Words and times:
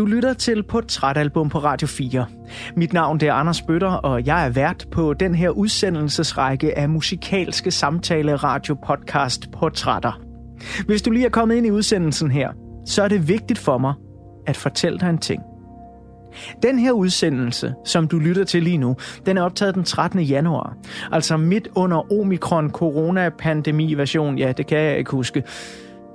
Du 0.00 0.06
lytter 0.06 0.34
til 0.34 0.62
Portrætalbum 0.62 1.48
på 1.48 1.58
Radio 1.58 1.88
4. 1.88 2.26
Mit 2.76 2.92
navn 2.92 3.20
det 3.20 3.28
er 3.28 3.32
Anders 3.32 3.62
Bøtter, 3.62 3.88
og 3.92 4.26
jeg 4.26 4.46
er 4.46 4.50
vært 4.50 4.86
på 4.90 5.14
den 5.14 5.34
her 5.34 5.50
udsendelsesrække 5.50 6.78
af 6.78 6.88
musikalske 6.88 7.70
samtale 7.70 8.36
radio 8.36 8.76
podcast 8.86 9.50
Portrætter. 9.52 10.20
Hvis 10.86 11.02
du 11.02 11.10
lige 11.10 11.26
er 11.26 11.30
kommet 11.30 11.56
ind 11.56 11.66
i 11.66 11.70
udsendelsen 11.70 12.30
her, 12.30 12.48
så 12.86 13.02
er 13.02 13.08
det 13.08 13.28
vigtigt 13.28 13.58
for 13.58 13.78
mig 13.78 13.94
at 14.46 14.56
fortælle 14.56 14.98
dig 14.98 15.10
en 15.10 15.18
ting. 15.18 15.42
Den 16.62 16.78
her 16.78 16.92
udsendelse, 16.92 17.74
som 17.84 18.08
du 18.08 18.18
lytter 18.18 18.44
til 18.44 18.62
lige 18.62 18.78
nu, 18.78 18.96
den 19.26 19.38
er 19.38 19.42
optaget 19.42 19.74
den 19.74 19.84
13. 19.84 20.20
januar. 20.20 20.76
Altså 21.12 21.36
midt 21.36 21.68
under 21.74 22.12
omikron 22.20 22.70
corona 22.70 23.28
pandemi 23.28 23.94
version, 23.94 24.38
ja, 24.38 24.52
det 24.52 24.66
kan 24.66 24.78
jeg 24.78 24.98
ikke 24.98 25.10
huske. 25.10 25.42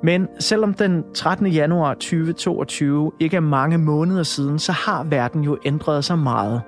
Men 0.03 0.27
selvom 0.39 0.73
den 0.73 1.03
13. 1.13 1.47
januar 1.47 1.93
2022 1.93 3.11
ikke 3.19 3.37
er 3.37 3.41
mange 3.41 3.77
måneder 3.77 4.23
siden, 4.23 4.59
så 4.59 4.71
har 4.71 5.03
verden 5.03 5.41
jo 5.43 5.57
ændret 5.65 6.05
sig 6.05 6.19
meget. 6.19 6.61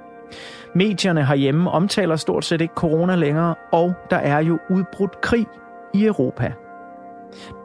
Medierne 0.75 1.25
herhjemme 1.25 1.71
omtaler 1.71 2.15
stort 2.15 2.45
set 2.45 2.61
ikke 2.61 2.73
corona 2.75 3.15
længere, 3.15 3.55
og 3.71 3.93
der 4.09 4.17
er 4.17 4.39
jo 4.39 4.59
udbrudt 4.69 5.21
krig 5.21 5.45
i 5.93 6.05
Europa. 6.05 6.53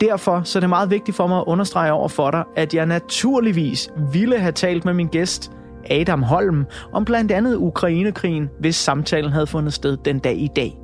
Derfor 0.01 0.43
så 0.45 0.59
er 0.59 0.61
det 0.61 0.69
meget 0.69 0.91
vigtigt 0.91 1.17
for 1.17 1.27
mig 1.27 1.39
at 1.39 1.45
understrege 1.47 1.93
over 1.93 2.09
for 2.09 2.31
dig, 2.31 2.45
at 2.57 2.75
jeg 2.75 2.87
naturligvis 2.87 3.91
ville 4.13 4.39
have 4.39 4.53
talt 4.53 4.85
med 4.85 4.95
min 4.95 5.09
gæst, 5.09 5.53
Adam 5.91 6.23
Holm, 6.23 6.65
om 6.93 7.05
blandt 7.05 7.33
andet 7.33 7.57
Ukrainekrigen, 7.57 8.51
hvis 8.61 8.77
samtalen 8.77 9.33
havde 9.33 9.47
fundet 9.47 9.73
sted 9.73 9.97
den 9.97 10.19
dag 10.19 10.37
i 10.37 10.49
dag. 10.57 10.82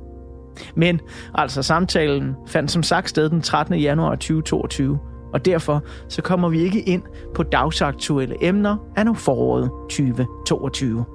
Men 0.75 1.01
altså 1.35 1.63
samtalen 1.63 2.35
fandt 2.47 2.71
som 2.71 2.83
sagt 2.83 3.09
sted 3.09 3.29
den 3.29 3.41
13. 3.41 3.75
januar 3.75 4.15
2022, 4.15 4.99
og 5.33 5.45
derfor 5.45 5.83
så 6.09 6.21
kommer 6.21 6.49
vi 6.49 6.59
ikke 6.59 6.81
ind 6.81 7.03
på 7.35 7.43
dagsaktuelle 7.43 8.35
emner 8.41 8.77
af 8.95 9.05
nu 9.05 9.13
foråret 9.13 9.69
2022. 9.89 11.05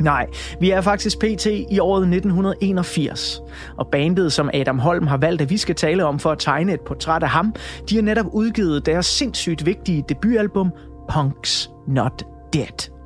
Nej, 0.00 0.26
vi 0.60 0.70
er 0.70 0.80
faktisk 0.80 1.18
PT 1.18 1.46
i 1.46 1.78
året 1.78 2.02
1981, 2.02 3.40
og 3.78 3.88
bandet, 3.92 4.32
som 4.32 4.50
Adam 4.54 4.78
Holm 4.78 5.06
har 5.06 5.16
valgt, 5.16 5.42
at 5.42 5.50
vi 5.50 5.56
skal 5.56 5.74
tale 5.74 6.04
om 6.04 6.18
for 6.18 6.30
at 6.30 6.38
tegne 6.38 6.72
et 6.72 6.80
portræt 6.80 7.22
af 7.22 7.28
ham, 7.28 7.54
de 7.90 7.94
har 7.94 8.02
netop 8.02 8.26
udgivet 8.32 8.86
deres 8.86 9.06
sindssygt 9.06 9.66
vigtige 9.66 10.04
debutalbum 10.08 10.72
Punks 11.12 11.70
Not 11.88 12.22
Dead. 12.52 12.99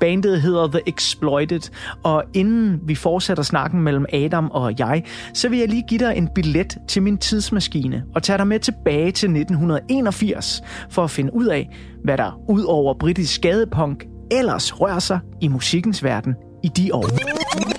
Bandet 0.00 0.42
hedder 0.42 0.66
The 0.66 0.80
Exploited, 0.86 1.70
og 2.02 2.24
inden 2.34 2.80
vi 2.82 2.94
fortsætter 2.94 3.42
snakken 3.42 3.82
mellem 3.82 4.06
Adam 4.12 4.50
og 4.50 4.74
jeg, 4.78 5.04
så 5.34 5.48
vil 5.48 5.58
jeg 5.58 5.68
lige 5.68 5.84
give 5.88 5.98
dig 5.98 6.16
en 6.16 6.28
billet 6.34 6.76
til 6.88 7.02
min 7.02 7.18
tidsmaskine 7.18 8.04
og 8.14 8.22
tage 8.22 8.38
dig 8.38 8.46
med 8.46 8.60
tilbage 8.60 9.12
til 9.12 9.26
1981 9.26 10.62
for 10.90 11.04
at 11.04 11.10
finde 11.10 11.34
ud 11.34 11.46
af, 11.46 11.68
hvad 12.04 12.18
der 12.18 12.40
ud 12.48 12.62
over 12.62 12.94
britisk 12.94 13.34
skadepunk 13.34 14.04
ellers 14.30 14.80
rører 14.80 14.98
sig 14.98 15.20
i 15.40 15.48
musikkens 15.48 16.04
verden 16.04 16.34
i 16.64 16.68
de 16.68 16.94
år. 16.94 17.77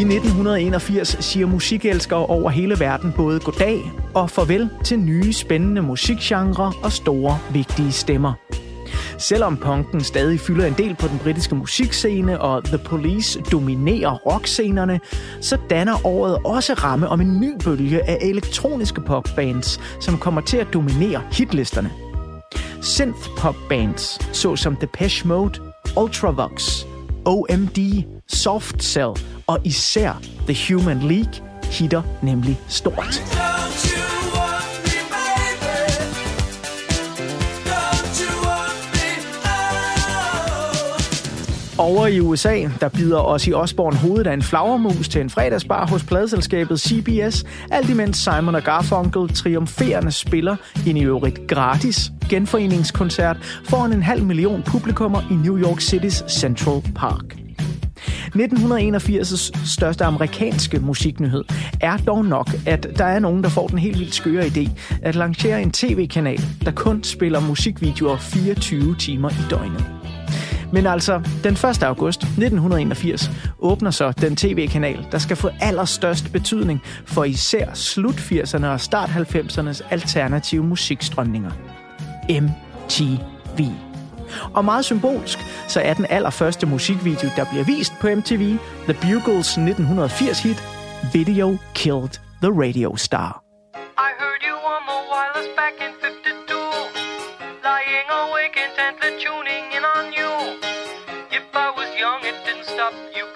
I 0.00 0.02
1981 0.02 1.16
siger 1.20 1.46
musikelskere 1.46 2.26
over 2.26 2.50
hele 2.50 2.80
verden 2.80 3.12
både 3.16 3.40
goddag 3.40 3.92
og 4.14 4.30
farvel 4.30 4.70
til 4.84 4.98
nye 4.98 5.32
spændende 5.32 5.82
musikgenre 5.82 6.72
og 6.82 6.92
store 6.92 7.38
vigtige 7.52 7.92
stemmer. 7.92 8.32
Selvom 9.18 9.56
punken 9.56 10.00
stadig 10.00 10.40
fylder 10.40 10.66
en 10.66 10.74
del 10.78 10.94
på 10.94 11.08
den 11.08 11.18
britiske 11.18 11.54
musikscene, 11.54 12.40
og 12.40 12.64
The 12.64 12.78
Police 12.78 13.40
dominerer 13.52 14.14
rockscenerne, 14.14 15.00
så 15.40 15.58
danner 15.70 16.06
året 16.06 16.38
også 16.44 16.74
ramme 16.74 17.08
om 17.08 17.20
en 17.20 17.40
ny 17.40 17.52
bølge 17.64 18.10
af 18.10 18.18
elektroniske 18.20 19.00
popbands, 19.00 19.80
som 20.00 20.18
kommer 20.18 20.40
til 20.40 20.56
at 20.56 20.72
dominere 20.72 21.22
hitlisterne. 21.32 21.90
Synth-popbands, 22.82 24.34
såsom 24.36 24.76
Depeche 24.76 25.28
Mode, 25.28 25.60
Ultravox, 25.96 26.84
OMD, 27.24 27.78
Soft 28.32 28.82
Cell 28.82 29.10
og 29.46 29.58
især 29.64 30.12
The 30.48 30.74
Human 30.74 30.98
League 30.98 31.32
hitter 31.62 32.02
nemlig 32.22 32.60
stort. 32.68 33.22
Over 41.78 42.06
i 42.06 42.20
USA, 42.20 42.68
der 42.80 42.88
bider 42.88 43.18
os 43.18 43.46
i 43.46 43.52
Osborne 43.52 43.96
hovedet 43.96 44.26
af 44.26 44.34
en 44.34 44.42
flagermus 44.42 45.08
til 45.08 45.20
en 45.20 45.30
fredagsbar 45.30 45.86
hos 45.86 46.04
pladselskabet 46.04 46.80
CBS, 46.80 47.44
alt 47.70 47.90
imens 47.90 48.16
Simon 48.16 48.54
og 48.54 48.62
Garfunkel 48.62 49.34
triumferende 49.34 50.12
spiller 50.12 50.56
en 50.86 50.96
i 50.96 51.04
øvrigt 51.04 51.46
gratis 51.48 52.12
genforeningskoncert 52.30 53.36
foran 53.64 53.92
en 53.92 54.02
halv 54.02 54.22
million 54.22 54.62
publikummer 54.62 55.20
i 55.30 55.34
New 55.34 55.58
York 55.58 55.80
City's 55.80 56.38
Central 56.40 56.82
Park. 56.94 57.49
1981's 58.36 59.70
største 59.72 60.04
amerikanske 60.04 60.78
musiknyhed 60.78 61.44
er 61.80 61.96
dog 61.96 62.24
nok, 62.24 62.48
at 62.66 62.86
der 62.98 63.04
er 63.04 63.18
nogen, 63.18 63.42
der 63.42 63.48
får 63.48 63.66
den 63.66 63.78
helt 63.78 63.98
vildt 63.98 64.14
skøre 64.14 64.46
idé 64.46 64.70
at 65.02 65.14
lancere 65.14 65.62
en 65.62 65.70
tv-kanal, 65.70 66.40
der 66.64 66.70
kun 66.70 67.04
spiller 67.04 67.40
musikvideoer 67.40 68.16
24 68.16 68.96
timer 68.98 69.30
i 69.30 69.50
døgnet. 69.50 69.84
Men 70.72 70.86
altså, 70.86 71.22
den 71.44 71.52
1. 71.52 71.82
august 71.82 72.22
1981 72.22 73.30
åbner 73.58 73.90
så 73.90 74.12
den 74.12 74.36
tv-kanal, 74.36 75.06
der 75.12 75.18
skal 75.18 75.36
få 75.36 75.50
allerstørst 75.60 76.32
betydning 76.32 76.82
for 77.06 77.24
især 77.24 77.74
slut 77.74 78.14
80'erne 78.14 78.66
og 78.66 78.80
start 78.80 79.08
90'ernes 79.08 79.86
alternative 79.90 80.64
musikstrømninger. 80.64 81.50
MTV. 82.28 83.89
Og 84.54 84.64
meget 84.64 84.84
symbolsk, 84.84 85.38
så 85.68 85.80
er 85.80 85.94
den 85.94 86.06
allerførste 86.10 86.66
musikvideo, 86.66 87.28
der 87.36 87.44
bliver 87.44 87.64
vist 87.64 87.92
på 88.00 88.08
MTV, 88.08 88.56
The 88.88 88.94
Bugles 89.02 89.48
1980 89.48 90.42
hit, 90.42 90.64
Video 91.12 91.56
Killed 91.74 92.20
the 92.42 92.50
Radio 92.50 92.96
Star. 92.96 93.42
I 93.98 94.10
heard 94.22 94.42
you 94.48 94.56
on 94.74 94.82
the 94.92 95.00
wireless 95.12 95.48
back 95.60 95.76
in 95.86 95.92
52, 96.00 96.56
lying 97.68 98.08
awake 98.22 98.56
intently 98.64 99.12
tuning 99.24 99.64
in 99.76 99.84
on 99.96 100.06
you. 100.18 100.32
If 101.38 101.46
I 101.52 101.68
was 101.78 101.88
young, 102.02 102.20
it 102.30 102.36
didn't 102.46 102.68
stop 102.74 102.94
you 103.16 103.29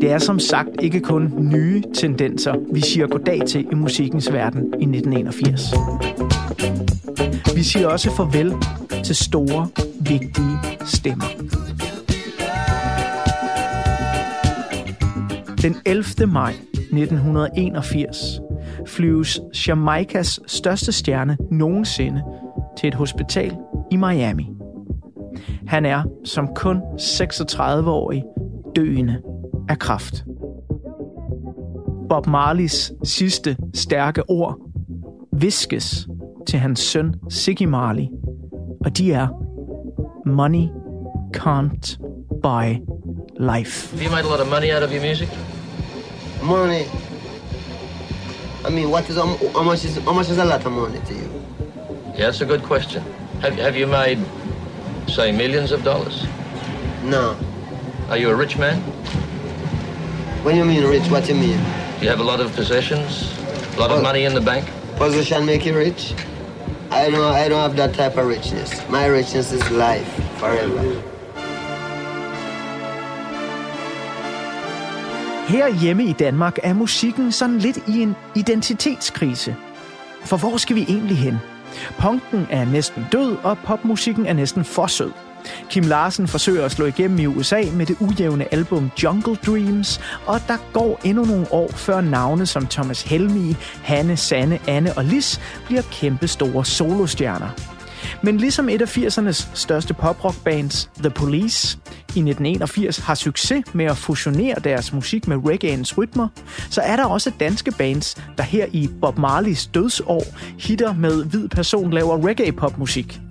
det 0.00 0.12
er 0.12 0.18
som 0.18 0.38
sagt 0.38 0.68
ikke 0.82 1.00
kun 1.00 1.34
nye 1.38 1.82
tendenser, 1.94 2.54
vi 2.72 2.80
siger 2.80 3.06
goddag 3.06 3.40
til 3.46 3.66
i 3.72 3.74
musikkens 3.74 4.32
verden 4.32 4.60
i 4.60 4.96
1981. 4.96 5.74
Vi 7.54 7.62
siger 7.62 7.88
også 7.88 8.10
farvel 8.16 8.52
til 9.04 9.16
store, 9.16 9.68
vigtige 10.00 10.58
stemmer. 10.84 11.24
Den 15.62 15.76
11. 15.86 16.04
maj 16.26 16.52
1981 16.72 18.40
flyves 18.86 19.40
Jamaicas 19.68 20.40
største 20.46 20.92
stjerne 20.92 21.36
nogensinde 21.50 22.22
til 22.78 22.88
et 22.88 22.94
hospital 22.94 23.56
i 23.90 23.96
Miami. 23.96 24.46
Han 25.66 25.86
er 25.86 26.02
som 26.24 26.48
kun 26.54 26.76
36-årig 27.00 28.24
døende 28.76 29.22
af 29.68 29.78
kraft. 29.78 30.24
Bob 32.08 32.26
Marleys 32.26 32.92
sidste 33.04 33.56
stærke 33.74 34.30
ord 34.30 34.56
viskes 35.32 36.08
til 36.46 36.58
hans 36.58 36.80
søn 36.80 37.14
Siggy 37.28 37.62
Marley, 37.62 38.06
og 38.84 38.98
de 38.98 39.12
er 39.12 39.28
Money 40.26 40.68
can't 41.36 41.98
buy 42.42 42.80
life. 43.38 43.96
Have 43.96 44.04
you 44.04 44.10
made 44.10 44.24
a 44.24 44.28
lot 44.28 44.40
of 44.40 44.48
money 44.50 44.70
out 44.74 44.82
of 44.82 44.90
your 44.92 45.02
music? 45.02 45.28
Money. 46.42 46.84
I 48.66 48.70
mean, 48.70 48.90
what 48.90 49.08
is 49.08 49.16
how 49.16 49.62
much 49.64 49.84
is 49.84 49.96
how 49.96 50.12
much 50.12 50.30
is 50.30 50.38
a 50.38 50.44
lot 50.44 50.66
of 50.66 50.72
money 50.72 51.00
to 51.08 51.14
you? 51.14 51.28
Yeah, 52.16 52.26
that's 52.26 52.40
a 52.40 52.46
good 52.46 52.62
question. 52.62 53.02
Have 53.40 53.54
have 53.54 53.76
you 53.76 53.86
made, 53.86 54.18
say, 55.06 55.32
millions 55.32 55.72
of 55.72 55.84
dollars? 55.84 56.26
No. 57.04 57.36
Are 58.10 58.18
you 58.18 58.30
a 58.30 58.34
rich 58.34 58.58
man? 58.58 58.82
What 60.48 60.54
do 60.54 60.60
you 60.60 60.64
mean 60.64 60.84
rich? 60.84 61.10
What 61.10 61.26
do 61.26 61.34
you 61.34 61.40
mean? 61.40 61.60
You 62.00 62.08
have 62.08 62.20
a 62.20 62.24
lot 62.24 62.40
of 62.40 62.56
possessions, 62.56 63.38
a 63.76 63.80
lot 63.80 63.90
well, 63.90 63.98
of 63.98 64.02
money 64.02 64.24
in 64.24 64.32
the 64.32 64.40
bank. 64.40 64.64
Possession 64.96 65.44
make 65.44 65.66
you 65.66 65.76
rich? 65.76 66.14
I 66.90 67.10
know 67.10 67.28
I 67.28 67.48
don't 67.50 67.60
have 67.60 67.76
that 67.76 67.92
type 67.94 68.16
of 68.16 68.26
richness. 68.26 68.70
My 68.88 69.04
richness 69.08 69.52
is 69.52 69.70
life 69.70 70.08
forever. 70.38 70.80
Her 75.48 75.68
hjemme 75.80 76.04
i 76.04 76.12
Danmark 76.12 76.58
er 76.62 76.74
musikken 76.74 77.32
sådan 77.32 77.58
lidt 77.58 77.78
i 77.88 78.02
en 78.02 78.16
identitetskrise. 78.34 79.56
For 80.24 80.36
hvor 80.36 80.56
skal 80.56 80.76
vi 80.76 80.82
egentlig 80.88 81.18
hen? 81.18 81.38
Punken 81.98 82.46
er 82.50 82.64
næsten 82.64 83.06
død, 83.12 83.36
og 83.42 83.58
popmusikken 83.58 84.26
er 84.26 84.32
næsten 84.32 84.64
for 84.64 84.86
sød. 84.86 85.12
Kim 85.70 85.84
Larsen 85.84 86.28
forsøger 86.28 86.64
at 86.64 86.72
slå 86.72 86.86
igennem 86.86 87.18
i 87.18 87.26
USA 87.26 87.62
med 87.72 87.86
det 87.86 87.96
ujævne 88.00 88.54
album 88.54 88.90
Jungle 89.02 89.36
Dreams, 89.46 90.00
og 90.26 90.40
der 90.48 90.56
går 90.72 91.00
endnu 91.04 91.24
nogle 91.24 91.52
år 91.52 91.70
før 91.72 92.00
navne 92.00 92.46
som 92.46 92.66
Thomas 92.66 93.02
Helmi, 93.02 93.56
Hanne, 93.82 94.16
Sanne, 94.16 94.58
Anne 94.66 94.92
og 94.96 95.04
Lis 95.04 95.40
bliver 95.66 95.82
kæmpe 95.82 96.28
store 96.28 96.64
solostjerner. 96.64 97.48
Men 98.22 98.36
ligesom 98.36 98.68
et 98.68 98.82
af 98.82 98.96
80'ernes 98.96 99.48
største 99.54 99.94
poprockbands, 99.94 100.90
The 100.98 101.10
Police, 101.10 101.78
i 101.98 102.20
1981 102.20 102.98
har 102.98 103.14
succes 103.14 103.64
med 103.74 103.84
at 103.84 103.96
fusionere 103.96 104.54
deres 104.64 104.92
musik 104.92 105.28
med 105.28 105.36
reggaeens 105.46 105.98
rytmer, 105.98 106.28
så 106.70 106.80
er 106.80 106.96
der 106.96 107.04
også 107.04 107.32
danske 107.40 107.70
bands, 107.70 108.16
der 108.36 108.42
her 108.42 108.66
i 108.72 108.88
Bob 109.00 109.18
Marleys 109.18 109.66
dødsår 109.66 110.24
hitter 110.58 110.94
med 110.94 111.24
hvid 111.24 111.48
person 111.48 111.92
laver 111.92 112.28
reggae-popmusik. 112.28 113.27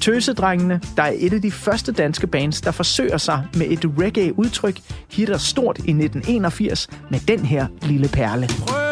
Tøsedrengene, 0.00 0.80
der 0.96 1.02
er 1.02 1.12
et 1.16 1.32
af 1.32 1.42
de 1.42 1.50
første 1.50 1.92
danske 1.92 2.26
bands, 2.26 2.60
der 2.60 2.70
forsøger 2.70 3.18
sig 3.18 3.46
med 3.56 3.66
et 3.66 3.84
reggae-udtryk, 3.98 4.80
hitter 5.10 5.38
stort 5.38 5.78
i 5.78 5.90
1981 5.90 6.88
med 7.10 7.20
den 7.28 7.40
her 7.40 7.66
lille 7.82 8.08
perle. 8.08 8.48
Prøv 8.66 8.89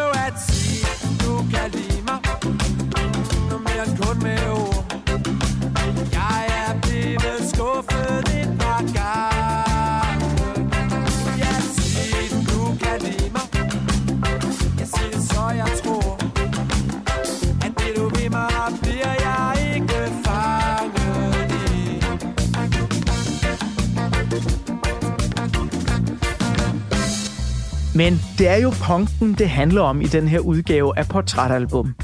Men 27.99 28.21
det 28.37 28.47
er 28.47 28.55
jo 28.55 28.73
punken, 28.81 29.33
det 29.33 29.49
handler 29.49 29.81
om 29.81 30.01
i 30.01 30.05
den 30.05 30.27
her 30.27 30.39
udgave 30.39 30.99
af 30.99 31.07
Portrætalbum. 31.07 31.95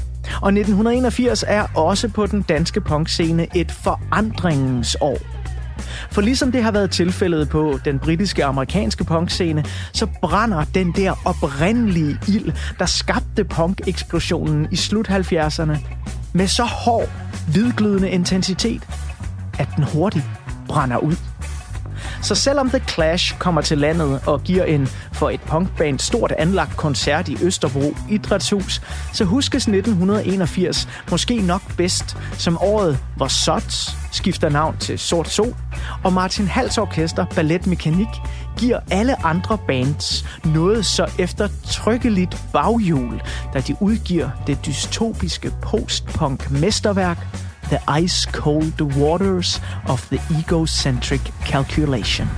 Og 0.42 0.48
1981 0.48 1.44
er 1.48 1.66
også 1.74 2.08
på 2.08 2.26
den 2.26 2.42
danske 2.42 2.80
punkscene 2.80 3.46
et 3.54 3.72
forandringens 3.72 4.96
år. 5.00 5.18
For 6.10 6.20
ligesom 6.20 6.52
det 6.52 6.62
har 6.62 6.70
været 6.70 6.90
tilfældet 6.90 7.48
på 7.48 7.78
den 7.84 7.98
britiske 7.98 8.44
og 8.44 8.48
amerikanske 8.48 9.04
punkscene, 9.04 9.64
så 9.92 10.06
brænder 10.22 10.64
den 10.64 10.92
der 10.92 11.14
oprindelige 11.24 12.18
ild, 12.28 12.52
der 12.78 12.86
skabte 12.86 13.44
punk-eksplosionen 13.44 14.68
i 14.70 14.76
slut 14.76 15.08
70'erne, 15.08 15.78
med 16.32 16.46
så 16.46 16.64
hård, 16.64 17.08
hvidglødende 17.52 18.10
intensitet, 18.10 18.82
at 19.58 19.68
den 19.76 19.84
hurtigt 19.84 20.24
brænder 20.68 20.96
ud. 20.96 21.35
Så 22.26 22.34
selvom 22.34 22.70
The 22.70 22.82
Clash 22.88 23.38
kommer 23.38 23.60
til 23.60 23.78
landet 23.78 24.20
og 24.26 24.42
giver 24.42 24.64
en 24.64 24.88
for 25.12 25.30
et 25.30 25.40
punkband 25.40 25.98
stort 25.98 26.32
anlagt 26.32 26.76
koncert 26.76 27.28
i 27.28 27.36
Østerbro 27.42 27.96
Idrætshus, 28.10 28.82
så 29.12 29.24
huskes 29.24 29.62
1981 29.62 30.88
måske 31.10 31.40
nok 31.40 31.76
bedst 31.76 32.16
som 32.38 32.58
året, 32.58 32.98
hvor 33.16 33.28
Sots 33.28 33.96
skifter 34.12 34.48
navn 34.48 34.76
til 34.78 34.98
Sort 34.98 35.28
Sol, 35.28 35.56
og 36.04 36.12
Martin 36.12 36.46
Hals 36.46 36.78
Orkester 36.78 37.26
Ballet 37.34 37.66
Mekanik 37.66 38.08
giver 38.58 38.80
alle 38.90 39.26
andre 39.26 39.58
bands 39.66 40.24
noget 40.44 40.86
så 40.86 41.10
eftertrykkeligt 41.18 42.36
baghjul, 42.52 43.22
da 43.54 43.60
de 43.60 43.76
udgiver 43.80 44.30
det 44.46 44.66
dystopiske 44.66 45.52
postpunk 45.62 46.50
mesterværk 46.50 47.45
The 47.68 47.82
Ice 47.88 48.24
Cold 48.26 48.80
Waters 48.96 49.58
of 49.86 50.08
the 50.08 50.20
Egocentric 50.30 51.20
Calculation. 51.44 52.28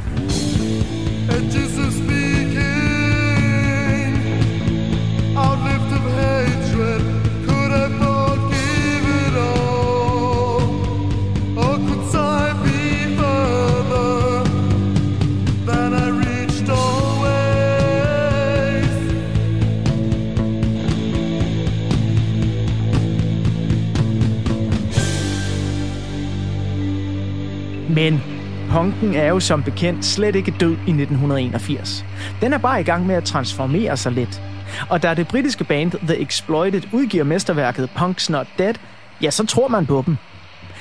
Men 27.98 28.22
punken 28.70 29.14
er 29.14 29.26
jo 29.26 29.40
som 29.40 29.62
bekendt 29.62 30.04
slet 30.04 30.36
ikke 30.36 30.54
død 30.60 30.70
i 30.70 30.90
1981. 30.90 32.04
Den 32.40 32.52
er 32.52 32.58
bare 32.58 32.80
i 32.80 32.84
gang 32.84 33.06
med 33.06 33.14
at 33.14 33.24
transformere 33.24 33.96
sig 33.96 34.12
lidt. 34.12 34.42
Og 34.88 35.02
da 35.02 35.14
det 35.14 35.28
britiske 35.28 35.64
band 35.64 35.90
The 35.90 36.22
Exploited 36.22 36.82
udgiver 36.92 37.24
mesterværket 37.24 37.90
Punk's 37.96 38.32
Not 38.32 38.46
Dead, 38.58 38.74
ja, 39.22 39.30
så 39.30 39.46
tror 39.46 39.68
man 39.68 39.86
på 39.86 40.02
dem. 40.06 40.16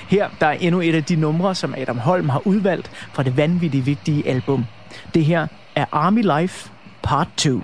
Her 0.08 0.30
der 0.40 0.48
er 0.48 0.52
endnu 0.52 0.82
et 0.82 0.96
af 0.96 1.04
de 1.04 1.16
numre, 1.16 1.56
som 1.56 1.76
Adam 1.78 1.98
Holm 1.98 2.30
har 2.30 2.48
udvalgt 2.48 2.92
fra 3.14 3.24
det 3.24 3.38
vanvittigt 3.38 3.86
vigtige 3.86 4.28
album. 4.28 4.66
Det 5.14 5.26
her 5.26 5.48
er 5.76 5.86
Army 5.92 6.40
Life 6.40 6.70
Part 7.04 7.28
2. 7.38 7.62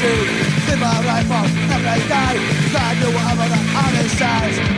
you're 0.00 0.10
a 0.10 0.14
killing 0.14 0.38
machine 0.38 0.60
Spin 0.62 0.78
my 0.80 1.00
rifle 1.04 1.46
every 1.72 2.08
day 2.08 2.70
Glad 2.70 2.96
you 2.98 3.10
whatever 3.14 3.48
the 3.48 3.60
army 3.76 4.08
says 4.08 4.77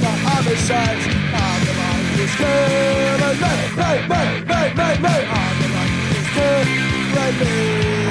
by 0.00 0.06
the 0.06 0.16
homicides 0.28 1.06
of 1.06 1.58
the 1.66 1.72
life 1.80 2.20
is 2.20 2.32
killing 2.36 3.20
me, 3.20 3.52
me, 3.76 3.92
me, 4.08 4.22
me, 4.48 4.62
me, 4.78 4.88
me. 5.04 5.14
Of 5.28 5.54
the 5.60 5.68
life 5.76 6.16
is 6.16 6.26
killing 6.34 7.38
me. 7.40 8.09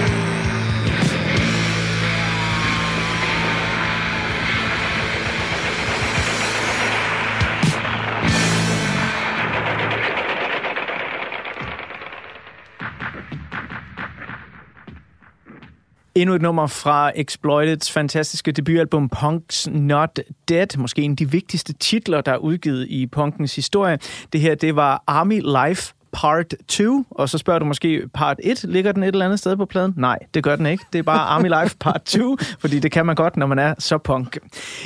Endnu 16.16 16.36
et 16.36 16.42
nummer 16.42 16.68
fra 16.68 17.12
Exploiteds 17.16 17.92
fantastiske 17.92 18.51
debutalbum 18.51 19.10
Punk's 19.16 19.70
Not 19.70 20.20
Dead. 20.50 20.78
Måske 20.78 21.01
en 21.01 21.12
af 21.12 21.18
de 21.18 21.32
vigtigste 21.32 21.74
titler, 21.74 22.22
der 22.22 22.32
er 22.32 22.38
udgivet 22.38 22.88
i 22.89 23.08
punkens 23.08 23.56
historie. 23.56 24.00
Det 24.34 24.42
her, 24.42 24.56
det 24.56 24.75
var 24.75 25.04
Army 25.08 25.42
Life 25.42 25.94
Part 26.13 26.54
2, 26.68 27.06
og 27.12 27.30
så 27.30 27.38
spørger 27.38 27.60
du 27.60 27.66
måske, 27.66 28.01
Part 28.13 28.38
1, 28.44 28.66
ligger 28.68 28.92
den 28.92 29.04
et 29.04 29.08
eller 29.08 29.25
andet 29.25 29.39
sted 29.39 29.56
på 29.58 29.66
pladen? 29.66 29.94
Nej, 29.98 30.20
det 30.34 30.44
gør 30.44 30.56
den 30.56 30.66
ikke. 30.66 30.84
Det 30.94 31.00
er 31.00 31.04
bare 31.04 31.20
Army 31.20 31.62
Life 31.63 31.78
Part 31.80 32.01
2, 32.01 32.38
fordi 32.62 32.80
det 32.80 32.92
kan 32.92 33.06
man 33.06 33.16
godt, 33.16 33.38
når 33.38 33.48
man 33.48 33.60
er 33.60 33.74
så 33.80 33.98
punk. 33.98 34.38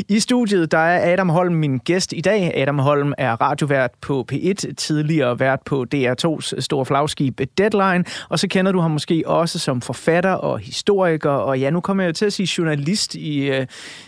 I 0.10 0.20
studiet, 0.20 0.72
der 0.72 0.78
er 0.78 1.14
Adam 1.14 1.30
Holm 1.30 1.54
min 1.54 1.78
gæst 1.78 2.14
i 2.14 2.22
dag. 2.22 2.52
Adam 2.56 2.80
Holm 2.80 3.14
er 3.18 3.42
radiovært 3.42 3.92
på 4.02 4.26
P1, 4.32 4.74
tidligere 4.78 5.40
vært 5.40 5.60
på 5.66 5.86
DR2's 5.96 6.62
store 6.62 6.86
flagskib 6.86 7.42
Deadline, 7.58 8.04
og 8.30 8.40
så 8.40 8.48
kender 8.48 8.72
du 8.72 8.80
ham 8.80 8.92
måske 8.92 9.24
også 9.26 9.60
som 9.60 9.82
forfatter 9.82 10.32
og 10.32 10.60
historiker, 10.60 11.30
og 11.30 11.60
ja, 11.60 11.70
nu 11.70 11.80
kommer 11.80 12.04
jeg 12.04 12.16
til 12.16 12.26
at 12.26 12.34
sige 12.34 12.50
journalist 12.58 13.16
i 13.16 13.50
øh, 13.50 13.66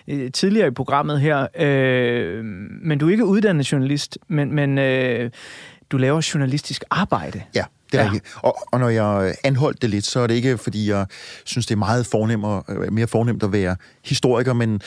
øh, 0.07 0.31
tidligere 0.31 0.67
i 0.67 0.72
programmet 0.72 1.22
her, 1.22 1.48
øh, 1.60 2.45
men 2.81 2.98
du 3.00 3.07
er 3.07 3.12
ikke 3.12 3.25
uddannet 3.25 3.72
journalist, 3.72 4.17
men, 4.27 4.53
men 4.53 4.77
øh, 4.77 5.29
du 5.92 5.98
laver 5.98 6.30
journalistisk 6.34 6.84
arbejde. 6.92 7.42
Ja, 7.56 7.63
det 7.92 8.00
er 8.00 8.04
Ja. 8.04 8.06
rigtigt. 8.12 8.34
Og, 8.42 8.58
og 8.72 8.80
når 8.80 8.89
jeg 8.89 9.36
anholdt 9.44 9.82
det 9.82 9.89
lidt, 9.89 10.06
så 10.06 10.20
er 10.20 10.27
det 10.27 10.34
ikke, 10.36 10.58
fordi 10.58 10.89
jeg 10.89 11.06
synes, 11.46 11.65
det 11.65 11.74
er 11.74 11.77
meget 11.80 12.06
fornemmere, 12.06 12.63
øh, 12.70 12.94
mere 12.94 13.08
fornemt 13.08 13.44
at 13.44 13.51
være 13.51 13.75
historiker, 14.06 14.54
men 14.54 14.82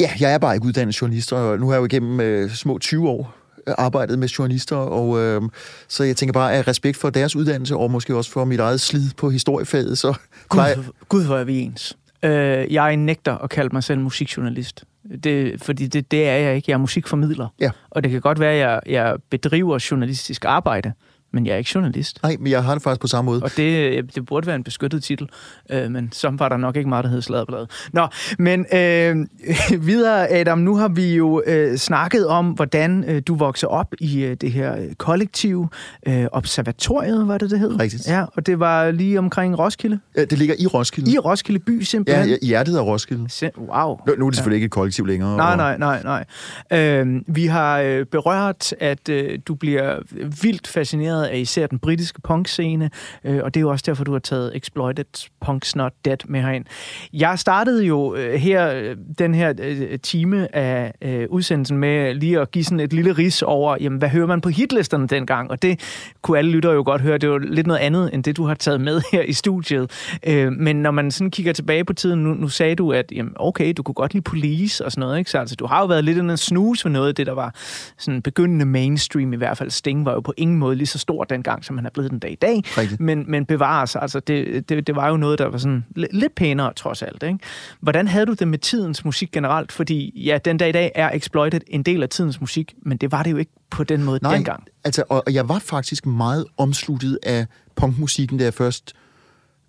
ja, 0.00 0.10
jeg 0.20 0.32
er 0.34 0.38
bare 0.38 0.54
ikke 0.54 0.66
uddannet 0.66 1.00
journalist, 1.00 1.32
og 1.32 1.58
nu 1.58 1.66
har 1.66 1.74
jeg 1.74 1.80
jo 1.80 1.84
igennem 1.84 2.20
øh, 2.20 2.50
små 2.50 2.78
20 2.78 3.08
år 3.08 3.34
øh, 3.66 3.74
arbejdet 3.78 4.18
med 4.18 4.28
journalister, 4.28 4.76
og 4.76 5.18
øh, 5.18 5.42
så 5.88 6.04
jeg 6.04 6.16
tænker 6.16 6.32
bare, 6.32 6.52
af 6.54 6.68
respekt 6.68 6.96
for 6.96 7.10
deres 7.10 7.36
uddannelse, 7.36 7.76
og 7.76 7.90
måske 7.90 8.16
også 8.16 8.30
for 8.30 8.44
mit 8.44 8.60
eget 8.60 8.80
slid 8.80 9.10
på 9.16 9.30
historiefaget, 9.30 9.98
så 9.98 10.14
plejer, 10.50 10.74
Gud, 10.74 10.84
Gud, 11.08 11.24
hvor 11.26 11.36
er 11.38 11.44
vi 11.44 11.58
ens. 11.58 11.96
Øh, 12.22 12.72
jeg 12.72 12.96
nægter 12.96 13.38
at 13.38 13.50
kalde 13.50 13.70
mig 13.72 13.84
selv 13.84 14.00
musikjournalist. 14.00 14.84
Det, 15.24 15.62
fordi 15.62 15.86
det, 15.86 16.10
det 16.10 16.28
er 16.28 16.36
jeg 16.36 16.56
ikke. 16.56 16.70
Jeg 16.70 16.74
er 16.74 16.78
musikformidler. 16.78 17.48
Ja. 17.60 17.70
Og 17.90 18.02
det 18.02 18.10
kan 18.10 18.20
godt 18.20 18.40
være, 18.40 18.52
at 18.52 18.58
jeg, 18.58 18.80
jeg 18.86 19.16
bedriver 19.30 19.86
journalistisk 19.90 20.44
arbejde, 20.44 20.92
men 21.32 21.46
jeg 21.46 21.52
er 21.52 21.56
ikke 21.56 21.70
journalist. 21.74 22.18
nej, 22.22 22.36
men 22.40 22.52
jeg 22.52 22.64
har 22.64 22.74
det 22.74 22.82
faktisk 22.82 23.00
på 23.00 23.06
samme 23.06 23.30
måde. 23.30 23.42
Og 23.42 23.50
det, 23.56 24.14
det 24.14 24.26
burde 24.26 24.46
være 24.46 24.56
en 24.56 24.64
beskyttet 24.64 25.02
titel, 25.02 25.28
øh, 25.70 25.90
men 25.90 26.12
så 26.12 26.30
var 26.38 26.48
der 26.48 26.56
nok 26.56 26.76
ikke 26.76 26.88
meget, 26.88 27.04
der 27.04 27.10
hed 27.10 27.22
Sladderblad. 27.22 27.66
Nå, 27.92 28.06
men 28.38 28.66
øh, 28.74 29.16
videre, 29.86 30.30
Adam, 30.30 30.58
nu 30.58 30.76
har 30.76 30.88
vi 30.88 31.14
jo 31.14 31.42
øh, 31.46 31.76
snakket 31.76 32.26
om, 32.26 32.46
hvordan 32.50 33.04
øh, 33.08 33.22
du 33.26 33.34
voksede 33.34 33.70
op 33.70 33.94
i 34.00 34.22
øh, 34.24 34.36
det 34.40 34.52
her 34.52 34.76
øh, 34.76 34.94
kollektiv, 34.98 35.66
øh, 36.08 36.26
Observatoriet, 36.32 37.28
var 37.28 37.38
det, 37.38 37.50
det 37.50 37.58
hed? 37.58 37.80
Rigtigt. 37.80 38.08
Ja, 38.08 38.24
og 38.36 38.46
det 38.46 38.60
var 38.60 38.90
lige 38.90 39.18
omkring 39.18 39.58
Roskilde. 39.58 39.98
Ja, 40.16 40.24
det 40.24 40.38
ligger 40.38 40.54
i 40.58 40.66
Roskilde. 40.66 41.12
I 41.12 41.18
Roskilde 41.18 41.58
by, 41.60 41.78
ja, 41.80 41.84
simpelthen? 41.84 42.28
ja, 42.28 42.36
i 42.42 42.46
hjertet 42.46 42.76
af 42.76 42.82
Roskilde. 42.82 43.24
Sim- 43.32 43.60
Wow. 43.60 43.96
Nu, 44.06 44.14
nu 44.18 44.26
er 44.26 44.30
det 44.30 44.36
selvfølgelig 44.36 44.56
ikke 44.56 44.64
et 44.64 44.70
kollektiv 44.70 45.06
længere. 45.06 45.36
Nej, 45.36 45.50
og- 45.50 45.56
nej, 45.56 45.78
nej, 46.02 46.24
nej. 46.70 46.78
Øh, 46.80 47.20
vi 47.26 47.46
har 47.46 47.78
øh, 47.80 48.06
berørt, 48.06 48.74
at 48.80 49.08
øh, 49.08 49.38
du 49.48 49.54
bliver 49.54 49.98
vildt 50.42 50.66
fascineret 50.68 51.19
af 51.28 51.38
især 51.38 51.66
den 51.66 51.78
britiske 51.78 52.20
punkscene, 52.20 52.90
øh, 53.24 53.40
og 53.44 53.54
det 53.54 53.60
er 53.60 53.62
jo 53.62 53.70
også 53.70 53.84
derfor, 53.86 54.04
du 54.04 54.12
har 54.12 54.18
taget 54.18 54.56
Exploited 54.56 55.28
Punk's 55.44 55.72
Not 55.74 55.92
Dead 56.04 56.16
med 56.28 56.40
herind. 56.40 56.64
Jeg 57.12 57.38
startede 57.38 57.84
jo 57.84 58.14
øh, 58.14 58.34
her 58.34 58.74
øh, 58.74 58.96
den 59.18 59.34
her 59.34 59.52
øh, 59.58 59.98
time 59.98 60.56
af 60.56 60.92
øh, 61.02 61.26
udsendelsen 61.28 61.78
med 61.78 62.14
lige 62.14 62.40
at 62.40 62.50
give 62.50 62.64
sådan 62.64 62.80
et 62.80 62.92
lille 62.92 63.12
ris 63.12 63.42
over, 63.42 63.76
jamen, 63.80 63.98
hvad 63.98 64.08
hører 64.08 64.26
man 64.26 64.40
på 64.40 64.48
hitlisterne 64.48 65.06
dengang? 65.06 65.50
Og 65.50 65.62
det 65.62 65.80
kunne 66.22 66.38
alle 66.38 66.50
lyttere 66.50 66.72
jo 66.72 66.82
godt 66.86 67.02
høre. 67.02 67.18
Det 67.18 67.30
var 67.30 67.38
lidt 67.38 67.66
noget 67.66 67.80
andet, 67.80 68.10
end 68.14 68.24
det, 68.24 68.36
du 68.36 68.44
har 68.44 68.54
taget 68.54 68.80
med 68.80 69.02
her 69.12 69.22
i 69.22 69.32
studiet. 69.32 69.90
Øh, 70.26 70.52
men 70.52 70.76
når 70.76 70.90
man 70.90 71.10
sådan 71.10 71.30
kigger 71.30 71.52
tilbage 71.52 71.84
på 71.84 71.92
tiden, 71.92 72.24
nu, 72.24 72.34
nu 72.34 72.48
sagde 72.48 72.74
du, 72.74 72.92
at 72.92 73.12
jamen, 73.12 73.32
okay, 73.36 73.72
du 73.76 73.82
kunne 73.82 73.94
godt 73.94 74.14
lide 74.14 74.22
Police 74.22 74.84
og 74.84 74.92
sådan 74.92 75.00
noget, 75.00 75.18
ikke? 75.18 75.30
Så 75.30 75.38
altså, 75.38 75.56
du 75.56 75.66
har 75.66 75.80
jo 75.80 75.86
været 75.86 76.04
lidt 76.04 76.18
en 76.18 76.36
snus 76.36 76.84
ved 76.84 76.92
noget 76.92 77.08
af 77.08 77.14
det, 77.14 77.26
der 77.26 77.32
var 77.32 77.54
sådan 77.98 78.22
begyndende 78.22 78.64
mainstream 78.64 79.32
i 79.32 79.36
hvert 79.36 79.58
fald. 79.58 79.70
Sting 79.70 80.04
var 80.04 80.12
jo 80.12 80.20
på 80.20 80.34
ingen 80.36 80.58
måde 80.58 80.76
lige 80.76 80.86
så 80.86 80.98
stor 80.98 81.09
dengang, 81.30 81.64
som 81.64 81.76
han 81.78 81.86
er 81.86 81.90
blevet 81.90 82.10
den 82.10 82.18
dag 82.18 82.32
i 82.32 82.34
dag. 82.34 82.62
Rigtigt. 82.78 83.00
Men, 83.00 83.24
men 83.28 83.44
bevares, 83.46 83.96
altså 83.96 84.20
det, 84.20 84.68
det, 84.68 84.86
det 84.86 84.96
var 84.96 85.08
jo 85.08 85.16
noget, 85.16 85.38
der 85.38 85.46
var 85.46 85.58
sådan 85.58 85.84
li- 85.98 86.06
lidt 86.18 86.34
pænere 86.34 86.72
trods 86.74 87.02
alt. 87.02 87.22
Ikke? 87.22 87.38
Hvordan 87.80 88.08
havde 88.08 88.26
du 88.26 88.32
det 88.32 88.48
med 88.48 88.58
tidens 88.58 89.04
musik 89.04 89.32
generelt? 89.32 89.72
Fordi 89.72 90.22
ja, 90.24 90.38
den 90.44 90.56
dag 90.56 90.68
i 90.68 90.72
dag 90.72 90.92
er 90.94 91.10
Exploited 91.14 91.60
en 91.66 91.82
del 91.82 92.02
af 92.02 92.08
tidens 92.08 92.40
musik, 92.40 92.74
men 92.82 92.98
det 92.98 93.12
var 93.12 93.22
det 93.22 93.30
jo 93.30 93.36
ikke 93.36 93.52
på 93.70 93.84
den 93.84 94.04
måde 94.04 94.18
Nej, 94.22 94.34
dengang. 94.34 94.64
altså, 94.84 95.04
og, 95.08 95.22
og 95.26 95.34
jeg 95.34 95.48
var 95.48 95.58
faktisk 95.58 96.06
meget 96.06 96.44
omsluttet 96.56 97.18
af 97.22 97.46
punkmusikken, 97.76 98.38
da 98.38 98.44
jeg 98.44 98.54
først 98.54 98.92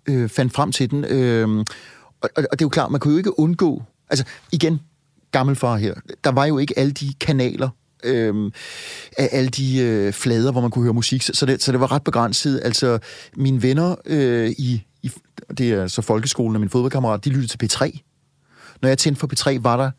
øh, 0.08 0.28
fandt 0.28 0.52
frem 0.52 0.72
til 0.72 0.90
den. 0.90 1.04
Øh, 1.08 1.48
og, 1.48 1.64
og, 2.22 2.30
og 2.36 2.52
det 2.52 2.60
er 2.60 2.64
jo 2.64 2.68
klart, 2.68 2.90
man 2.90 3.00
kunne 3.00 3.12
jo 3.12 3.18
ikke 3.18 3.38
undgå... 3.40 3.82
Altså, 4.10 4.24
igen, 4.52 4.80
gammelfar 5.30 5.76
her. 5.76 5.94
Der 6.24 6.30
var 6.30 6.46
jo 6.46 6.58
ikke 6.58 6.78
alle 6.78 6.92
de 6.92 7.14
kanaler, 7.20 7.68
øh, 8.04 8.50
af 9.18 9.28
alle 9.32 9.48
de 9.48 9.78
øh, 9.78 10.12
flader, 10.12 10.52
hvor 10.52 10.60
man 10.60 10.70
kunne 10.70 10.82
høre 10.82 10.94
musik, 10.94 11.22
så 11.22 11.46
det, 11.46 11.62
så 11.62 11.72
det 11.72 11.80
var 11.80 11.92
ret 11.92 12.04
begrænset. 12.04 12.60
Altså, 12.64 12.98
mine 13.36 13.62
venner 13.62 13.94
øh, 14.06 14.50
i, 14.50 14.82
i... 15.02 15.10
Det 15.58 15.70
er 15.72 15.86
så 15.86 16.02
folkeskolen 16.02 16.56
og 16.56 16.60
min 16.60 16.70
fodboldkammerat, 16.70 17.24
de 17.24 17.30
lyttede 17.30 17.46
til 17.46 17.66
P3. 17.66 17.98
Når 18.82 18.88
jeg 18.88 18.98
tændte 18.98 19.20
for 19.20 19.28
P3, 19.34 19.58
var 19.62 19.76
der 19.76 19.90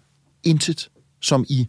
intet, 0.44 0.90
som 1.22 1.46
i 1.50 1.68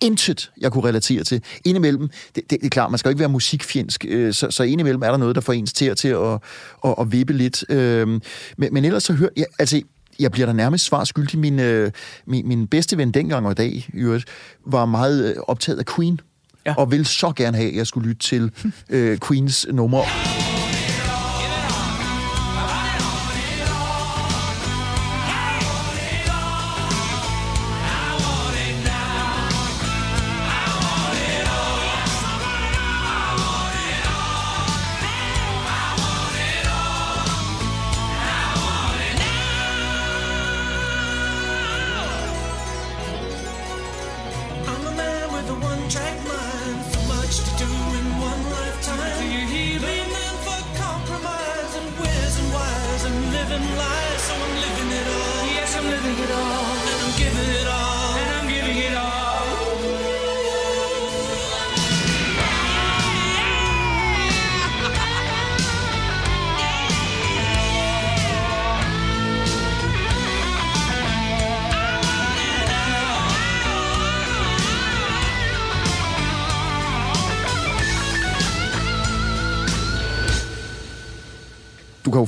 intet, 0.00 0.50
jeg 0.60 0.72
kunne 0.72 0.84
relatere 0.84 1.24
til. 1.24 1.42
Indimellem, 1.64 2.08
det, 2.08 2.50
det, 2.50 2.50
det 2.50 2.64
er 2.64 2.68
klart, 2.68 2.90
man 2.90 2.98
skal 2.98 3.08
jo 3.08 3.10
ikke 3.10 3.20
være 3.20 3.28
musikfjendsk, 3.28 4.04
øh, 4.08 4.34
så, 4.34 4.50
så 4.50 4.62
indimellem 4.62 5.02
er 5.02 5.10
der 5.10 5.16
noget, 5.16 5.34
der 5.34 5.40
får 5.40 5.52
ens 5.52 5.72
til, 5.72 5.96
til 5.96 6.08
at, 6.08 6.38
at, 6.84 6.94
at 7.00 7.12
vippe 7.12 7.32
lidt. 7.32 7.64
Øh, 7.68 8.08
men, 8.08 8.20
men 8.56 8.84
ellers 8.84 9.02
så 9.02 9.12
hørte 9.12 9.34
jeg, 9.36 9.46
altså, 9.58 9.82
jeg 10.20 10.32
bliver 10.32 10.46
da 10.46 10.52
nærmest 10.52 10.84
svar 10.84 11.04
skyldig. 11.04 11.38
Min, 11.38 11.58
øh, 11.58 11.90
min, 12.26 12.48
min 12.48 12.66
bedste 12.66 12.96
ven 12.96 13.10
dengang 13.10 13.46
og 13.46 13.52
i 13.52 13.54
dag, 13.54 13.72
i 13.72 13.84
øvrigt, 13.94 14.24
var 14.66 14.86
meget 14.86 15.30
øh, 15.30 15.42
optaget 15.46 15.78
af 15.78 15.86
Queen. 15.86 16.20
Ja. 16.66 16.74
Og 16.78 16.90
ville 16.90 17.04
så 17.04 17.32
gerne 17.36 17.56
have, 17.56 17.70
at 17.70 17.76
jeg 17.76 17.86
skulle 17.86 18.08
lytte 18.08 18.22
til 18.22 18.50
øh, 18.90 19.18
Queens 19.28 19.66
nummer. 19.72 20.02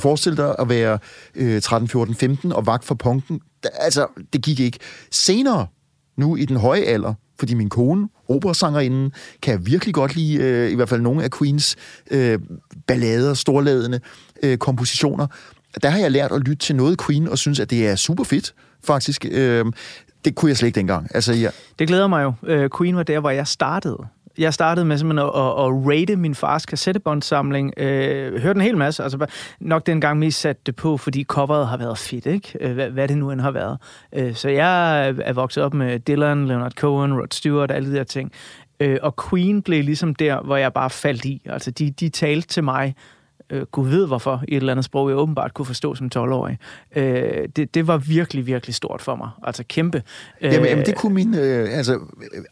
Forestille 0.03 0.37
dig 0.37 0.55
at 0.59 0.69
være 0.69 0.99
øh, 1.35 1.61
13, 1.61 1.87
14, 1.89 2.15
15 2.15 2.51
og 2.51 2.65
vagt 2.65 2.85
for 2.85 2.95
punken. 2.95 3.39
Da- 3.63 3.69
Altså, 3.79 4.07
det 4.33 4.41
gik 4.41 4.59
ikke. 4.59 4.79
Senere, 5.11 5.67
nu 6.17 6.35
i 6.35 6.45
den 6.45 6.57
høje 6.57 6.81
alder, 6.81 7.13
fordi 7.39 7.53
min 7.53 7.69
kone, 7.69 8.07
operasangerinden, 8.29 9.11
kan 9.41 9.65
virkelig 9.65 9.93
godt 9.93 10.15
lide 10.15 10.35
øh, 10.43 10.71
i 10.71 10.75
hvert 10.75 10.89
fald 10.89 11.01
nogle 11.01 11.23
af 11.23 11.31
Queens 11.31 11.75
øh, 12.11 12.39
ballader, 12.87 13.33
storladende 13.33 13.99
øh, 14.43 14.57
kompositioner. 14.57 15.27
Der 15.83 15.89
har 15.89 15.99
jeg 15.99 16.11
lært 16.11 16.31
at 16.31 16.39
lytte 16.41 16.65
til 16.65 16.75
noget 16.75 17.01
Queen 17.05 17.27
og 17.27 17.37
synes, 17.37 17.59
at 17.59 17.69
det 17.69 17.87
er 17.87 17.95
super 17.95 18.23
fedt, 18.23 18.53
faktisk. 18.83 19.25
Øh, 19.31 19.65
Det 20.25 20.35
kunne 20.35 20.49
jeg 20.49 20.57
slet 20.57 20.67
ikke 20.67 20.75
dengang. 20.79 21.07
Altså, 21.15 21.33
ja, 21.33 21.49
Det 21.79 21.87
glæder 21.87 22.07
mig 22.07 22.23
jo. 22.23 22.33
Øh, 22.47 22.69
Queen 22.77 22.95
var 22.95 23.03
der, 23.03 23.19
hvor 23.19 23.29
jeg 23.29 23.47
startede. 23.47 23.97
Jeg 24.37 24.53
startede 24.53 24.85
med 24.85 24.97
simpelthen 24.97 25.27
at, 25.27 25.35
at, 25.35 25.65
at 25.65 25.89
rate 25.89 26.15
min 26.15 26.35
fars 26.35 26.65
kassettebåndsamling. 26.65 27.73
Øh, 27.77 28.41
hørte 28.41 28.57
en 28.57 28.61
hel 28.61 28.77
masse. 28.77 29.03
Altså, 29.03 29.25
nok 29.59 29.85
dengang 29.85 30.19
mest 30.19 30.39
satte 30.39 30.61
det 30.65 30.75
på, 30.75 30.97
fordi 30.97 31.23
coveret 31.23 31.67
har 31.67 31.77
været 31.77 31.97
fedt, 31.97 32.25
ikke? 32.25 32.57
Øh, 32.61 32.73
hvad, 32.73 32.89
hvad 32.89 33.07
det 33.07 33.17
nu 33.17 33.31
end 33.31 33.41
har 33.41 33.51
været. 33.51 33.77
Øh, 34.13 34.35
så 34.35 34.49
jeg 34.49 35.07
er 35.07 35.33
vokset 35.33 35.63
op 35.63 35.73
med 35.73 35.99
Dylan, 35.99 36.47
Leonard 36.47 36.71
Cohen, 36.71 37.13
Rod 37.13 37.27
Stewart, 37.31 37.71
alle 37.71 37.91
de 37.91 37.95
der 37.95 38.03
ting. 38.03 38.31
Øh, 38.79 38.97
og 39.01 39.15
Queen 39.29 39.61
blev 39.61 39.83
ligesom 39.83 40.15
der, 40.15 40.41
hvor 40.41 40.57
jeg 40.57 40.73
bare 40.73 40.89
faldt 40.89 41.25
i. 41.25 41.41
Altså, 41.45 41.71
de, 41.71 41.91
de 41.91 42.09
talte 42.09 42.47
til 42.47 42.63
mig 42.63 42.95
øh, 43.53 43.65
Gud 43.71 43.89
ved 43.89 44.07
hvorfor, 44.07 44.43
i 44.47 44.51
et 44.51 44.57
eller 44.57 44.73
andet 44.73 44.85
sprog, 44.85 45.09
jeg 45.09 45.17
åbenbart 45.17 45.53
kunne 45.53 45.65
forstå 45.65 45.95
som 45.95 46.09
12-årig. 46.15 46.57
Øh, 46.95 47.47
det, 47.55 47.73
det 47.73 47.87
var 47.87 47.97
virkelig, 47.97 48.45
virkelig 48.47 48.75
stort 48.75 49.01
for 49.01 49.15
mig. 49.15 49.29
Altså 49.43 49.63
kæmpe. 49.69 50.03
Øh, 50.41 50.53
Jamen, 50.53 50.69
jamen, 50.69 50.85
det 50.85 50.95
kunne 50.95 51.13
min... 51.13 51.35
Øh, 51.35 51.77
altså, 51.77 51.99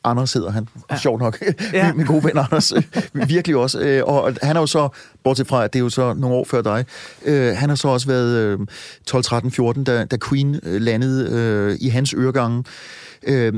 Anders 0.04 0.34
hedder 0.34 0.52
han. 0.52 0.68
Ja. 0.92 0.98
Sjovt 0.98 1.22
nok. 1.22 1.38
Ja. 1.42 1.54
Ja. 1.88 1.94
min 1.94 2.06
gode 2.06 2.24
ven 2.24 2.38
Anders. 2.38 2.72
øh, 2.72 3.30
virkelig 3.30 3.58
også. 3.58 3.80
Øh, 3.80 4.04
og 4.06 4.36
han 4.42 4.56
er 4.56 4.60
jo 4.60 4.66
så, 4.66 4.90
bortset 5.24 5.48
fra, 5.48 5.64
at 5.64 5.74
det 5.74 5.80
er 5.80 5.84
jo 5.84 5.90
så 5.90 6.14
nogle 6.14 6.36
år 6.36 6.44
før 6.44 6.62
dig, 6.62 6.86
øh, 7.26 7.56
han 7.56 7.70
har 7.70 7.76
så 7.76 7.88
også 7.88 8.08
været 8.08 8.38
øh, 8.38 8.60
12, 9.08 9.24
13, 9.24 9.52
14, 9.52 9.84
da, 9.84 10.06
da 10.06 10.18
Queen 10.30 10.60
øh, 10.64 10.82
landede 10.82 11.30
øh, 11.32 11.78
i 11.82 11.90
hans 11.90 12.14
øregange. 12.18 12.64
Øh, 13.24 13.54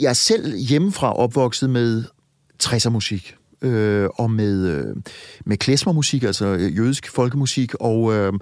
jeg 0.00 0.08
er 0.08 0.12
selv 0.12 0.56
hjemmefra 0.56 1.16
opvokset 1.16 1.70
med 1.70 2.04
60'er 2.64 2.88
musik. 2.88 3.36
Øh, 3.62 4.08
og 4.14 4.30
med, 4.30 4.66
øh, 4.68 4.96
med 5.44 5.56
klesmermusik, 5.56 6.22
altså 6.22 6.46
øh, 6.46 6.76
jødisk 6.76 7.10
folkemusik, 7.10 7.74
og 7.74 8.14
øh, 8.14 8.32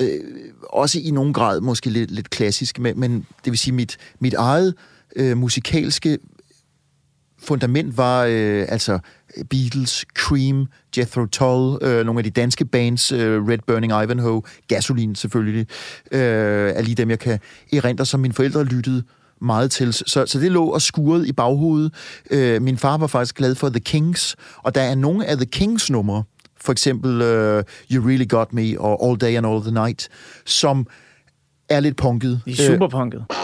øh, 0.00 0.20
også 0.62 0.98
i 0.98 1.10
nogen 1.10 1.32
grad 1.32 1.60
måske 1.60 1.90
lidt, 1.90 2.10
lidt 2.10 2.30
klassisk, 2.30 2.78
men, 2.78 3.00
men 3.00 3.26
det 3.44 3.50
vil 3.50 3.58
sige, 3.58 3.74
mit, 3.74 3.96
mit 4.18 4.34
eget 4.34 4.74
øh, 5.16 5.36
musikalske 5.36 6.18
fundament 7.42 7.96
var 7.96 8.24
øh, 8.24 8.66
altså 8.68 8.98
Beatles, 9.50 10.04
Cream, 10.18 10.66
Jethro 10.98 11.26
Tull, 11.26 11.78
øh, 11.82 12.06
nogle 12.06 12.20
af 12.20 12.24
de 12.24 12.30
danske 12.30 12.64
bands, 12.64 13.12
øh, 13.12 13.48
Red 13.48 13.58
Burning 13.66 13.92
Ivanhoe, 13.92 14.42
Gasoline 14.68 15.16
selvfølgelig, 15.16 15.66
øh, 16.12 16.20
er 16.70 16.82
lige 16.82 16.94
dem, 16.94 17.10
jeg 17.10 17.18
kan 17.18 17.38
erindre, 17.72 18.06
som 18.06 18.20
mine 18.20 18.34
forældre 18.34 18.64
lyttede 18.64 19.02
meget 19.42 19.70
til. 19.70 19.92
Så, 19.92 20.24
så 20.26 20.40
det 20.40 20.52
lå 20.52 20.64
og 20.64 20.82
skurede 20.82 21.28
i 21.28 21.32
baghovedet. 21.32 21.94
Øh, 22.30 22.62
min 22.62 22.78
far 22.78 22.96
var 22.96 23.06
faktisk 23.06 23.36
glad 23.36 23.54
for 23.54 23.68
The 23.68 23.80
Kings, 23.80 24.36
og 24.56 24.74
der 24.74 24.80
er 24.80 24.94
nogle 24.94 25.26
af 25.26 25.36
The 25.36 25.46
Kings 25.46 25.90
numre, 25.90 26.24
for 26.60 26.72
eksempel 26.72 27.22
øh, 27.22 27.64
You 27.92 28.06
Really 28.06 28.28
Got 28.28 28.52
Me 28.52 28.80
og 28.80 29.06
All 29.06 29.16
Day 29.16 29.36
and 29.36 29.46
All 29.46 29.62
the 29.62 29.72
Night, 29.72 30.08
som 30.46 30.86
er 31.68 31.80
lidt 31.80 31.96
punket. 31.96 32.40
De 32.46 32.50
er 32.50 32.56
superpunket. 32.56 33.24
You 33.30 33.39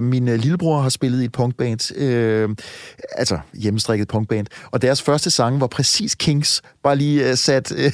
Øh, 0.00 0.04
min 0.04 0.28
øh, 0.28 0.38
lillebror 0.38 0.80
har 0.80 0.88
spillet 0.88 1.22
i 1.22 1.24
et 1.24 1.32
punkband, 1.32 1.96
øh, 1.96 2.48
altså 3.12 3.38
hjemmestrikket 3.54 4.08
punkband, 4.08 4.46
og 4.70 4.82
deres 4.82 5.02
første 5.02 5.30
sang 5.30 5.60
var 5.60 5.66
præcis 5.66 6.14
Kings, 6.14 6.62
bare 6.82 6.96
lige 6.96 7.28
øh, 7.30 7.36
sat, 7.36 7.72
øh, 7.76 7.92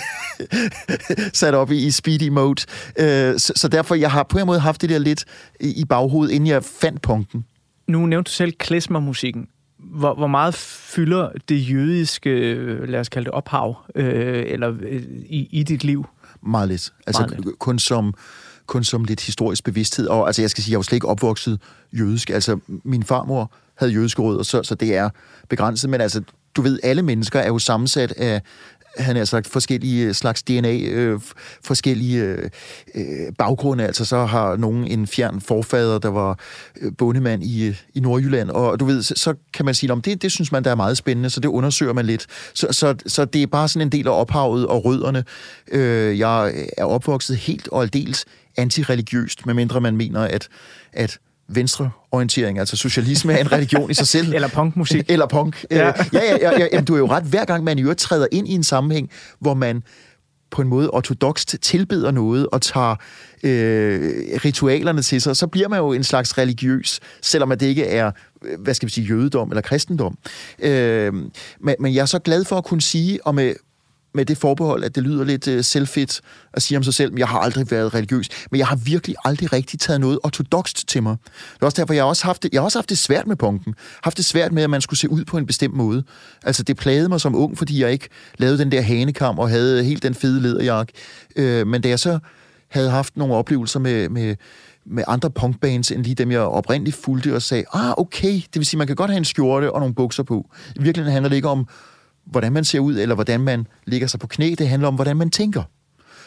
sat 1.32 1.54
op 1.54 1.70
i, 1.70 1.86
i 1.86 1.90
speedy 1.90 2.28
mode. 2.28 2.62
Øh, 2.98 3.38
så, 3.38 3.52
så 3.56 3.68
derfor, 3.68 3.94
jeg 3.94 4.10
har 4.10 4.22
på 4.22 4.38
en 4.38 4.46
måde 4.46 4.60
haft 4.60 4.82
det 4.82 4.90
der 4.90 4.98
lidt 4.98 5.24
i, 5.60 5.84
baghovedet, 5.84 6.32
inden 6.32 6.46
jeg 6.46 6.64
fandt 6.64 7.02
punken. 7.02 7.44
Nu 7.88 8.06
nævnte 8.06 8.28
du 8.28 8.32
selv 8.34 8.52
klezmermusikken. 8.52 9.46
Hvor, 9.78 10.14
hvor 10.14 10.26
meget 10.26 10.54
fylder 10.54 11.28
det 11.48 11.70
jødiske, 11.70 12.30
øh, 12.30 12.88
lad 12.88 13.00
os 13.00 13.08
kalde 13.08 13.24
det 13.24 13.32
ophav, 13.32 13.76
øh, 13.94 14.44
eller 14.46 14.74
øh, 14.80 15.02
i, 15.26 15.48
i 15.50 15.62
dit 15.62 15.84
liv? 15.84 16.06
Meget 16.42 16.68
lidt. 16.68 16.92
Altså 17.06 17.22
Meget 17.22 17.44
lidt. 17.44 17.58
kun 17.58 17.78
som 17.78 18.14
kun 18.66 18.84
som 18.84 19.04
lidt 19.04 19.20
historisk 19.20 19.64
bevidsthed. 19.64 20.06
Og 20.06 20.26
altså, 20.26 20.42
jeg 20.42 20.50
skal 20.50 20.64
sige, 20.64 20.72
jeg 20.72 20.78
var 20.78 20.82
slet 20.82 20.96
ikke 20.96 21.08
opvokset 21.08 21.60
jødisk. 21.92 22.30
Altså, 22.30 22.58
min 22.66 23.02
farmor 23.02 23.52
havde 23.74 23.92
jødiske 23.92 24.22
rødder, 24.22 24.42
så, 24.42 24.62
så 24.62 24.74
det 24.74 24.94
er 24.94 25.10
begrænset. 25.48 25.90
Men 25.90 26.00
altså, 26.00 26.22
du 26.56 26.62
ved, 26.62 26.78
alle 26.82 27.02
mennesker 27.02 27.40
er 27.40 27.46
jo 27.46 27.58
sammensat 27.58 28.12
af, 28.12 28.42
han 28.96 29.16
har 29.16 29.24
sagt, 29.24 29.46
forskellige 29.46 30.06
øh, 30.06 30.14
slags 30.14 30.42
DNA, 30.42 30.78
øh, 30.78 31.20
forskellige 31.64 32.22
øh, 32.22 32.50
øh, 32.94 33.32
baggrunde. 33.38 33.84
Altså, 33.84 34.04
så 34.04 34.24
har 34.24 34.56
nogen 34.56 34.86
en 34.86 35.06
fjern 35.06 35.40
forfader, 35.40 35.98
der 35.98 36.08
var 36.08 36.38
øh, 36.80 36.92
bondemand 36.98 37.42
i, 37.44 37.74
i 37.94 38.00
Nordjylland. 38.00 38.50
Og 38.50 38.80
du 38.80 38.84
ved, 38.84 39.02
så, 39.02 39.14
så 39.16 39.34
kan 39.52 39.64
man 39.64 39.74
sige, 39.74 39.92
om 39.92 40.02
det, 40.02 40.22
det 40.22 40.32
synes 40.32 40.52
man, 40.52 40.64
der 40.64 40.70
er 40.70 40.74
meget 40.74 40.96
spændende, 40.96 41.30
så 41.30 41.40
det 41.40 41.48
undersøger 41.48 41.92
man 41.92 42.06
lidt. 42.06 42.26
Så, 42.54 42.66
så, 42.70 42.94
så 43.06 43.24
det 43.24 43.42
er 43.42 43.46
bare 43.46 43.68
sådan 43.68 43.86
en 43.86 43.92
del 43.92 44.06
af 44.06 44.20
ophavet 44.20 44.66
og 44.66 44.84
rødderne. 44.84 45.24
Øh, 45.72 46.18
jeg 46.18 46.66
er 46.78 46.84
opvokset 46.84 47.36
helt 47.36 47.68
og 47.68 47.82
aldeles 47.82 48.24
antireligiøst, 48.56 49.46
medmindre 49.46 49.80
man 49.80 49.96
mener, 49.96 50.20
at, 50.20 50.48
at 50.92 51.18
venstreorientering, 51.48 52.58
altså 52.58 52.76
socialisme, 52.76 53.32
er 53.32 53.38
en 53.38 53.52
religion 53.52 53.90
i 53.90 53.94
sig 53.94 54.06
selv. 54.06 54.32
Eller 54.34 54.48
punkmusik. 54.48 55.04
Eller 55.10 55.26
punk. 55.26 55.64
Ja. 55.70 55.86
Ja, 55.86 55.92
ja, 56.12 56.20
ja, 56.22 56.36
ja, 56.40 56.58
ja 56.58 56.66
jamen, 56.72 56.84
du 56.84 56.94
er 56.94 56.98
jo 56.98 57.06
ret, 57.06 57.24
hver 57.24 57.44
gang 57.44 57.64
man 57.64 57.78
i 57.78 57.82
øvrigt 57.82 58.00
træder 58.00 58.26
ind 58.32 58.48
i 58.48 58.52
en 58.52 58.64
sammenhæng, 58.64 59.10
hvor 59.40 59.54
man 59.54 59.82
på 60.50 60.62
en 60.62 60.68
måde 60.68 60.90
ortodokst 60.90 61.56
tilbeder 61.62 62.10
noget 62.10 62.46
og 62.52 62.62
tager 62.62 62.96
øh, 63.42 64.14
ritualerne 64.44 65.02
til 65.02 65.22
sig, 65.22 65.36
så 65.36 65.46
bliver 65.46 65.68
man 65.68 65.78
jo 65.78 65.92
en 65.92 66.04
slags 66.04 66.38
religiøs, 66.38 67.00
selvom 67.22 67.52
at 67.52 67.60
det 67.60 67.66
ikke 67.66 67.84
er, 67.84 68.10
øh, 68.44 68.60
hvad 68.60 68.74
skal 68.74 68.86
vi 68.86 68.92
sige, 68.92 69.06
jødedom 69.06 69.50
eller 69.50 69.62
kristendom. 69.62 70.18
Øh, 70.58 71.14
men, 71.60 71.74
men 71.80 71.94
jeg 71.94 72.00
er 72.02 72.06
så 72.06 72.18
glad 72.18 72.44
for 72.44 72.56
at 72.56 72.64
kunne 72.64 72.82
sige, 72.82 73.26
og 73.26 73.34
med, 73.34 73.54
med 74.16 74.24
det 74.24 74.38
forbehold, 74.38 74.84
at 74.84 74.94
det 74.94 75.02
lyder 75.02 75.24
lidt 75.24 75.48
øh, 75.48 75.64
selvfedt 75.64 76.20
at 76.52 76.62
sige 76.62 76.78
om 76.78 76.84
sig 76.84 76.94
selv, 76.94 77.12
men 77.12 77.18
jeg 77.18 77.28
har 77.28 77.38
aldrig 77.38 77.70
været 77.70 77.94
religiøs, 77.94 78.28
men 78.50 78.58
jeg 78.58 78.66
har 78.66 78.76
virkelig 78.76 79.16
aldrig 79.24 79.52
rigtig 79.52 79.80
taget 79.80 80.00
noget 80.00 80.18
ortodokst 80.22 80.88
til 80.88 81.02
mig. 81.02 81.16
Det 81.54 81.62
er 81.62 81.66
også 81.66 81.82
derfor, 81.82 81.94
jeg 81.94 82.02
har 82.02 82.08
også 82.08 82.24
haft 82.24 82.42
det, 82.42 82.52
jeg 82.52 82.60
har 82.60 82.64
også 82.64 82.78
haft 82.78 82.90
det 82.90 82.98
svært 82.98 83.26
med 83.26 83.36
punken. 83.36 83.74
Haft 84.02 84.16
det 84.16 84.24
svært 84.24 84.52
med, 84.52 84.62
at 84.62 84.70
man 84.70 84.80
skulle 84.80 84.98
se 84.98 85.10
ud 85.10 85.24
på 85.24 85.38
en 85.38 85.46
bestemt 85.46 85.74
måde. 85.74 86.02
Altså, 86.44 86.62
det 86.62 86.76
plagede 86.76 87.08
mig 87.08 87.20
som 87.20 87.34
ung, 87.34 87.58
fordi 87.58 87.82
jeg 87.82 87.92
ikke 87.92 88.08
lavede 88.38 88.58
den 88.58 88.72
der 88.72 88.80
hanekam 88.80 89.38
og 89.38 89.48
havde 89.48 89.84
helt 89.84 90.02
den 90.02 90.14
fede 90.14 90.42
lederjakke. 90.42 90.92
Øh, 91.36 91.66
men 91.66 91.82
da 91.82 91.88
jeg 91.88 91.98
så 91.98 92.18
havde 92.68 92.90
haft 92.90 93.16
nogle 93.16 93.34
oplevelser 93.34 93.80
med, 93.80 94.08
med, 94.08 94.36
med 94.86 95.04
andre 95.06 95.30
punkbands, 95.30 95.90
end 95.90 96.02
lige 96.04 96.14
dem, 96.14 96.30
jeg 96.30 96.40
oprindeligt 96.40 96.96
fulgte, 96.96 97.34
og 97.34 97.42
sagde, 97.42 97.64
ah, 97.72 97.92
okay, 97.96 98.32
det 98.32 98.54
vil 98.54 98.66
sige, 98.66 98.78
man 98.78 98.86
kan 98.86 98.96
godt 98.96 99.10
have 99.10 99.18
en 99.18 99.24
skjorte 99.24 99.72
og 99.72 99.80
nogle 99.80 99.94
bukser 99.94 100.22
på. 100.22 100.50
I 100.76 100.82
virkeligheden 100.82 101.12
handler 101.12 101.28
det 101.28 101.36
ikke 101.36 101.48
om, 101.48 101.68
hvordan 102.26 102.52
man 102.52 102.64
ser 102.64 102.80
ud, 102.80 102.98
eller 102.98 103.14
hvordan 103.14 103.40
man 103.40 103.66
ligger 103.84 104.06
sig 104.06 104.20
på 104.20 104.26
knæ. 104.26 104.54
Det 104.58 104.68
handler 104.68 104.88
om, 104.88 104.94
hvordan 104.94 105.16
man 105.16 105.30
tænker. 105.30 105.62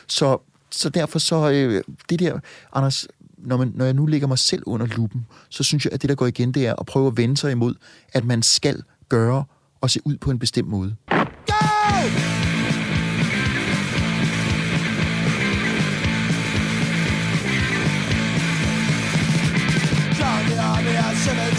Så, 0.07 0.38
så 0.71 0.89
derfor 0.89 1.19
så, 1.19 1.49
øh, 1.49 1.83
det 2.09 2.19
der, 2.19 2.39
Anders, 2.73 3.07
når, 3.38 3.57
man, 3.57 3.71
når 3.75 3.85
jeg 3.85 3.93
nu 3.93 4.05
lægger 4.05 4.27
mig 4.27 4.39
selv 4.39 4.63
under 4.65 4.85
lupen, 4.85 5.25
så 5.49 5.63
synes 5.63 5.85
jeg, 5.85 5.93
at 5.93 6.01
det, 6.01 6.09
der 6.09 6.15
går 6.15 6.27
igen, 6.27 6.51
det 6.51 6.67
er 6.67 6.75
at 6.79 6.85
prøve 6.85 7.07
at 7.07 7.17
vende 7.17 7.38
sig 7.38 7.51
imod, 7.51 7.75
at 8.13 8.25
man 8.25 8.43
skal 8.43 8.83
gøre 9.09 9.43
og 9.81 9.89
se 9.89 9.99
ud 10.05 10.17
på 10.17 10.31
en 10.31 10.39
bestemt 10.39 10.67
måde. 10.67 10.95
Go! 11.09 11.55
the 20.49 20.57
army 20.57 20.95
at 20.95 21.15
17 21.17 21.55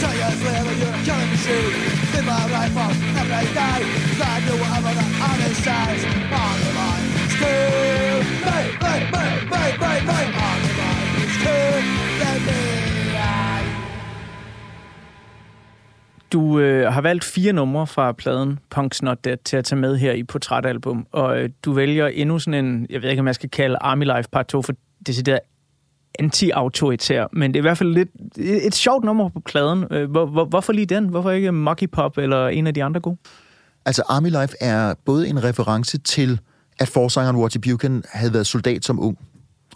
Two 0.00 0.12
years 0.20 0.40
later 0.44 0.74
you're 0.82 0.98
killing 1.04 1.89
With 2.20 2.28
my 2.28 2.44
rifle, 2.58 2.92
every 3.20 3.46
day 3.60 3.80
I 4.32 4.36
do 4.46 4.54
have 4.70 4.88
the 4.98 5.06
army 5.28 5.50
says 5.64 6.00
On 6.44 6.56
the 6.64 6.70
line, 6.78 7.06
still 7.36 8.18
Me, 8.46 8.58
me, 8.84 8.94
me, 9.14 9.24
me, 9.52 9.62
me, 9.82 9.92
me 10.08 10.20
On 10.46 10.58
the 10.64 10.72
line, 10.80 11.08
still 11.38 11.76
Let 12.22 12.40
me 12.46 12.60
Du 16.32 16.58
øh, 16.58 16.92
har 16.92 17.00
valgt 17.00 17.24
fire 17.24 17.52
numre 17.52 17.86
fra 17.86 18.12
pladen 18.12 18.58
Punk's 18.74 18.98
Not 19.02 19.24
Dead 19.24 19.36
til 19.44 19.56
at 19.56 19.64
tage 19.64 19.78
med 19.80 19.96
her 19.96 20.12
i 20.12 20.24
portrætalbum, 20.24 21.06
og 21.12 21.38
øh, 21.38 21.50
du 21.64 21.72
vælger 21.72 22.06
endnu 22.06 22.38
sådan 22.38 22.64
en, 22.64 22.86
jeg 22.90 23.02
ved 23.02 23.10
ikke, 23.10 23.20
om 23.20 23.26
jeg 23.26 23.34
skal 23.34 23.50
kalde 23.50 23.76
Army 23.80 24.04
Life 24.04 24.28
Part 24.32 24.46
2, 24.46 24.62
for 24.62 24.72
decideret 25.06 25.40
anti-autoritær, 26.18 27.26
men 27.32 27.54
det 27.54 27.58
er 27.58 27.60
i 27.60 27.68
hvert 27.68 27.78
fald 27.78 27.94
lidt 27.94 28.08
et, 28.36 28.66
et 28.66 28.74
sjovt 28.74 29.04
nummer 29.04 29.28
på 29.28 29.40
pladen. 29.40 29.84
Øh, 29.90 30.10
hvor, 30.10 30.26
hvor, 30.26 30.44
hvorfor 30.44 30.72
lige 30.72 30.86
den? 30.86 31.08
Hvorfor 31.08 31.30
ikke 31.30 31.52
Monkey 31.52 31.88
Pop 31.88 32.18
eller 32.18 32.48
en 32.48 32.66
af 32.66 32.74
de 32.74 32.84
andre 32.84 33.00
gode? 33.00 33.16
Altså, 33.86 34.02
Army 34.08 34.28
Life 34.28 34.56
er 34.60 34.94
både 35.04 35.28
en 35.28 35.44
reference 35.44 35.98
til, 35.98 36.40
at 36.78 36.88
forsangeren 36.88 37.36
Watty 37.36 37.58
Buchan 37.58 38.02
havde 38.12 38.32
været 38.32 38.46
soldat 38.46 38.84
som 38.84 39.00
ung. 39.00 39.18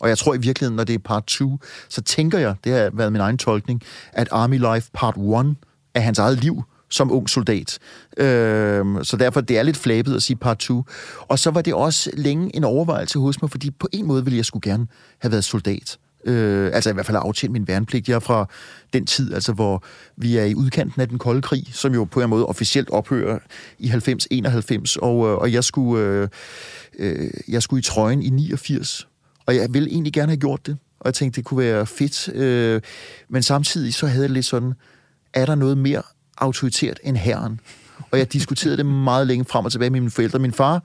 Og 0.00 0.08
jeg 0.08 0.18
tror 0.18 0.34
i 0.34 0.38
virkeligheden, 0.38 0.76
når 0.76 0.84
det 0.84 0.94
er 0.94 0.98
part 0.98 1.24
2, 1.24 1.58
så 1.88 2.02
tænker 2.02 2.38
jeg, 2.38 2.54
det 2.64 2.72
har 2.72 2.90
været 2.92 3.12
min 3.12 3.20
egen 3.20 3.38
tolkning, 3.38 3.82
at 4.12 4.28
Army 4.30 4.58
Life 4.74 4.90
part 4.94 5.16
1 5.16 5.56
er 5.94 6.00
hans 6.00 6.18
eget 6.18 6.44
liv 6.44 6.62
som 6.90 7.12
ung 7.12 7.30
soldat. 7.30 7.78
Øhm, 8.16 9.04
så 9.04 9.16
derfor 9.16 9.40
det 9.40 9.58
er 9.58 9.62
lidt 9.62 9.76
flabet 9.76 10.16
at 10.16 10.22
sige 10.22 10.36
part 10.36 10.58
2. 10.58 10.84
Og 11.20 11.38
så 11.38 11.50
var 11.50 11.62
det 11.62 11.74
også 11.74 12.10
længe 12.16 12.56
en 12.56 12.64
overvejelse 12.64 13.18
hos 13.18 13.42
mig, 13.42 13.50
fordi 13.50 13.70
på 13.70 13.88
en 13.92 14.06
måde 14.06 14.24
ville 14.24 14.36
jeg 14.36 14.44
skulle 14.44 14.70
gerne 14.70 14.86
have 15.18 15.32
været 15.32 15.44
soldat. 15.44 15.98
Øh, 16.26 16.70
altså 16.72 16.90
i 16.90 16.92
hvert 16.92 17.06
fald 17.06 17.16
har 17.16 17.22
aftjent 17.22 17.52
min 17.52 17.68
værnepligt. 17.68 18.08
Jeg 18.08 18.14
er 18.14 18.18
fra 18.18 18.46
den 18.92 19.06
tid, 19.06 19.34
altså 19.34 19.52
hvor 19.52 19.84
vi 20.16 20.36
er 20.36 20.44
i 20.44 20.54
udkanten 20.54 21.00
af 21.00 21.08
den 21.08 21.18
kolde 21.18 21.42
krig, 21.42 21.68
som 21.72 21.94
jo 21.94 22.04
på 22.04 22.20
en 22.20 22.30
måde 22.30 22.46
officielt 22.46 22.90
ophører 22.90 23.38
i 23.78 23.88
90-91, 23.88 24.96
og, 25.02 25.28
øh, 25.28 25.36
og 25.36 25.52
jeg, 25.52 25.64
skulle, 25.64 26.04
øh, 26.04 26.28
øh, 26.98 27.30
jeg 27.48 27.62
skulle 27.62 27.80
i 27.80 27.82
trøjen 27.82 28.22
i 28.22 28.30
89, 28.30 29.08
og 29.46 29.56
jeg 29.56 29.74
ville 29.74 29.90
egentlig 29.90 30.12
gerne 30.12 30.30
have 30.30 30.40
gjort 30.40 30.66
det, 30.66 30.76
og 31.00 31.06
jeg 31.06 31.14
tænkte, 31.14 31.36
det 31.36 31.44
kunne 31.44 31.58
være 31.58 31.86
fedt, 31.86 32.28
øh, 32.28 32.80
men 33.28 33.42
samtidig 33.42 33.94
så 33.94 34.06
havde 34.06 34.22
jeg 34.22 34.30
lidt 34.30 34.46
sådan, 34.46 34.72
er 35.34 35.46
der 35.46 35.54
noget 35.54 35.78
mere 35.78 36.02
autoritært 36.38 37.00
end 37.02 37.16
herren? 37.16 37.60
Og 38.10 38.18
jeg 38.18 38.32
diskuterede 38.32 38.76
det 38.76 38.86
meget 38.86 39.26
længe 39.26 39.44
frem 39.44 39.64
og 39.64 39.72
tilbage 39.72 39.90
med 39.90 40.00
mine 40.00 40.10
forældre. 40.10 40.38
Min 40.38 40.52
far 40.52 40.82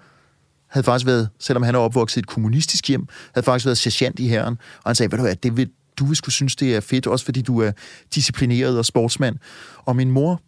havde 0.70 0.84
faktisk 0.84 1.06
været, 1.06 1.30
selvom 1.40 1.64
han 1.64 1.76
er 1.76 1.80
opvokset 1.80 2.18
i 2.18 2.20
et 2.20 2.28
kommunistisk 2.28 2.88
hjem, 2.88 3.08
havde 3.34 3.46
faktisk 3.46 3.66
været 3.66 3.78
sergeant 3.78 4.20
i 4.20 4.28
herren. 4.28 4.58
Og 4.84 4.90
han 4.90 4.96
sagde, 4.96 5.12
ved 5.12 5.18
du 5.18 5.24
hvad, 5.24 5.36
det 5.36 5.58
vil, 5.58 5.70
du 6.00 6.06
vil 6.06 6.16
skulle 6.16 6.34
synes, 6.34 6.56
det 6.56 6.76
er 6.76 6.80
fedt, 6.80 7.08
også 7.08 7.26
fordi 7.26 7.42
du 7.42 7.62
er 7.62 7.72
disciplineret 8.16 8.78
og 8.78 8.86
sportsmand. 8.86 9.38
Og 9.86 9.96
min 9.96 10.12
mor, 10.12 10.42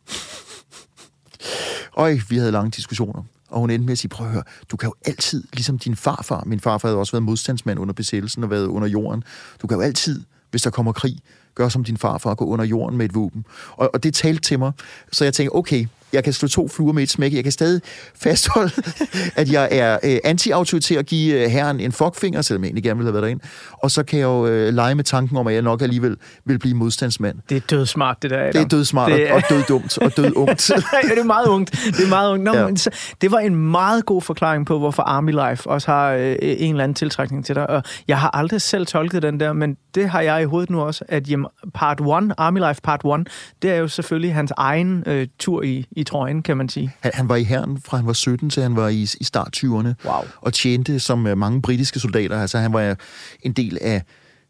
øj, 2.04 2.20
vi 2.30 2.38
havde 2.38 2.52
lange 2.52 2.72
diskussioner. 2.72 3.24
Og 3.50 3.60
hun 3.60 3.70
endte 3.70 3.86
med 3.86 3.92
at 3.92 3.98
sige, 3.98 4.10
prøv 4.10 4.28
at 4.28 4.34
høre, 4.34 4.44
du 4.72 4.78
kan 4.78 4.88
jo 4.88 4.94
altid, 5.06 5.44
ligesom 5.54 5.80
din 5.80 5.96
farfar, 5.96 6.44
min 6.46 6.60
farfar 6.60 6.88
havde 6.88 7.00
også 7.00 7.12
været 7.12 7.24
modstandsmand 7.24 7.80
under 7.80 7.94
besættelsen 7.94 8.44
og 8.44 8.50
været 8.50 8.66
under 8.66 8.88
jorden, 8.88 9.24
du 9.62 9.68
kan 9.68 9.78
jo 9.78 9.82
altid, 9.82 10.24
hvis 10.52 10.62
der 10.62 10.70
kommer 10.70 10.92
krig, 10.92 11.18
gøre 11.56 11.72
som 11.72 11.84
din 11.84 11.98
farfar, 11.98 12.36
gå 12.36 12.46
under 12.46 12.66
jorden 12.66 12.98
med 12.98 13.06
et 13.06 13.16
våben. 13.16 13.46
Og, 13.72 13.90
og 13.94 14.04
det 14.04 14.14
talte 14.14 14.42
til 14.42 14.60
mig, 14.60 14.72
så 15.12 15.24
jeg 15.24 15.34
tænkte, 15.34 15.56
okay, 15.56 15.86
jeg 16.14 16.24
kan 16.24 16.34
slå 16.34 16.48
to 16.48 16.68
fluer 16.68 16.94
med 16.94 17.04
et 17.04 17.10
smæk. 17.10 17.34
Jeg 17.34 17.44
kan 17.44 17.52
stadig 17.52 17.82
fastholde, 18.16 18.72
at 19.42 19.52
jeg 19.52 19.68
er 19.72 19.98
øh, 20.04 20.18
anti-autoritær 20.24 20.98
og 20.98 21.06
give 21.06 21.44
øh, 21.44 21.50
herren 21.50 21.80
en 21.80 21.92
fuckfinger, 21.92 22.42
selvom 22.42 22.64
jeg 22.64 22.68
egentlig 22.68 22.84
gerne 22.84 22.98
ville 22.98 23.08
have 23.08 23.14
været 23.14 23.24
derinde. 23.24 23.44
Og 23.84 23.92
så 23.92 24.04
kan 24.04 24.20
jeg 24.20 24.26
jo 24.26 24.48
øh, 24.48 24.74
lege 24.74 24.96
med 24.96 25.04
tanken 25.04 25.38
om, 25.38 25.48
at 25.48 25.54
jeg 25.54 25.62
nok 25.62 25.82
alligevel 25.82 26.18
vil 26.46 26.60
blive 26.60 26.76
modstandsmand. 26.76 27.38
Det 27.50 27.58
er 27.58 27.62
dødsmart, 27.70 28.18
det 28.22 28.32
der. 28.32 28.40
Adam. 28.40 28.52
Det 28.54 28.62
er 28.62 28.68
dødsmart 28.68 29.12
Det 29.12 29.30
er- 29.30 29.34
og 29.34 29.42
døddumt 29.50 29.98
og 29.98 30.18
død 30.18 30.32
ungt. 30.36 30.70
ja, 30.70 30.76
det 31.10 31.20
er 31.20 31.24
meget 31.24 31.48
ungt. 31.48 31.72
Det 31.72 32.06
er 32.06 32.10
meget 32.10 32.32
ungt. 32.32 32.44
Nå, 32.44 32.54
ja. 32.54 32.66
men 32.66 32.78
så, 32.78 32.90
det 33.22 33.32
var 33.32 33.40
en 33.40 33.56
meget 33.56 34.06
god 34.06 34.22
forklaring 34.22 34.66
på, 34.66 34.80
hvorfor 34.80 35.04
Army 35.04 35.32
Life 35.50 35.70
også 35.70 35.92
har 35.92 36.12
øh, 36.12 36.36
en 36.42 36.72
eller 36.74 36.84
anden 36.84 36.96
tiltrækning 36.96 37.46
til 37.46 37.56
dig. 37.56 37.70
Og 37.70 37.84
jeg 38.08 38.20
har 38.20 38.30
aldrig 38.36 38.62
selv 38.62 38.86
tolket 38.86 39.22
den 39.24 39.40
der, 39.40 39.54
men 39.54 39.78
det 39.96 40.10
har 40.10 40.22
jeg 40.22 40.42
i 40.42 40.46
hovedet 40.46 40.70
nu 40.70 40.82
også, 40.82 41.06
at 41.08 41.30
jamen, 41.30 41.48
part 41.74 42.00
1, 42.00 42.34
Army 42.38 42.60
Life 42.68 42.82
part 42.82 43.02
1, 43.20 43.28
det 43.62 43.72
er 43.72 43.76
jo 43.76 43.88
selvfølgelig 43.88 44.34
hans 44.34 44.54
egen 44.58 45.04
øh, 45.06 45.28
tur 45.40 45.64
i, 45.64 45.86
i 45.92 46.01
trøjen, 46.04 46.44
kan 46.44 46.58
man 46.58 46.70
sige. 46.70 46.92
Han, 47.00 47.12
han 47.14 47.30
var 47.30 47.36
i 47.36 47.44
herren 47.44 47.82
fra 47.86 47.98
han 47.98 48.08
var 48.08 48.14
17 48.14 48.50
til 48.50 48.64
han 48.64 48.76
var 48.76 48.88
i, 48.88 49.02
i 49.02 49.24
start 49.24 49.58
20'erne. 49.58 49.68
Wow. 50.06 50.24
Og 50.42 50.54
tjente 50.54 51.00
som 51.00 51.28
øh, 51.28 51.38
mange 51.38 51.62
britiske 51.62 52.00
soldater. 52.00 52.42
Altså 52.42 52.58
han 52.58 52.74
var 52.74 52.96
en 53.42 53.54
del 53.54 53.78
af, 53.82 54.04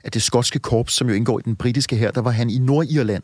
af 0.04 0.12
det 0.12 0.22
skotske 0.22 0.60
korps, 0.60 0.94
som 0.94 1.10
jo 1.10 1.16
indgår 1.16 1.40
i 1.40 1.42
den 1.46 1.56
britiske 1.56 1.96
her. 1.96 2.12
Der 2.12 2.22
var 2.22 2.32
han 2.32 2.50
i 2.50 2.58
Nordirland 2.58 3.24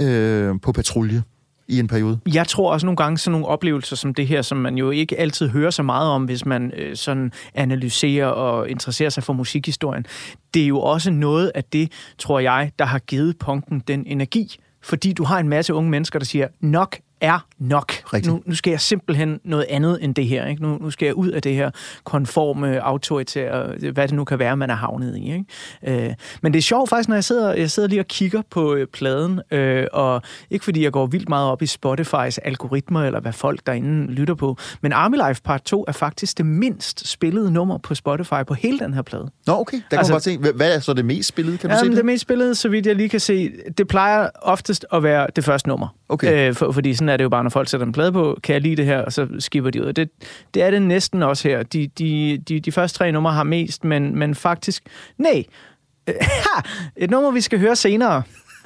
øh, 0.00 0.54
på 0.62 0.72
patrulje 0.72 1.22
i 1.68 1.78
en 1.78 1.88
periode. 1.88 2.18
Jeg 2.32 2.46
tror 2.46 2.72
også 2.72 2.86
nogle 2.86 2.96
gange 2.96 3.18
sådan 3.18 3.32
nogle 3.32 3.46
oplevelser 3.46 3.96
som 3.96 4.14
det 4.14 4.26
her, 4.26 4.42
som 4.42 4.58
man 4.58 4.78
jo 4.78 4.90
ikke 4.90 5.20
altid 5.20 5.48
hører 5.48 5.70
så 5.70 5.82
meget 5.82 6.10
om, 6.10 6.24
hvis 6.24 6.46
man 6.46 6.72
øh, 6.76 6.96
sådan 6.96 7.32
analyserer 7.54 8.26
og 8.26 8.70
interesserer 8.70 9.10
sig 9.10 9.22
for 9.22 9.32
musikhistorien. 9.32 10.06
Det 10.54 10.62
er 10.62 10.66
jo 10.66 10.80
også 10.80 11.10
noget 11.10 11.52
af 11.54 11.64
det, 11.64 11.92
tror 12.18 12.40
jeg, 12.40 12.72
der 12.78 12.84
har 12.84 12.98
givet 12.98 13.38
punken 13.38 13.82
den 13.88 14.04
energi. 14.06 14.56
Fordi 14.82 15.12
du 15.12 15.24
har 15.24 15.38
en 15.38 15.48
masse 15.48 15.74
unge 15.74 15.90
mennesker, 15.90 16.18
der 16.18 16.26
siger, 16.26 16.48
nok 16.60 16.96
er 17.20 17.46
nok. 17.60 17.92
Rigtigt. 18.14 18.34
Nu, 18.34 18.42
nu 18.46 18.54
skal 18.54 18.70
jeg 18.70 18.80
simpelthen 18.80 19.40
noget 19.44 19.66
andet 19.68 19.98
end 20.04 20.14
det 20.14 20.26
her. 20.26 20.46
Ikke? 20.46 20.62
Nu, 20.62 20.78
nu 20.80 20.90
skal 20.90 21.06
jeg 21.06 21.14
ud 21.14 21.28
af 21.28 21.42
det 21.42 21.54
her 21.54 21.70
konforme, 22.04 22.80
autoritære, 22.84 23.72
hvad 23.92 24.08
det 24.08 24.12
nu 24.16 24.24
kan 24.24 24.38
være, 24.38 24.56
man 24.56 24.70
er 24.70 24.74
havnet 24.74 25.16
i. 25.16 25.32
Ikke? 25.32 26.06
Øh, 26.08 26.14
men 26.42 26.52
det 26.52 26.58
er 26.58 26.62
sjovt 26.62 26.88
faktisk, 26.88 27.08
når 27.08 27.16
jeg 27.16 27.24
sidder, 27.24 27.54
jeg 27.54 27.70
sidder 27.70 27.88
lige 27.88 28.00
og 28.00 28.06
kigger 28.06 28.42
på 28.50 28.74
øh, 28.74 28.86
pladen, 28.86 29.40
øh, 29.50 29.86
og 29.92 30.22
ikke 30.50 30.64
fordi 30.64 30.84
jeg 30.84 30.92
går 30.92 31.06
vildt 31.06 31.28
meget 31.28 31.50
op 31.50 31.62
i 31.62 31.66
Spotifys 31.66 32.38
algoritmer, 32.38 33.02
eller 33.04 33.20
hvad 33.20 33.32
folk 33.32 33.60
derinde 33.66 34.12
lytter 34.12 34.34
på, 34.34 34.56
men 34.80 34.92
Army 34.92 35.16
Life 35.28 35.42
Part 35.42 35.62
2 35.62 35.84
er 35.88 35.92
faktisk 35.92 36.38
det 36.38 36.46
mindst 36.46 37.08
spillede 37.08 37.50
nummer 37.52 37.78
på 37.78 37.94
Spotify 37.94 38.34
på 38.46 38.54
hele 38.54 38.78
den 38.78 38.94
her 38.94 39.02
plade. 39.02 39.30
Nå, 39.46 39.52
okay. 39.52 39.76
Der 39.76 39.82
kan 39.90 39.98
Altså- 39.98 40.14
altså, 40.14 40.30
bare 40.30 40.50
se, 40.50 40.52
hvad- 40.56 40.68
er 40.76 40.80
så 40.80 40.92
det 40.92 41.04
mest 41.04 41.28
spillede? 41.28 41.58
Kan 41.58 41.70
du 41.70 41.76
se 41.80 41.88
det? 41.88 41.96
det 41.96 42.04
mest 42.04 42.22
spillede, 42.22 42.54
så 42.54 42.68
vidt 42.68 42.86
jeg 42.86 42.96
lige 42.96 43.08
kan 43.08 43.20
se, 43.20 43.50
det 43.78 43.88
plejer 43.88 44.28
oftest 44.42 44.86
at 44.92 45.02
være 45.02 45.26
det 45.36 45.44
første 45.44 45.68
nummer. 45.68 45.88
Okay. 46.08 46.48
Øh, 46.48 46.54
for, 46.54 46.72
fordi 46.72 46.94
sådan 46.94 47.08
er 47.08 47.16
det 47.16 47.24
jo 47.24 47.28
bare, 47.28 47.47
når 47.48 47.50
folk 47.50 47.68
sætter 47.68 47.86
en 47.86 47.92
plade 47.92 48.12
på, 48.12 48.38
kan 48.42 48.52
jeg 48.52 48.62
lide 48.62 48.76
det 48.76 48.84
her, 48.84 48.98
og 48.98 49.12
så 49.12 49.28
skipper 49.38 49.70
de 49.70 49.86
ud. 49.86 49.92
Det, 49.92 50.10
det 50.54 50.62
er 50.62 50.70
det 50.70 50.82
næsten 50.82 51.22
også 51.22 51.48
her. 51.48 51.62
De, 51.62 51.86
de, 51.98 52.38
de, 52.48 52.60
de 52.60 52.72
første 52.72 52.98
tre 52.98 53.12
numre 53.12 53.32
har 53.32 53.42
mest, 53.42 53.84
men, 53.84 54.18
men 54.18 54.34
faktisk... 54.34 54.82
Nej, 55.18 55.44
ha! 56.08 56.62
et 56.96 57.10
nummer, 57.10 57.30
vi 57.30 57.40
skal 57.40 57.58
høre 57.58 57.76
senere, 57.76 58.22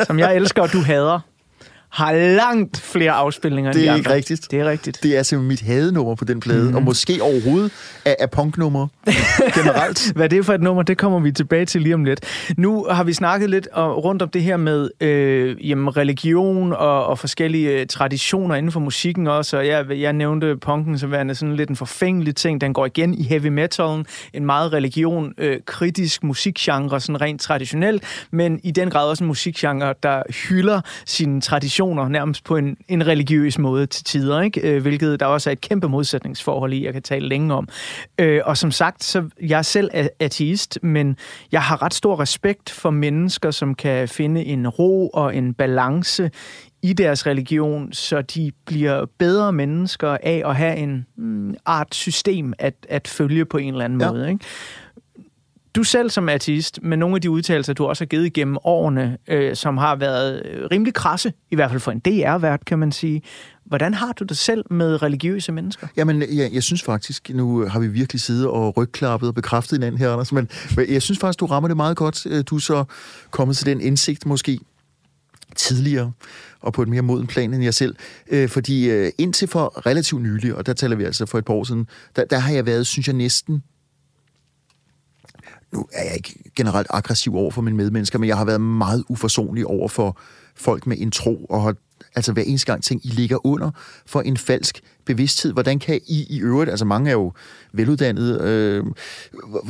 som 0.06 0.18
jeg 0.18 0.36
elsker, 0.36 0.62
og 0.62 0.72
du 0.72 0.78
hader, 0.78 1.20
har 1.92 2.12
langt 2.12 2.80
flere 2.80 3.10
afspilninger 3.10 3.70
end 3.70 3.74
Det 3.78 3.82
de 3.82 3.86
er 3.88 3.92
andre. 3.92 3.98
ikke 4.00 4.10
rigtigt. 4.10 4.50
Det 4.50 4.60
er 4.60 4.70
rigtigt. 4.70 5.02
Det 5.02 5.16
er 5.16 5.22
simpelthen 5.22 5.48
mit 5.48 5.60
hadenummer 5.60 6.14
på 6.14 6.24
den 6.24 6.40
plade, 6.40 6.68
mm. 6.70 6.76
og 6.76 6.82
måske 6.82 7.22
overhovedet 7.22 7.72
af, 8.04 8.16
af 8.20 8.30
punknummer 8.30 8.86
generelt. 9.54 10.12
Hvad 10.16 10.28
det 10.28 10.38
er 10.38 10.42
for 10.42 10.52
et 10.54 10.60
nummer, 10.62 10.82
det 10.82 10.98
kommer 10.98 11.20
vi 11.20 11.32
tilbage 11.32 11.66
til 11.66 11.82
lige 11.82 11.94
om 11.94 12.04
lidt. 12.04 12.20
Nu 12.56 12.86
har 12.90 13.04
vi 13.04 13.12
snakket 13.12 13.50
lidt 13.50 13.66
og, 13.72 14.04
rundt 14.04 14.22
om 14.22 14.28
det 14.28 14.42
her 14.42 14.56
med 14.56 14.90
øh, 15.00 15.70
jamen, 15.70 15.96
religion 15.96 16.72
og, 16.72 17.06
og 17.06 17.18
forskellige 17.18 17.80
øh, 17.80 17.86
traditioner 17.86 18.54
inden 18.54 18.72
for 18.72 18.80
musikken 18.80 19.26
også, 19.26 19.56
og 19.58 19.66
jeg, 19.66 19.86
jeg 19.90 20.12
nævnte 20.12 20.56
punken 20.56 20.98
som 20.98 21.10
værende 21.10 21.34
sådan 21.34 21.56
lidt 21.56 21.70
en 21.70 21.76
forfængelig 21.76 22.36
ting. 22.36 22.60
Den 22.60 22.72
går 22.72 22.86
igen 22.86 23.14
i 23.14 23.22
heavy 23.22 23.46
metalen, 23.46 24.06
en 24.34 24.46
meget 24.46 24.72
religion-kritisk 24.72 26.22
musikgenre, 26.24 27.00
sådan 27.00 27.20
rent 27.20 27.40
traditionelt, 27.40 28.02
men 28.30 28.60
i 28.62 28.70
den 28.70 28.90
grad 28.90 29.08
også 29.08 29.24
en 29.24 29.28
musikgenre, 29.28 29.94
der 30.02 30.22
hylder 30.48 30.80
sine 31.06 31.40
traditioner 31.40 31.81
nærmest 31.84 32.44
på 32.44 32.56
en, 32.56 32.76
en 32.88 33.06
religiøs 33.06 33.58
måde 33.58 33.86
til 33.86 34.04
tider, 34.04 34.40
ikke? 34.40 34.60
Øh, 34.60 34.82
hvilket 34.82 35.20
der 35.20 35.26
også 35.26 35.50
er 35.50 35.52
et 35.52 35.60
kæmpe 35.60 35.88
modsætningsforhold 35.88 36.72
i, 36.72 36.84
jeg 36.84 36.92
kan 36.92 37.02
tale 37.02 37.28
længe 37.28 37.54
om. 37.54 37.68
Øh, 38.18 38.40
og 38.44 38.56
som 38.56 38.70
sagt, 38.70 39.04
så 39.04 39.28
jeg 39.42 39.58
er 39.58 39.62
selv 39.62 39.90
ateist, 40.18 40.78
men 40.82 41.16
jeg 41.52 41.62
har 41.62 41.82
ret 41.82 41.94
stor 41.94 42.20
respekt 42.20 42.70
for 42.70 42.90
mennesker, 42.90 43.50
som 43.50 43.74
kan 43.74 44.08
finde 44.08 44.44
en 44.44 44.68
ro 44.68 45.08
og 45.08 45.36
en 45.36 45.54
balance 45.54 46.30
i 46.82 46.92
deres 46.92 47.26
religion, 47.26 47.92
så 47.92 48.22
de 48.22 48.52
bliver 48.66 49.04
bedre 49.18 49.52
mennesker 49.52 50.16
af 50.22 50.42
at 50.44 50.56
have 50.56 50.76
en 50.76 51.06
mm, 51.16 51.54
art 51.66 51.94
system 51.94 52.52
at, 52.58 52.74
at 52.88 53.08
følge 53.08 53.44
på 53.44 53.56
en 53.58 53.72
eller 53.74 53.84
anden 53.84 54.00
Ja. 54.00 54.10
måde. 54.12 54.30
Ikke? 54.30 54.44
Du 55.74 55.84
selv 55.84 56.10
som 56.10 56.28
artist, 56.28 56.82
med 56.82 56.96
nogle 56.96 57.14
af 57.14 57.20
de 57.20 57.30
udtalelser, 57.30 57.72
du 57.72 57.86
også 57.86 58.04
har 58.04 58.06
givet 58.06 58.26
igennem 58.26 58.56
årene, 58.64 59.18
øh, 59.28 59.56
som 59.56 59.76
har 59.76 59.96
været 59.96 60.46
øh, 60.46 60.66
rimelig 60.70 60.94
krasse, 60.94 61.32
i 61.50 61.54
hvert 61.54 61.70
fald 61.70 61.80
for 61.80 61.90
en 61.90 61.98
DR-vært, 61.98 62.64
kan 62.64 62.78
man 62.78 62.92
sige. 62.92 63.22
Hvordan 63.64 63.94
har 63.94 64.12
du 64.12 64.24
det 64.24 64.36
selv 64.36 64.64
med 64.70 65.02
religiøse 65.02 65.52
mennesker? 65.52 65.86
Jamen, 65.96 66.22
jeg, 66.22 66.50
jeg 66.52 66.62
synes 66.62 66.82
faktisk, 66.82 67.30
nu 67.34 67.66
har 67.66 67.80
vi 67.80 67.88
virkelig 67.88 68.20
siddet 68.20 68.46
og 68.46 68.76
rygklappet 68.76 69.28
og 69.28 69.34
bekræftet 69.34 69.78
hinanden 69.78 69.98
her, 69.98 70.10
Anders, 70.10 70.32
men 70.32 70.48
men 70.76 70.92
jeg 70.92 71.02
synes 71.02 71.18
faktisk, 71.18 71.40
du 71.40 71.46
rammer 71.46 71.68
det 71.68 71.76
meget 71.76 71.96
godt. 71.96 72.26
Øh, 72.26 72.44
du 72.46 72.56
er 72.56 72.60
så 72.60 72.84
kommet 73.30 73.56
til 73.56 73.66
den 73.66 73.80
indsigt 73.80 74.26
måske 74.26 74.58
tidligere 75.56 76.12
og 76.60 76.72
på 76.72 76.82
et 76.82 76.88
mere 76.88 77.02
moden 77.02 77.26
plan 77.26 77.54
end 77.54 77.64
jeg 77.64 77.74
selv. 77.74 77.96
Øh, 78.30 78.48
fordi 78.48 78.90
øh, 78.90 79.12
indtil 79.18 79.48
for 79.48 79.86
relativt 79.86 80.22
nylig, 80.22 80.54
og 80.54 80.66
der 80.66 80.72
taler 80.72 80.96
vi 80.96 81.04
altså 81.04 81.26
for 81.26 81.38
et 81.38 81.44
par 81.44 81.54
år 81.54 81.64
siden, 81.64 81.86
der, 82.16 82.24
der 82.24 82.38
har 82.38 82.52
jeg 82.52 82.66
været, 82.66 82.86
synes 82.86 83.06
jeg 83.06 83.16
næsten, 83.16 83.62
nu 85.72 85.86
er 85.92 86.04
jeg 86.04 86.16
ikke 86.16 86.34
generelt 86.56 86.86
aggressiv 86.90 87.36
over 87.36 87.50
for 87.50 87.62
mine 87.62 87.76
medmennesker, 87.76 88.18
men 88.18 88.28
jeg 88.28 88.36
har 88.36 88.44
været 88.44 88.60
meget 88.60 89.04
uforsonlig 89.08 89.66
over 89.66 89.88
for 89.88 90.18
folk 90.54 90.86
med 90.86 90.96
en 91.00 91.10
tro, 91.10 91.46
og 91.50 91.62
har 91.62 91.74
altså 92.14 92.32
hver 92.32 92.42
eneste 92.42 92.66
gang 92.72 92.82
ting, 92.82 93.06
I 93.06 93.08
ligger 93.08 93.46
under 93.46 93.70
for 94.06 94.20
en 94.20 94.36
falsk 94.36 94.80
bevidsthed. 95.04 95.52
Hvordan 95.52 95.78
kan 95.78 96.00
I 96.06 96.26
i 96.30 96.40
øvrigt, 96.40 96.70
altså 96.70 96.84
mange 96.84 97.10
er 97.10 97.14
jo 97.14 97.32
veluddannede, 97.72 98.40
øh, 98.42 98.84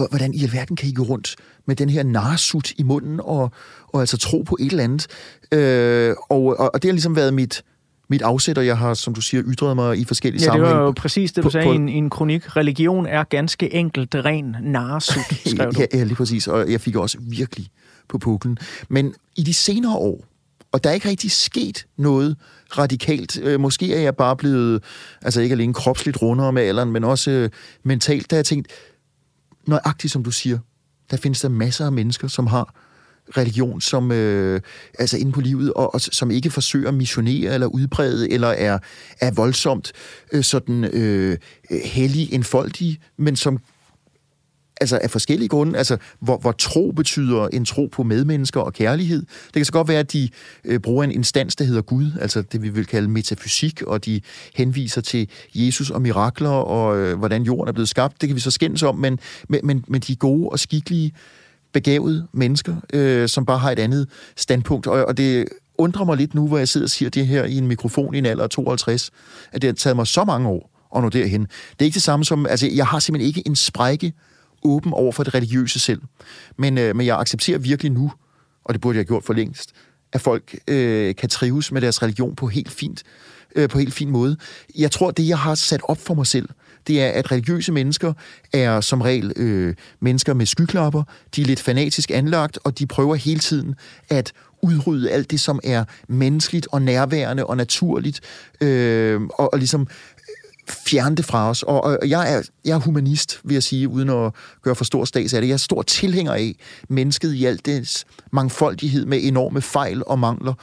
hvordan 0.09 0.35
i 0.35 0.43
alverden 0.43 0.77
kan 0.77 0.89
I 0.89 0.93
gå 0.93 1.03
rundt 1.03 1.37
med 1.67 1.77
den 1.77 1.89
her 1.89 2.03
narsut 2.03 2.73
i 2.77 2.83
munden 2.83 3.21
og, 3.21 3.51
og 3.89 4.01
altså 4.01 4.17
tro 4.19 4.43
på 4.43 4.57
et 4.61 4.71
eller 4.71 4.85
andet? 4.85 5.07
Øh, 5.53 6.15
og, 6.31 6.45
og, 6.45 6.75
og 6.75 6.83
det 6.83 6.89
har 6.89 6.93
ligesom 6.93 7.17
været 7.17 7.35
mit, 7.35 7.63
mit 8.13 8.23
afsæt, 8.23 8.59
og 8.59 8.67
jeg 8.67 8.79
har, 8.79 8.95
som 8.95 9.15
du 9.15 9.21
siger, 9.21 9.43
ytret 9.47 9.77
mig 9.77 9.99
i 9.99 10.05
forskellige 10.05 10.41
Ja, 10.41 10.45
det 10.47 10.53
sammenhænge. 10.53 10.79
var 10.79 10.85
jo 10.87 10.93
præcis 10.93 11.33
det, 11.33 11.37
du 11.37 11.47
På- 11.47 11.51
sagde 11.51 11.67
på- 11.67 11.73
i 11.73 11.77
en, 11.77 11.89
i 11.89 11.93
en 11.93 12.11
kronik. 12.11 12.57
Religion 12.57 13.07
er 13.07 13.25
ganske 13.25 13.75
enkelt 13.75 14.15
ren 14.15 14.57
narsut, 14.63 15.23
skrev 15.55 15.73
du. 15.73 15.81
Ja, 15.81 15.99
ja, 15.99 16.05
lige 16.05 16.15
præcis. 16.15 16.49
Og 16.49 16.71
jeg 16.73 16.81
fik 16.81 16.97
også 16.97 17.19
virkelig 17.21 17.67
på 18.09 18.19
puklen. 18.19 18.59
Men 18.89 19.15
i 19.37 19.43
de 19.43 19.55
senere 19.55 19.97
år, 19.97 20.25
og 20.73 20.85
der 20.85 20.91
er 20.91 20.95
ikke 20.95 21.09
rigtig 21.09 21.31
sket 21.31 21.87
noget 21.99 22.37
radikalt. 22.79 23.39
Øh, 23.43 23.61
måske 23.61 23.95
er 23.95 24.01
jeg 24.01 24.17
bare 24.17 24.37
blevet, 24.37 24.83
altså 25.23 25.41
ikke 25.41 25.53
alene 25.53 25.75
kropsligt 25.75 26.23
rundere 26.23 26.53
med 26.53 26.63
alderen, 26.63 26.93
men 26.93 27.05
også 27.05 27.31
øh, 27.31 27.51
mentalt, 27.85 28.31
der 28.31 28.37
har 28.37 28.39
jeg 28.39 28.47
tænkt, 28.47 28.69
nøjagtigt 29.67 30.13
som 30.13 30.25
du 30.25 30.31
siger, 30.31 30.59
der 31.11 31.17
findes 31.17 31.41
der 31.41 31.49
masser 31.49 31.87
af 31.87 31.93
mennesker, 31.93 32.29
som 32.29 32.47
har 32.47 32.75
religion 33.37 33.81
som 33.81 34.13
øh, 34.13 34.61
altså 34.99 35.19
inde 35.19 35.33
på 35.33 35.41
livet, 35.41 35.73
og, 35.73 35.95
og 35.95 36.01
som 36.01 36.31
ikke 36.31 36.51
forsøger 36.51 36.89
at 36.89 36.95
missionere 36.95 37.55
eller 37.55 37.67
udbrede, 37.67 38.33
eller 38.33 38.49
er, 38.49 38.79
er 39.21 39.31
voldsomt 39.31 39.93
øh, 40.33 40.45
sådan 40.45 40.85
øh, 40.85 41.39
hellig 41.71 42.33
enfoldig, 42.33 42.99
men 43.19 43.37
som 43.37 43.59
altså 44.83 44.99
af 45.03 45.11
forskellige 45.11 45.49
grunde, 45.49 45.79
altså 45.79 45.97
hvor, 46.21 46.39
hvor 46.39 46.53
tro 46.53 46.93
betyder 46.97 47.49
en 47.49 47.65
tro 47.65 47.87
på 47.93 48.03
medmennesker 48.03 48.61
og 48.61 48.73
kærlighed. 48.73 49.21
Det 49.45 49.53
kan 49.53 49.65
så 49.65 49.73
godt 49.73 49.89
være, 49.89 49.99
at 49.99 50.13
de 50.13 50.29
øh, 50.65 50.81
bruger 50.81 51.05
en 51.05 51.11
instans, 51.11 51.57
der 51.57 51.65
hedder 51.65 51.83
Gud, 51.83 52.11
altså 52.21 52.43
det 52.43 52.63
vi 52.63 52.69
vil 52.69 52.87
kalde 52.87 53.09
metafysik, 53.09 53.83
og 53.83 54.05
de 54.05 54.21
henviser 54.55 55.01
til 55.01 55.29
Jesus 55.55 55.91
og 55.91 56.03
mirakler, 56.03 56.51
og 56.51 56.99
øh, 56.99 57.19
hvordan 57.19 57.43
jorden 57.43 57.69
er 57.69 57.73
blevet 57.73 57.89
skabt. 57.89 58.21
Det 58.21 58.29
kan 58.29 58.37
vi 58.37 58.41
så 58.41 58.51
skændes 58.51 58.83
om, 58.83 58.97
men, 58.97 59.19
men, 59.49 59.61
men, 59.65 59.85
men 59.89 60.01
de 60.01 60.13
er 60.13 60.17
gode 60.17 60.49
og 60.49 60.59
skikkelige, 60.59 61.13
begavede 61.73 62.27
mennesker, 62.33 62.77
øh, 62.93 63.29
som 63.29 63.47
bare 63.47 63.59
har 63.59 63.71
et 63.71 63.79
andet 63.79 64.09
standpunkt. 64.37 64.87
Og, 64.87 65.05
og 65.05 65.17
det 65.17 65.49
undrer 65.79 66.05
mig 66.05 66.17
lidt 66.17 66.35
nu, 66.35 66.49
hvor 66.49 66.59
jeg 66.59 66.69
sidder 66.69 66.87
og 66.87 66.91
siger 66.91 67.11
det 67.11 67.27
her 67.27 67.45
i 67.45 67.59
en 67.59 67.67
mikrofon 67.67 68.15
i 68.15 68.19
en 68.19 68.27
alder 68.27 68.45
af 68.45 68.51
52, 68.51 69.11
at 69.53 69.63
det 69.63 69.69
har 69.69 69.75
taget 69.75 69.97
mig 69.97 70.07
så 70.07 70.25
mange 70.25 70.49
år 70.49 70.71
at 70.97 71.03
nå 71.03 71.09
derhen. 71.09 71.41
Det 71.43 71.81
er 71.81 71.85
ikke 71.85 71.95
det 71.95 72.03
samme 72.03 72.25
som, 72.25 72.47
altså 72.47 72.67
jeg 72.67 72.87
har 72.87 72.99
simpelthen 72.99 73.29
ikke 73.29 73.43
en 73.47 73.57
sprække 73.57 74.13
åben 74.63 74.93
over 74.93 75.13
for 75.13 75.23
det 75.23 75.35
religiøse 75.35 75.79
selv. 75.79 76.01
Men, 76.57 76.79
øh, 76.79 76.97
men 76.97 77.07
jeg 77.07 77.19
accepterer 77.19 77.59
virkelig 77.59 77.93
nu, 77.93 78.13
og 78.65 78.75
det 78.75 78.81
burde 78.81 78.97
jeg 78.97 79.01
have 79.01 79.07
gjort 79.07 79.25
for 79.25 79.33
længst, 79.33 79.73
at 80.13 80.21
folk 80.21 80.59
øh, 80.69 81.15
kan 81.15 81.29
trives 81.29 81.73
med 81.73 81.81
deres 81.81 82.03
religion 82.03 82.37
på 82.37 82.47
helt 82.47 82.71
fint 82.71 83.03
øh, 83.57 83.69
på 83.69 83.79
helt 83.79 83.95
fin 83.95 84.11
måde. 84.11 84.37
Jeg 84.79 84.91
tror, 84.91 85.11
det 85.11 85.29
jeg 85.29 85.39
har 85.39 85.55
sat 85.55 85.81
op 85.85 85.99
for 85.99 86.15
mig 86.15 86.27
selv, 86.27 86.49
det 86.87 87.03
er, 87.03 87.09
at 87.09 87.33
religiøse 87.33 87.73
mennesker 87.73 88.13
er 88.53 88.81
som 88.81 89.01
regel 89.01 89.33
øh, 89.37 89.75
mennesker 90.01 90.35
med 90.35 90.47
skyklapper. 90.47 91.03
De 91.37 91.43
er 91.43 91.47
lidt 91.47 91.61
fanatisk 91.61 92.11
anlagt, 92.11 92.59
og 92.65 92.79
de 92.79 92.87
prøver 92.87 93.15
hele 93.15 93.41
tiden 93.41 93.75
at 94.09 94.33
udrydde 94.63 95.11
alt 95.11 95.31
det, 95.31 95.41
som 95.41 95.61
er 95.65 95.85
menneskeligt 96.09 96.69
og 96.73 96.83
nærværende 96.83 97.47
og 97.47 97.57
naturligt, 97.57 98.21
øh, 98.61 99.21
og, 99.23 99.53
og 99.53 99.59
ligesom 99.59 99.81
øh, 99.81 99.87
fjerne 100.87 101.17
det 101.17 101.25
fra 101.25 101.51
os. 101.51 101.63
Og, 101.63 101.85
og 101.85 101.99
jeg, 102.09 102.35
er, 102.35 102.43
jeg 102.65 102.75
er 102.75 102.79
humanist, 102.79 103.41
vil 103.45 103.55
jeg 103.55 103.63
sige, 103.63 103.89
uden 103.89 104.11
at 104.11 104.33
gøre 104.63 104.75
for 104.75 104.85
stor 104.85 105.05
stats 105.05 105.35
af 105.35 105.41
det. 105.41 105.49
Jeg 105.49 105.55
er 105.55 105.59
stor 105.59 105.83
tilhænger 105.83 106.33
af 106.33 106.55
mennesket 106.89 107.35
i 107.35 107.45
alt 107.45 107.67
dets 107.67 108.05
mangfoldighed 108.33 109.07
med 109.07 109.19
enorme 109.23 109.61
fejl 109.61 110.03
og 110.07 110.19
mangler. 110.19 110.55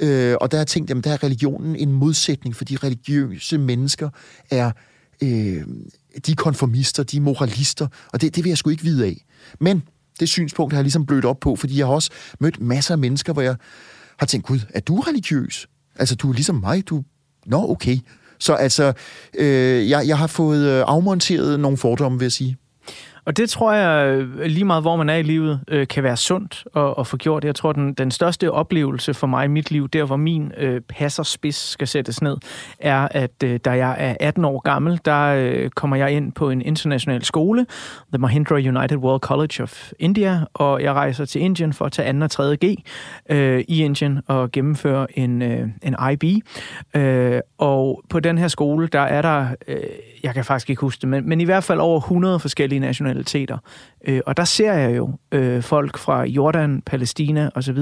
Øh, 0.00 0.36
og 0.40 0.50
der 0.50 0.56
har 0.56 0.60
jeg 0.60 0.66
tænkt, 0.66 0.90
at 0.90 1.04
der 1.04 1.12
er 1.12 1.22
religionen 1.22 1.76
en 1.76 1.92
modsætning, 1.92 2.56
fordi 2.56 2.76
religiøse 2.76 3.58
mennesker 3.58 4.10
er... 4.50 4.70
Øh, 5.22 5.64
de 6.26 6.32
er 6.32 6.36
konformister, 6.36 7.02
de 7.02 7.16
er 7.16 7.20
moralister, 7.20 7.86
og 8.12 8.20
det, 8.20 8.36
det 8.36 8.44
vil 8.44 8.50
jeg 8.50 8.58
sgu 8.58 8.70
ikke 8.70 8.82
vide 8.82 9.06
af. 9.06 9.24
Men 9.60 9.82
det 10.20 10.28
synspunkt 10.28 10.72
har 10.72 10.78
jeg 10.78 10.84
ligesom 10.84 11.06
blødt 11.06 11.24
op 11.24 11.40
på, 11.40 11.56
fordi 11.56 11.78
jeg 11.78 11.86
har 11.86 11.94
også 11.94 12.10
mødt 12.40 12.60
masser 12.60 12.94
af 12.94 12.98
mennesker, 12.98 13.32
hvor 13.32 13.42
jeg 13.42 13.56
har 14.18 14.26
tænkt, 14.26 14.46
gud, 14.46 14.60
er 14.74 14.80
du 14.80 15.00
religiøs? 15.00 15.68
Altså, 15.96 16.14
du 16.14 16.30
er 16.30 16.34
ligesom 16.34 16.56
mig, 16.56 16.88
du... 16.88 17.04
Nå, 17.46 17.70
okay. 17.70 17.98
Så 18.38 18.54
altså, 18.54 18.92
øh, 19.38 19.90
jeg, 19.90 20.08
jeg 20.08 20.18
har 20.18 20.26
fået 20.26 20.66
øh, 20.66 20.84
afmonteret 20.86 21.60
nogle 21.60 21.78
fordomme, 21.78 22.18
vil 22.18 22.24
jeg 22.24 22.32
sige. 22.32 22.56
Og 23.26 23.36
det 23.36 23.50
tror 23.50 23.72
jeg, 23.72 24.08
øh, 24.08 24.40
lige 24.44 24.64
meget 24.64 24.82
hvor 24.82 24.96
man 24.96 25.08
er 25.08 25.14
i 25.14 25.22
livet, 25.22 25.60
øh, 25.68 25.86
kan 25.86 26.02
være 26.02 26.16
sundt 26.16 26.64
at, 26.76 26.94
at 26.98 27.06
få 27.06 27.16
gjort. 27.16 27.44
Jeg 27.44 27.54
tror, 27.54 27.72
den, 27.72 27.94
den 27.94 28.10
største 28.10 28.50
oplevelse 28.50 29.14
for 29.14 29.26
mig 29.26 29.44
i 29.44 29.48
mit 29.48 29.70
liv, 29.70 29.88
der 29.88 30.04
hvor 30.04 30.16
min 30.16 30.52
øh, 30.56 30.80
passerspids 30.80 31.56
skal 31.56 31.88
sættes 31.88 32.22
ned, 32.22 32.36
er, 32.78 33.08
at 33.10 33.42
øh, 33.44 33.60
da 33.64 33.70
jeg 33.70 33.96
er 33.98 34.16
18 34.20 34.44
år 34.44 34.60
gammel, 34.60 35.00
der 35.04 35.24
øh, 35.24 35.70
kommer 35.70 35.96
jeg 35.96 36.12
ind 36.12 36.32
på 36.32 36.50
en 36.50 36.62
international 36.62 37.24
skole, 37.24 37.66
The 38.12 38.18
Mahindra 38.18 38.54
United 38.54 38.96
World 38.96 39.20
College 39.20 39.62
of 39.62 39.92
India, 39.98 40.40
og 40.54 40.82
jeg 40.82 40.92
rejser 40.92 41.24
til 41.24 41.40
Indien 41.40 41.72
for 41.72 41.84
at 41.84 41.92
tage 41.92 42.12
2. 42.12 42.24
og 42.24 42.30
3. 42.30 42.56
G 42.56 42.64
øh, 43.30 43.64
i 43.68 43.84
Indien 43.84 44.20
og 44.26 44.52
gennemføre 44.52 45.18
en, 45.18 45.42
øh, 45.42 45.68
en 45.82 45.96
IB. 46.12 46.44
Øh, 46.96 47.40
og 47.58 48.02
på 48.08 48.20
den 48.20 48.38
her 48.38 48.48
skole, 48.48 48.88
der 48.88 49.00
er 49.00 49.22
der, 49.22 49.46
øh, 49.68 49.76
jeg 50.22 50.34
kan 50.34 50.44
faktisk 50.44 50.70
ikke 50.70 50.80
huske 50.80 51.00
det, 51.00 51.08
men, 51.08 51.28
men 51.28 51.40
i 51.40 51.44
hvert 51.44 51.64
fald 51.64 51.80
over 51.80 52.00
100 52.00 52.38
forskellige 52.38 52.80
nationaliteter. 53.14 53.58
Øh, 54.08 54.20
og 54.26 54.36
der 54.36 54.44
ser 54.44 54.72
jeg 54.72 54.96
jo 54.96 55.10
øh, 55.32 55.62
folk 55.62 55.98
fra 55.98 56.24
Jordan, 56.24 56.82
Palæstina 56.86 57.50
osv., 57.54 57.78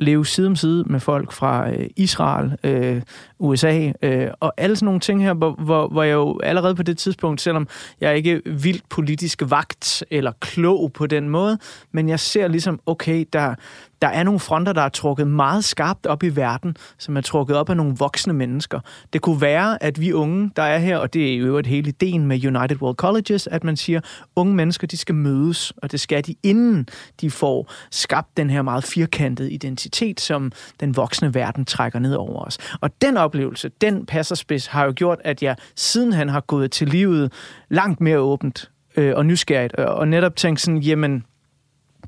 leve 0.00 0.26
side 0.26 0.46
om 0.46 0.56
side 0.56 0.84
med 0.86 1.00
folk 1.00 1.32
fra 1.32 1.70
øh, 1.70 1.86
Israel, 1.96 2.56
øh, 2.64 3.02
USA 3.38 3.92
øh, 4.02 4.28
og 4.40 4.52
alle 4.56 4.76
sådan 4.76 4.84
nogle 4.84 5.00
ting 5.00 5.22
her, 5.22 5.34
hvor, 5.34 5.52
hvor, 5.52 5.88
hvor 5.88 6.02
jeg 6.02 6.14
jo 6.14 6.40
allerede 6.42 6.74
på 6.74 6.82
det 6.82 6.98
tidspunkt, 6.98 7.40
selvom 7.40 7.68
jeg 8.00 8.10
er 8.10 8.14
ikke 8.14 8.42
vildt 8.44 8.88
politisk 8.88 9.42
vagt 9.48 10.04
eller 10.10 10.32
klog 10.40 10.92
på 10.92 11.06
den 11.06 11.28
måde, 11.28 11.58
men 11.92 12.08
jeg 12.08 12.20
ser 12.20 12.48
ligesom, 12.48 12.80
okay, 12.86 13.24
der, 13.32 13.54
der 14.02 14.08
er 14.08 14.22
nogle 14.22 14.40
fronter, 14.40 14.72
der 14.72 14.82
er 14.82 14.88
trukket 14.88 15.26
meget 15.26 15.64
skarpt 15.64 16.06
op 16.06 16.22
i 16.22 16.28
verden, 16.28 16.76
som 16.98 17.16
er 17.16 17.20
trukket 17.20 17.56
op 17.56 17.70
af 17.70 17.76
nogle 17.76 17.96
voksne 17.98 18.32
mennesker. 18.32 18.80
Det 19.12 19.20
kunne 19.20 19.40
være, 19.40 19.82
at 19.82 20.00
vi 20.00 20.12
unge, 20.12 20.50
der 20.56 20.62
er 20.62 20.78
her, 20.78 20.98
og 20.98 21.14
det 21.14 21.32
er 21.32 21.36
jo 21.36 21.46
øvrigt 21.46 21.66
hele 21.66 21.88
ideen 21.88 22.26
med 22.26 22.46
United 22.46 22.82
World 22.82 22.96
Colleges, 22.96 23.46
at 23.46 23.64
man 23.64 23.76
siger, 23.76 24.00
unge 24.36 24.54
mennesker, 24.54 24.86
de 24.86 24.96
skal 24.96 25.14
mødes, 25.14 25.72
og 25.76 25.92
det 25.92 26.00
skal 26.00 26.26
de, 26.26 26.34
inden 26.42 26.88
de 27.20 27.30
får 27.30 27.72
skabt 27.90 28.36
den 28.36 28.50
her 28.50 28.62
meget 28.62 28.84
firkantede 28.84 29.52
identitet, 29.52 30.20
som 30.20 30.52
den 30.80 30.96
voksne 30.96 31.34
verden 31.34 31.64
trækker 31.64 31.98
ned 31.98 32.14
over 32.14 32.44
os. 32.44 32.58
Og 32.80 32.90
den 33.02 33.16
oplevelse, 33.16 33.68
den 33.80 34.06
passerspids, 34.06 34.66
har 34.66 34.84
jo 34.84 34.92
gjort, 34.96 35.18
at 35.24 35.42
jeg 35.42 35.56
siden 35.76 36.12
han 36.12 36.28
har 36.28 36.40
gået 36.40 36.70
til 36.70 36.88
livet 36.88 37.32
langt 37.68 38.00
mere 38.00 38.18
åbent 38.18 38.70
øh, 38.96 39.16
og 39.16 39.26
nysgerrigt, 39.26 39.74
og 39.74 40.08
netop 40.08 40.36
tænkt 40.36 40.60
sådan, 40.60 40.80
jamen, 40.80 41.24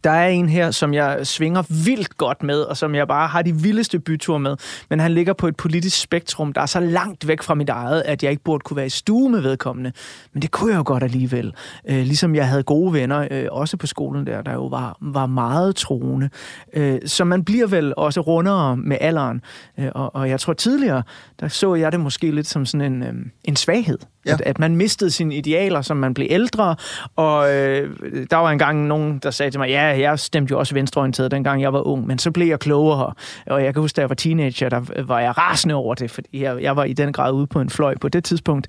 der 0.05 0.11
er 0.11 0.29
en 0.29 0.49
her, 0.49 0.71
som 0.71 0.95
jeg 0.95 1.27
svinger 1.27 1.63
vildt 1.85 2.17
godt 2.17 2.43
med, 2.43 2.61
og 2.61 2.77
som 2.77 2.95
jeg 2.95 3.09
bare 3.09 3.29
har 3.29 3.43
de 3.43 3.55
vildeste 3.55 3.99
byture 3.99 4.41
med. 4.41 4.57
Men 4.91 5.01
han 5.01 5.13
ligger 5.13 5.33
på 5.33 5.49
et 5.49 5.57
politisk 5.57 6.01
spektrum, 6.01 6.53
der 6.53 6.61
er 6.61 6.67
så 6.67 6.81
langt 6.81 7.29
væk 7.29 7.43
fra 7.43 7.55
mit 7.55 7.69
eget, 7.69 8.03
at 8.03 8.23
jeg 8.23 8.31
ikke 8.31 8.43
burde 8.43 8.63
kunne 8.63 8.77
være 8.77 8.87
i 8.87 8.91
stue 8.91 9.31
med 9.31 9.41
vedkommende. 9.41 9.93
Men 10.33 10.43
det 10.43 10.51
kunne 10.51 10.71
jeg 10.71 10.79
jo 10.79 10.83
godt 10.87 11.03
alligevel. 11.03 11.55
Øh, 11.89 11.97
ligesom 11.97 12.35
jeg 12.35 12.49
havde 12.49 12.63
gode 12.63 12.93
venner, 12.93 13.29
øh, 13.31 13.47
også 13.51 13.77
på 13.77 13.87
skolen 13.87 14.27
der, 14.27 14.43
der 14.43 14.53
jo 14.53 14.67
var, 14.67 14.97
var 15.01 15.27
meget 15.27 15.77
troende. 15.77 16.31
Øh, 16.75 16.99
så 17.07 17.25
man 17.25 17.45
bliver 17.45 17.67
vel 17.67 17.95
også 17.97 18.21
rundere 18.21 18.77
med 18.77 18.97
alderen. 19.01 19.41
Øh, 19.79 19.89
og, 19.95 20.15
og 20.15 20.29
jeg 20.29 20.41
tror 20.41 20.53
tidligere, 20.53 21.03
der 21.41 21.49
så 21.49 21.75
jeg 21.75 21.93
det 21.93 22.01
måske 22.01 22.31
lidt 22.31 22.47
som 22.47 22.67
sådan 22.67 22.93
en, 22.93 23.03
øh, 23.03 23.15
en 23.45 23.57
svaghed. 23.57 23.99
Ja. 24.29 24.35
At, 24.35 24.41
at 24.41 24.59
man 24.59 24.77
mistede 24.77 25.11
sine 25.11 25.35
idealer, 25.35 25.83
som 25.83 25.97
man 25.97 26.15
blev 26.15 26.27
ældre. 26.31 26.77
Og 27.17 27.55
øh, 27.55 27.97
der 28.31 28.37
var 28.37 28.51
engang 28.51 28.87
nogen, 28.87 29.19
der 29.19 29.31
sagde 29.31 29.51
til 29.51 29.61
mig, 29.61 29.69
ja, 29.69 29.83
jeg 29.83 30.19
stemte 30.19 30.51
jo 30.51 30.59
også 30.59 30.75
venstreorienteret, 30.75 31.31
dengang 31.31 31.63
jeg 31.63 31.73
var 31.73 31.81
ung, 31.81 32.07
men 32.07 32.19
så 32.19 32.31
blev 32.31 32.47
jeg 32.47 32.59
klogere. 32.59 33.13
Og 33.47 33.65
jeg 33.65 33.75
kan 33.75 33.81
huske, 33.81 33.97
da 33.97 34.01
jeg 34.01 34.09
var 34.09 34.15
teenager, 34.15 34.69
der 34.69 35.03
var 35.03 35.21
jeg 35.21 35.39
rasende 35.39 35.75
over 35.75 35.95
det, 35.95 36.11
fordi 36.11 36.43
jeg, 36.43 36.63
jeg 36.63 36.77
var 36.77 36.85
i 36.85 36.93
den 36.93 37.13
grad 37.13 37.33
ude 37.33 37.47
på 37.47 37.61
en 37.61 37.71
fløj 37.71 37.95
på 38.01 38.09
det 38.09 38.25
tidspunkt. 38.25 38.67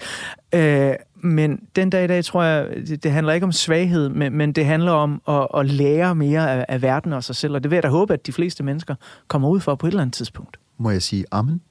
Øh, 0.55 0.93
men 1.23 1.59
den 1.75 1.89
dag 1.89 2.03
i 2.03 2.07
dag 2.07 2.25
tror 2.25 2.43
jeg, 2.43 2.67
det, 2.87 3.03
det 3.03 3.11
handler 3.11 3.33
ikke 3.33 3.43
om 3.43 3.51
svaghed, 3.51 4.09
men, 4.09 4.33
men 4.33 4.51
det 4.51 4.65
handler 4.65 4.91
om 4.91 5.21
at, 5.27 5.47
at 5.57 5.65
lære 5.65 6.15
mere 6.15 6.51
af, 6.51 6.65
af 6.69 6.81
verden 6.81 7.13
og 7.13 7.23
sig 7.23 7.35
selv. 7.35 7.55
Og 7.55 7.63
det 7.63 7.71
vil 7.71 7.75
jeg 7.75 7.83
da 7.83 7.87
håbe, 7.87 8.13
at 8.13 8.27
de 8.27 8.31
fleste 8.31 8.63
mennesker 8.63 8.95
kommer 9.27 9.49
ud 9.49 9.59
for 9.59 9.75
på 9.75 9.87
et 9.87 9.91
eller 9.91 10.01
andet 10.01 10.13
tidspunkt. 10.13 10.57
Må 10.77 10.89
jeg 10.89 11.01
sige 11.01 11.25
amen? 11.31 11.61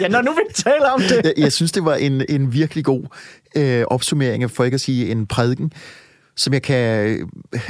Ja, 0.00 0.08
når 0.08 0.22
nu 0.22 0.30
vi 0.32 0.54
taler 0.54 0.88
om 0.88 1.00
det. 1.00 1.20
jeg, 1.24 1.32
jeg 1.36 1.52
synes, 1.52 1.72
det 1.72 1.84
var 1.84 1.94
en, 1.94 2.22
en 2.28 2.52
virkelig 2.52 2.84
god 2.84 3.04
øh, 3.56 3.84
opsummering, 3.86 4.50
for 4.50 4.64
ikke 4.64 4.74
at 4.74 4.80
sige 4.80 5.10
en 5.10 5.26
prædiken, 5.26 5.72
som 6.36 6.52
jeg 6.52 6.62
kan 6.62 7.06
øh, 7.06 7.28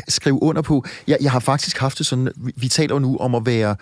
skrive 0.09 0.43
under 0.43 0.63
på. 0.63 0.85
Jeg, 1.07 1.19
jeg 1.21 1.33
har 1.33 1.41
faktisk 1.41 1.79
haft 1.79 1.99
det 1.99 2.07
sådan, 2.07 2.29
vi, 2.37 2.53
vi 2.57 2.69
taler 2.69 2.99
nu 2.99 3.17
om 3.17 3.35
at 3.35 3.47
være, 3.47 3.77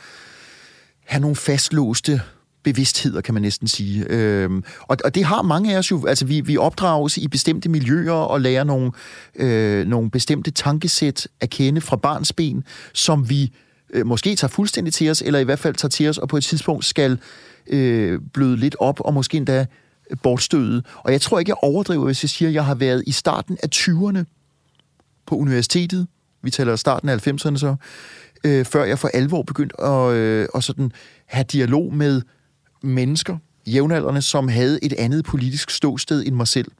have 1.04 1.20
nogle 1.20 1.36
fastlåste 1.36 2.20
bevidstheder, 2.64 3.20
kan 3.20 3.34
man 3.34 3.42
næsten 3.42 3.68
sige. 3.68 4.04
Øhm, 4.08 4.64
og, 4.80 4.96
og 5.04 5.14
det 5.14 5.24
har 5.24 5.42
mange 5.42 5.74
af 5.74 5.78
os 5.78 5.90
jo. 5.90 6.06
Altså, 6.06 6.24
vi, 6.24 6.40
vi 6.40 6.56
opdrages 6.56 7.16
i 7.16 7.28
bestemte 7.28 7.68
miljøer 7.68 8.12
og 8.12 8.40
lærer 8.40 8.64
nogle, 8.64 8.92
øh, 9.36 9.86
nogle 9.86 10.10
bestemte 10.10 10.50
tankesæt 10.50 11.28
at 11.40 11.50
kende 11.50 11.80
fra 11.80 11.96
barns 11.96 12.32
ben, 12.32 12.64
som 12.92 13.30
vi 13.30 13.52
øh, 13.90 14.06
måske 14.06 14.36
tager 14.36 14.48
fuldstændig 14.48 14.94
til 14.94 15.10
os, 15.10 15.22
eller 15.22 15.38
i 15.38 15.44
hvert 15.44 15.58
fald 15.58 15.74
tager 15.74 15.90
til 15.90 16.08
os, 16.08 16.18
og 16.18 16.28
på 16.28 16.36
et 16.36 16.44
tidspunkt 16.44 16.84
skal 16.84 17.18
øh, 17.66 18.20
bløde 18.32 18.56
lidt 18.56 18.76
op, 18.78 19.00
og 19.00 19.14
måske 19.14 19.36
endda 19.36 19.66
bortstøde. 20.22 20.82
Og 20.96 21.12
jeg 21.12 21.20
tror 21.20 21.38
ikke, 21.38 21.50
jeg 21.50 21.56
overdriver, 21.62 22.04
hvis 22.04 22.24
jeg 22.24 22.30
siger, 22.30 22.48
at 22.48 22.54
jeg 22.54 22.64
har 22.64 22.74
været 22.74 23.04
i 23.06 23.12
starten 23.12 23.58
af 23.62 23.68
20'erne 23.74 24.24
på 25.26 25.36
universitetet, 25.36 26.06
vi 26.42 26.50
taler 26.50 26.76
starten 26.76 27.08
af 27.08 27.28
90'erne 27.28 27.56
så, 27.56 27.76
øh, 28.44 28.64
før 28.64 28.84
jeg 28.84 28.98
for 28.98 29.08
alvor 29.14 29.42
begyndte 29.42 29.80
at, 29.80 30.12
øh, 30.12 30.48
at 30.54 30.64
sådan 30.64 30.92
have 31.26 31.44
dialog 31.44 31.94
med 31.94 32.22
mennesker, 32.82 33.36
jævnaldrende, 33.66 34.22
som 34.22 34.48
havde 34.48 34.84
et 34.84 34.92
andet 34.92 35.24
politisk 35.24 35.70
ståsted 35.70 36.26
end 36.26 36.34
mig 36.34 36.48
selv. 36.48 36.70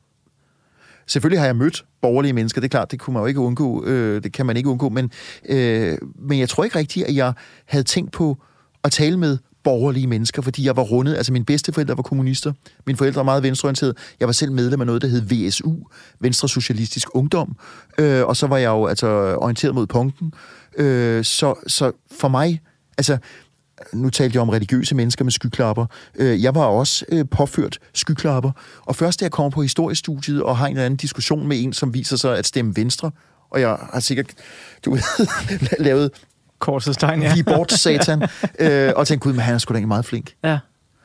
Selvfølgelig 1.09 1.41
har 1.41 1.47
jeg 1.47 1.57
mødt 1.57 1.85
borgerlige 2.03 2.33
mennesker, 2.33 2.61
det 2.61 2.69
er 2.69 2.71
klart, 2.71 2.91
det 2.91 3.01
kunne 3.01 3.15
man 3.15 3.23
jo 3.23 3.27
ikke 3.27 3.41
undgå, 3.41 3.85
øh, 3.85 4.23
det 4.23 4.33
kan 4.33 4.47
man 4.47 4.57
ikke 4.57 4.69
undgå, 4.69 4.89
men, 4.89 5.11
øh, 5.49 5.99
men 6.19 6.39
jeg 6.39 6.49
tror 6.49 6.65
ikke 6.65 6.79
rigtigt, 6.79 7.07
at 7.07 7.15
jeg 7.15 7.33
havde 7.67 7.85
tænkt 7.85 8.13
på 8.13 8.37
at 8.85 8.93
tale 8.93 9.17
med 9.17 9.39
borgerlige 9.65 10.07
mennesker, 10.07 10.43
fordi 10.43 10.67
jeg 10.67 10.77
var 10.77 10.83
rundet, 10.83 11.17
altså 11.17 11.33
mine 11.33 11.45
bedsteforældre 11.45 11.97
var 11.97 12.03
kommunister, 12.03 12.53
mine 12.87 12.97
forældre 12.97 13.17
var 13.19 13.23
meget 13.23 13.43
venstreorienterede, 13.43 13.95
jeg 14.21 14.29
var 14.29 14.33
selv 14.33 14.53
medlem 14.53 14.81
af 14.81 14.87
noget, 14.87 15.03
der 15.03 15.09
hed 15.09 15.23
VSU, 15.23 15.73
Venstre 16.21 16.49
Socialistisk 16.49 17.09
Ungdom, 17.15 17.57
øh, 17.99 18.27
og 18.27 18.37
så 18.37 18.47
var 18.47 18.57
jeg 18.57 18.69
jo 18.69 18.87
altså 18.87 19.07
orienteret 19.37 19.75
mod 19.75 19.87
punken, 19.87 20.33
øh, 20.77 21.25
så, 21.25 21.55
så 21.67 21.93
for 22.11 22.29
mig, 22.29 22.61
altså 22.99 23.19
nu 23.93 24.11
talte 24.11 24.37
jeg 24.37 24.43
om 24.43 24.49
religiøse 24.49 24.95
mennesker 24.95 25.25
med 25.25 25.33
skyklapper. 25.33 25.87
Øh, 26.17 26.43
Jeg 26.43 26.55
var 26.55 26.65
også 26.65 27.05
øh, 27.09 27.25
påført 27.31 27.79
skyklapper. 27.95 28.51
Og 28.87 28.97
først 28.97 29.21
da 29.21 29.25
jeg 29.25 29.33
kommer 29.33 29.51
på 29.51 29.63
historiestudiet 29.63 30.43
og 30.43 30.57
har 30.57 30.67
en 30.67 30.73
eller 30.73 30.85
anden 30.85 30.97
diskussion 30.97 31.47
med 31.49 31.63
en, 31.63 31.73
som 31.73 31.95
viser 31.95 32.17
sig 32.17 32.39
at 32.39 32.47
stemme 32.47 32.77
venstre, 32.77 33.11
og 33.51 33.61
jeg 33.61 33.77
har 33.93 34.01
sikkert 34.01 34.27
du 34.85 34.91
ved, 34.91 35.01
lavet 35.85 36.11
Korsets 36.59 36.97
tegn, 36.99 37.23
ja. 37.23 37.35
vi 37.35 37.43
bort 37.43 37.73
satan, 37.73 38.23
øh, 38.59 38.93
og 38.97 39.07
tænkte, 39.07 39.25
gud, 39.25 39.33
men 39.33 39.41
han 39.41 39.55
er 39.55 39.59
sgu 39.59 39.73
da 39.73 39.77
ikke 39.77 39.89
meget 39.89 40.05
flink. 40.05 40.33
ja. 40.45 40.59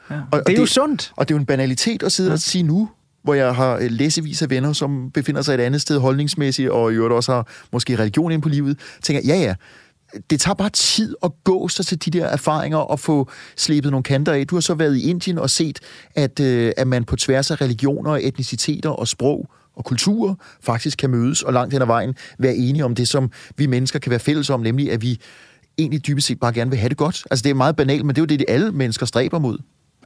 ja. 0.09 0.15
Og, 0.15 0.23
og 0.31 0.47
det 0.47 0.55
er 0.55 0.59
jo 0.59 0.65
sundt. 0.65 1.11
Og 1.15 1.27
det 1.27 1.33
er 1.33 1.35
jo 1.35 1.39
en 1.39 1.45
banalitet 1.45 2.03
at 2.03 2.11
sidde 2.11 2.29
ja. 2.29 2.33
og 2.33 2.39
sige 2.39 2.63
nu, 2.63 2.89
hvor 3.23 3.33
jeg 3.33 3.55
har 3.55 3.79
læsevis 3.89 4.41
af 4.41 4.49
venner, 4.49 4.73
som 4.73 5.11
befinder 5.13 5.41
sig 5.41 5.53
et 5.53 5.59
andet 5.59 5.81
sted 5.81 5.99
holdningsmæssigt, 5.99 6.69
og 6.69 6.91
i 6.91 6.95
øvrigt 6.95 7.13
også 7.13 7.31
har 7.31 7.47
måske 7.71 7.95
religion 7.95 8.31
ind 8.31 8.41
på 8.41 8.49
livet, 8.49 8.79
tænker 9.01 9.21
jeg, 9.25 9.37
ja 9.37 9.43
ja, 9.43 9.55
det 10.29 10.39
tager 10.39 10.55
bare 10.55 10.69
tid 10.69 11.15
at 11.23 11.31
gå 11.43 11.67
sig 11.67 11.85
til 11.85 12.05
de 12.05 12.11
der 12.11 12.25
erfaringer 12.25 12.77
og 12.77 12.99
få 12.99 13.29
slebet 13.57 13.91
nogle 13.91 14.03
kanter 14.03 14.33
af. 14.33 14.47
Du 14.47 14.55
har 14.55 14.61
så 14.61 14.73
været 14.73 14.97
i 14.97 15.09
Indien 15.09 15.37
og 15.37 15.49
set, 15.49 15.79
at, 16.15 16.39
øh, 16.39 16.71
at 16.77 16.87
man 16.87 17.03
på 17.03 17.15
tværs 17.15 17.51
af 17.51 17.61
religioner, 17.61 18.17
etniciteter 18.21 18.89
og 18.89 19.07
sprog 19.07 19.49
og 19.75 19.85
kulturer 19.85 20.35
faktisk 20.61 20.97
kan 20.97 21.09
mødes 21.09 21.41
og 21.41 21.53
langt 21.53 21.73
hen 21.73 21.81
ad 21.81 21.87
vejen 21.87 22.15
være 22.39 22.55
enige 22.55 22.85
om 22.85 22.95
det, 22.95 23.07
som 23.07 23.31
vi 23.57 23.65
mennesker 23.65 23.99
kan 23.99 24.09
være 24.09 24.19
fælles 24.19 24.49
om, 24.49 24.59
nemlig 24.59 24.91
at 24.91 25.01
vi 25.01 25.19
egentlig 25.77 26.07
dybest 26.07 26.27
set 26.27 26.39
bare 26.39 26.53
gerne 26.53 26.71
vil 26.71 26.79
have 26.79 26.89
det 26.89 26.97
godt. 26.97 27.23
Altså 27.31 27.43
det 27.43 27.49
er 27.49 27.53
meget 27.53 27.75
banalt, 27.75 28.05
men 28.05 28.15
det 28.15 28.21
er 28.21 28.21
jo 28.21 28.25
det, 28.25 28.39
de 28.39 28.49
alle 28.49 28.71
mennesker 28.71 29.05
stræber 29.05 29.39
mod. 29.39 29.57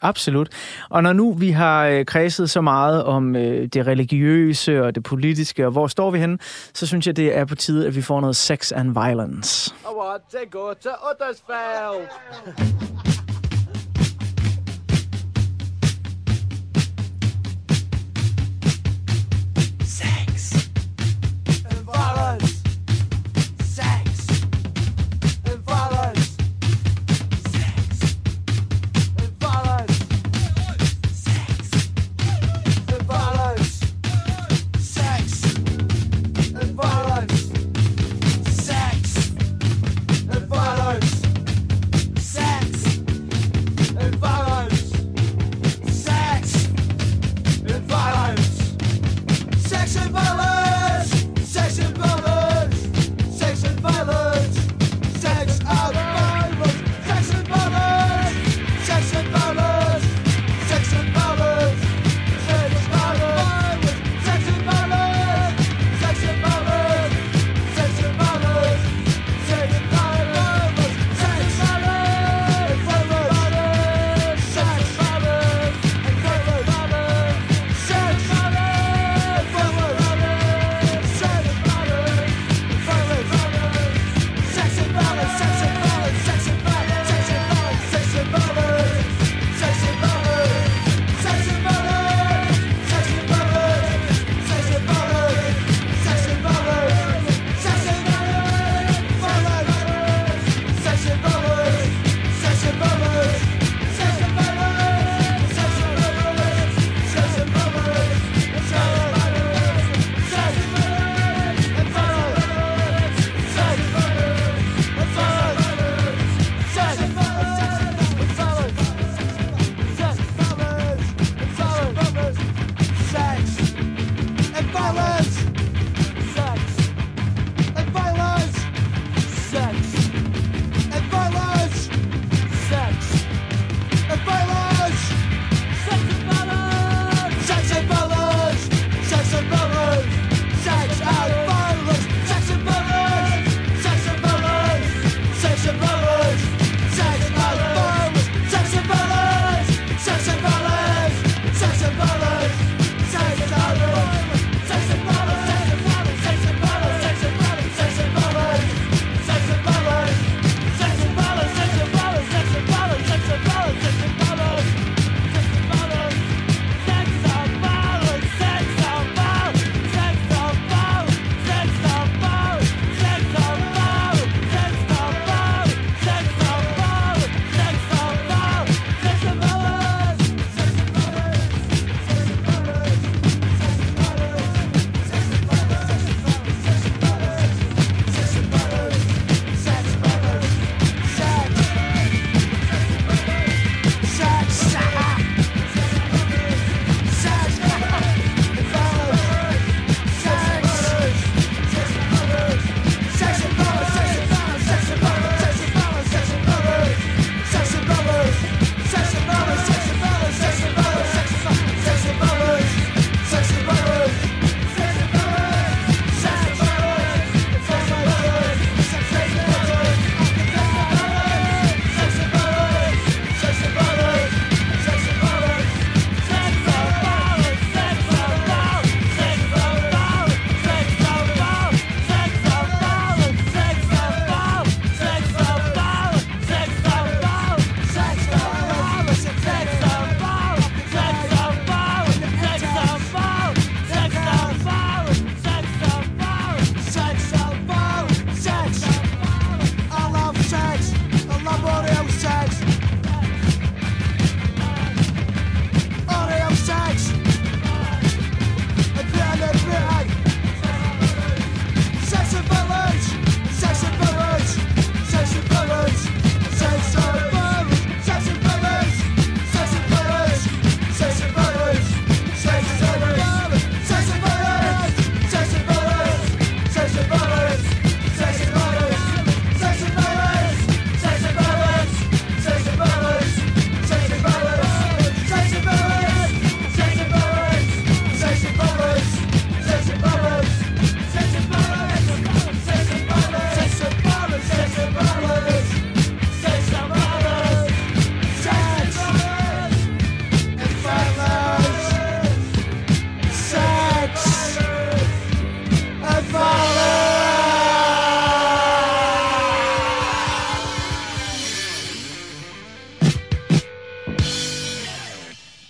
Absolut. 0.01 0.49
Og 0.89 1.03
når 1.03 1.13
nu 1.13 1.33
vi 1.33 1.51
har 1.51 1.85
øh, 1.85 2.05
kredset 2.05 2.49
så 2.49 2.61
meget 2.61 3.03
om 3.03 3.35
øh, 3.35 3.65
det 3.65 3.87
religiøse 3.87 4.83
og 4.83 4.95
det 4.95 5.03
politiske, 5.03 5.65
og 5.65 5.71
hvor 5.71 5.87
står 5.87 6.11
vi 6.11 6.19
henne, 6.19 6.37
så 6.73 6.87
synes 6.87 7.07
jeg, 7.07 7.17
det 7.17 7.37
er 7.37 7.45
på 7.45 7.55
tide, 7.55 7.87
at 7.87 7.95
vi 7.95 8.01
får 8.01 8.21
noget 8.21 8.35
sex 8.35 8.71
and 8.71 8.93
violence. 8.93 9.73
I 9.81 9.83
want 9.99 10.23
to 10.31 10.59
go 10.59 10.73
to 10.73 10.89
Uddersfeld. 11.09 13.26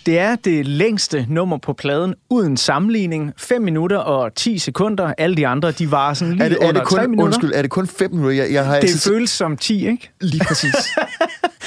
Det 0.08 0.18
er 0.18 0.36
det 0.36 0.66
længste 0.66 1.26
nummer 1.28 1.58
på 1.58 1.72
pladen 1.72 2.14
uden 2.30 2.56
sammenligning. 2.56 3.32
5 3.36 3.62
minutter 3.62 3.96
og 3.96 4.34
10 4.34 4.58
sekunder. 4.58 5.12
Alle 5.18 5.36
de 5.36 5.46
andre, 5.46 5.70
de 5.70 5.90
var 5.90 6.14
sådan 6.14 6.34
lige 6.34 6.44
Er 6.44 6.48
det, 6.48 6.58
er 6.62 6.68
under 6.68 6.80
det 6.80 6.90
3 6.90 6.96
kun, 7.00 7.10
minutter. 7.10 7.24
undskyld, 7.24 7.52
er 7.54 7.62
det 7.62 7.70
kun 7.70 7.86
fem 7.86 8.10
minutter? 8.10 8.36
Jeg, 8.36 8.52
jeg 8.52 8.64
har 8.66 8.74
Det 8.74 8.82
altså- 8.82 9.08
føles 9.10 9.30
som 9.30 9.56
10, 9.56 9.88
ikke? 9.88 10.10
Lige 10.20 10.44
præcis. 10.48 10.74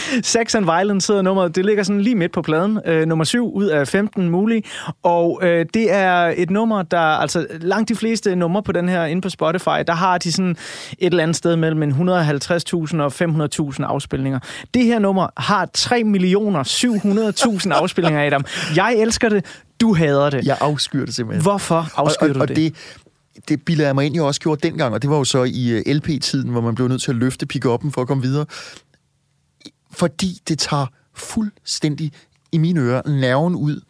Sex 0.24 0.56
and 0.56 0.66
Violence 0.66 1.12
hedder 1.12 1.22
nummeret. 1.22 1.56
Det 1.56 1.66
ligger 1.66 1.84
sådan 1.84 2.02
lige 2.02 2.16
midt 2.16 2.32
på 2.32 2.42
pladen. 2.42 2.80
Øh, 2.86 3.06
nummer 3.06 3.26
7 3.26 3.54
ud 3.54 3.66
af 3.66 3.88
15 3.88 4.30
mulige. 4.30 4.64
Og 5.04 5.40
øh, 5.44 5.66
det 5.74 5.94
er 5.94 6.34
et 6.38 6.50
nummer, 6.50 6.84
der... 6.84 6.98
Altså, 6.98 7.48
langt 7.62 7.90
de 7.90 7.96
fleste 7.96 8.36
numre 8.36 8.64
på 8.64 8.72
den 8.72 8.90
her 8.90 9.06
inde 9.06 9.22
på 9.22 9.30
Spotify, 9.30 9.80
der 9.88 9.94
har 9.94 10.18
de 10.18 10.32
sådan 10.32 10.52
et 10.52 10.58
eller 11.00 11.24
andet 11.24 11.36
sted 11.36 11.56
mellem 11.56 11.84
en 11.84 11.92
150.000 11.92 11.98
og 13.02 13.14
500.000 13.74 13.84
afspilninger. 13.84 14.40
Det 14.74 14.84
her 14.84 15.00
nummer 15.00 15.28
har 15.38 15.70
3.700.000 17.66 17.74
afspilninger, 17.74 18.26
Adam. 18.26 18.46
Jeg 18.76 18.96
elsker 18.98 19.30
det. 19.30 19.46
Du 19.82 19.94
hader 19.94 20.30
det. 20.30 20.46
Jeg 20.46 20.58
afskyr 20.62 21.06
det 21.06 21.16
simpelthen. 21.16 21.42
Hvorfor 21.42 21.90
afskyr 21.96 22.28
og, 22.28 22.36
du 22.36 22.42
og, 22.42 22.48
det? 22.48 22.56
Og 22.56 22.56
det, 22.56 22.74
det 23.50 23.62
bilder 23.66 23.86
jeg 23.86 23.96
mig 23.96 24.06
ind, 24.06 24.16
jeg 24.16 24.24
også 24.24 24.42
gjorde 24.42 24.68
dengang, 24.68 24.94
og 24.94 25.02
det 25.02 25.10
var 25.10 25.18
jo 25.18 25.24
så 25.24 25.44
i 25.44 25.70
øh, 25.70 25.94
LP-tiden, 25.96 26.50
hvor 26.50 26.62
man 26.62 26.76
blev 26.76 26.88
nødt 26.88 27.02
til 27.02 27.12
at 27.12 27.18
løfte 27.18 27.48
pick-up'en 27.54 27.92
for 27.92 28.02
at 28.02 28.08
komme 28.08 28.24
videre. 28.24 28.46
Fordi 29.92 30.42
det 30.48 30.60
tager 30.60 30.86
fuldstændig 31.14 32.12
i 32.52 32.58
mine 32.58 32.80
ører 32.80 33.02
nerven 33.10 33.56
ud 33.56 33.82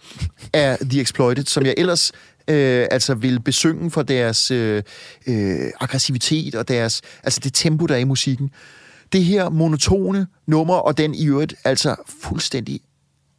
af 0.53 0.77
The 0.77 1.01
Exploited, 1.01 1.45
som 1.45 1.65
jeg 1.65 1.73
ellers 1.77 2.11
øh, 2.47 2.87
altså 2.91 3.13
vil 3.13 3.39
besynge 3.39 3.91
for 3.91 4.01
deres 4.01 4.51
øh, 4.51 4.83
øh, 5.27 5.71
aggressivitet 5.79 6.55
og 6.55 6.67
deres, 6.67 7.01
altså 7.23 7.39
det 7.43 7.53
tempo, 7.53 7.85
der 7.85 7.95
er 7.95 7.99
i 7.99 8.03
musikken. 8.03 8.49
Det 9.13 9.23
her 9.23 9.49
monotone 9.49 10.27
nummer, 10.47 10.75
og 10.75 10.97
den 10.97 11.15
i 11.15 11.27
øvrigt 11.27 11.55
altså 11.63 11.95
fuldstændig 12.21 12.79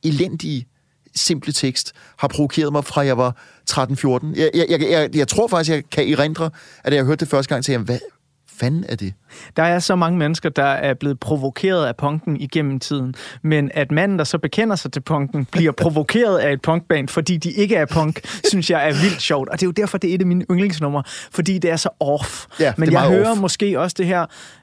elendige 0.05 0.67
simple 1.15 1.53
tekst 1.53 1.93
har 2.19 2.29
provokeret 2.29 2.73
mig 2.73 2.85
fra 2.85 3.01
jeg 3.01 3.19
var 3.19 3.37
13-14. 3.71 4.27
Jeg, 4.37 4.51
jeg, 4.55 4.67
jeg, 4.69 4.81
jeg, 4.81 5.17
jeg 5.17 5.29
tror 5.29 5.49
faktisk, 5.49 5.71
jeg 5.71 5.83
kan 5.91 6.09
erindre, 6.09 6.51
at 6.85 6.95
jeg 6.95 7.05
hørte 7.05 7.21
det 7.21 7.29
første 7.29 7.55
gang, 7.55 7.65
til 7.65 7.73
jeg, 7.73 7.81
hvad 7.81 7.99
fanden 8.47 8.85
er 8.89 8.97
det? 8.97 9.15
Der 9.57 9.63
er 9.63 9.79
så 9.79 9.97
mange 9.97 10.19
mennesker, 10.19 10.49
der 10.49 10.65
er 10.65 10.95
blevet 10.95 11.21
provokeret 11.21 11.87
af 11.87 11.97
punken 11.97 12.37
igennem 12.41 12.81
tiden. 12.81 13.15
Men 13.43 13.71
at 13.75 13.93
manden, 13.93 14.19
der 14.19 14.25
så 14.25 14.39
bekender 14.39 14.77
sig 14.77 14.93
til 14.93 15.01
punken, 15.01 15.45
bliver 15.45 15.73
provokeret 15.83 16.39
af 16.39 16.53
et 16.53 16.63
punkband, 16.63 17.09
fordi 17.09 17.37
de 17.37 17.51
ikke 17.53 17.77
er 17.77 17.87
punk, 17.87 18.21
synes 18.49 18.71
jeg 18.71 18.89
er 18.89 18.93
vildt 18.93 19.23
sjovt. 19.23 19.49
Og 19.49 19.61
det 19.61 19.63
er 19.63 19.69
jo 19.69 19.73
derfor, 19.73 19.99
det 19.99 20.11
er 20.11 20.15
et 20.15 20.21
af 20.21 20.27
mine 20.27 20.45
yndlingsnumre, 20.51 21.03
fordi 21.33 21.59
det 21.59 21.71
er 21.71 21.77
så 21.77 21.89
off. 22.01 22.47
Ja, 22.61 22.73
Men 22.77 22.93
jeg 22.93 23.01
hører 23.09 23.31
off. 23.31 23.41
måske 23.41 23.81
også 23.81 23.95
det 23.99 24.07
her... 24.07 24.21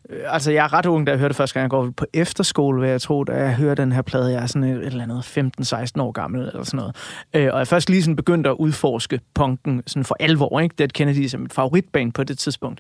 øh, 0.10 0.20
Altså, 0.28 0.52
jeg 0.52 0.64
er 0.64 0.74
ret 0.74 0.86
ung, 0.86 1.08
da 1.08 1.12
jeg 1.12 1.20
hørte 1.20 1.30
det 1.30 1.36
første 1.36 1.54
gang. 1.54 1.64
Jeg 1.64 1.70
går 1.70 1.90
på 1.98 2.06
efterskole, 2.14 2.82
vil 2.82 2.90
jeg 2.90 3.02
tro, 3.02 3.24
da 3.24 3.34
jeg 3.34 3.54
hører 3.56 3.76
den 3.76 3.92
her 3.92 4.02
plade. 4.02 4.32
Jeg 4.32 4.42
er 4.44 4.46
sådan 4.46 4.64
et, 4.64 4.78
et 4.78 4.86
eller 4.86 5.04
andet 5.04 5.94
15-16 5.98 6.02
år 6.02 6.12
gammel, 6.12 6.42
eller 6.42 6.64
sådan 6.64 6.78
noget. 6.78 6.96
Øh, 7.34 7.50
og 7.54 7.60
jeg 7.60 7.68
først 7.68 7.90
lige 7.90 8.04
sådan 8.04 8.16
begyndte 8.16 8.50
at 8.50 8.56
udforske 8.60 9.20
punken 9.36 9.84
sådan 9.88 10.04
for 10.04 10.16
alvor, 10.20 10.60
ikke? 10.60 10.76
Dead 10.78 10.88
Kennedy 10.88 11.28
som 11.28 11.44
et 11.44 11.54
favoritband 11.54 12.12
på 12.14 12.24
det 12.24 12.38
tidspunkt. 12.38 12.80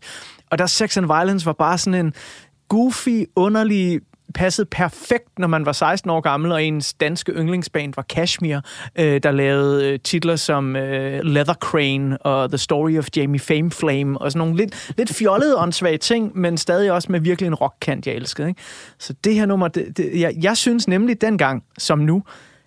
Og 0.51 0.57
der 0.57 0.65
Sex 0.65 0.97
and 0.97 1.05
Violence 1.05 1.45
var 1.45 1.53
bare 1.53 1.77
sådan 1.79 2.05
en 2.05 2.13
goofy, 2.67 3.25
underlig 3.35 3.99
passede 4.33 4.67
perfekt, 4.71 5.39
når 5.39 5.47
man 5.47 5.65
var 5.65 5.71
16 5.71 6.09
år 6.09 6.21
gammel, 6.21 6.51
og 6.51 6.63
ens 6.63 6.93
danske 6.93 7.31
yndlingsband 7.31 7.93
var 7.95 8.01
Kashmir, 8.01 8.59
øh, 8.95 9.19
der 9.23 9.31
lavede 9.31 9.87
øh, 9.87 9.99
titler 9.99 10.35
som 10.35 10.75
øh, 10.75 11.19
Leather 11.23 11.53
Crane 11.53 12.17
og 12.17 12.49
The 12.49 12.57
Story 12.57 12.97
of 12.97 13.07
Jamie 13.15 13.39
Fame 13.39 13.71
Flame, 13.71 14.21
og 14.21 14.31
sådan 14.31 14.47
nogle 14.47 14.57
lidt, 14.57 14.93
lidt 14.97 15.13
fjollede 15.13 15.57
åndssvage 15.57 15.97
ting, 15.97 16.37
men 16.37 16.57
stadig 16.57 16.91
også 16.91 17.11
med 17.11 17.19
virkelig 17.19 17.47
en 17.47 17.55
rockkant, 17.55 18.07
jeg 18.07 18.15
elskede. 18.15 18.47
Ikke? 18.47 18.61
Så 18.97 19.13
det 19.23 19.35
her 19.35 19.45
nummer, 19.45 19.67
det, 19.67 19.97
det, 19.97 20.19
jeg, 20.19 20.33
jeg 20.41 20.57
synes 20.57 20.87
nemlig 20.87 21.21
dengang, 21.21 21.63
som 21.77 21.99
nu, 21.99 22.23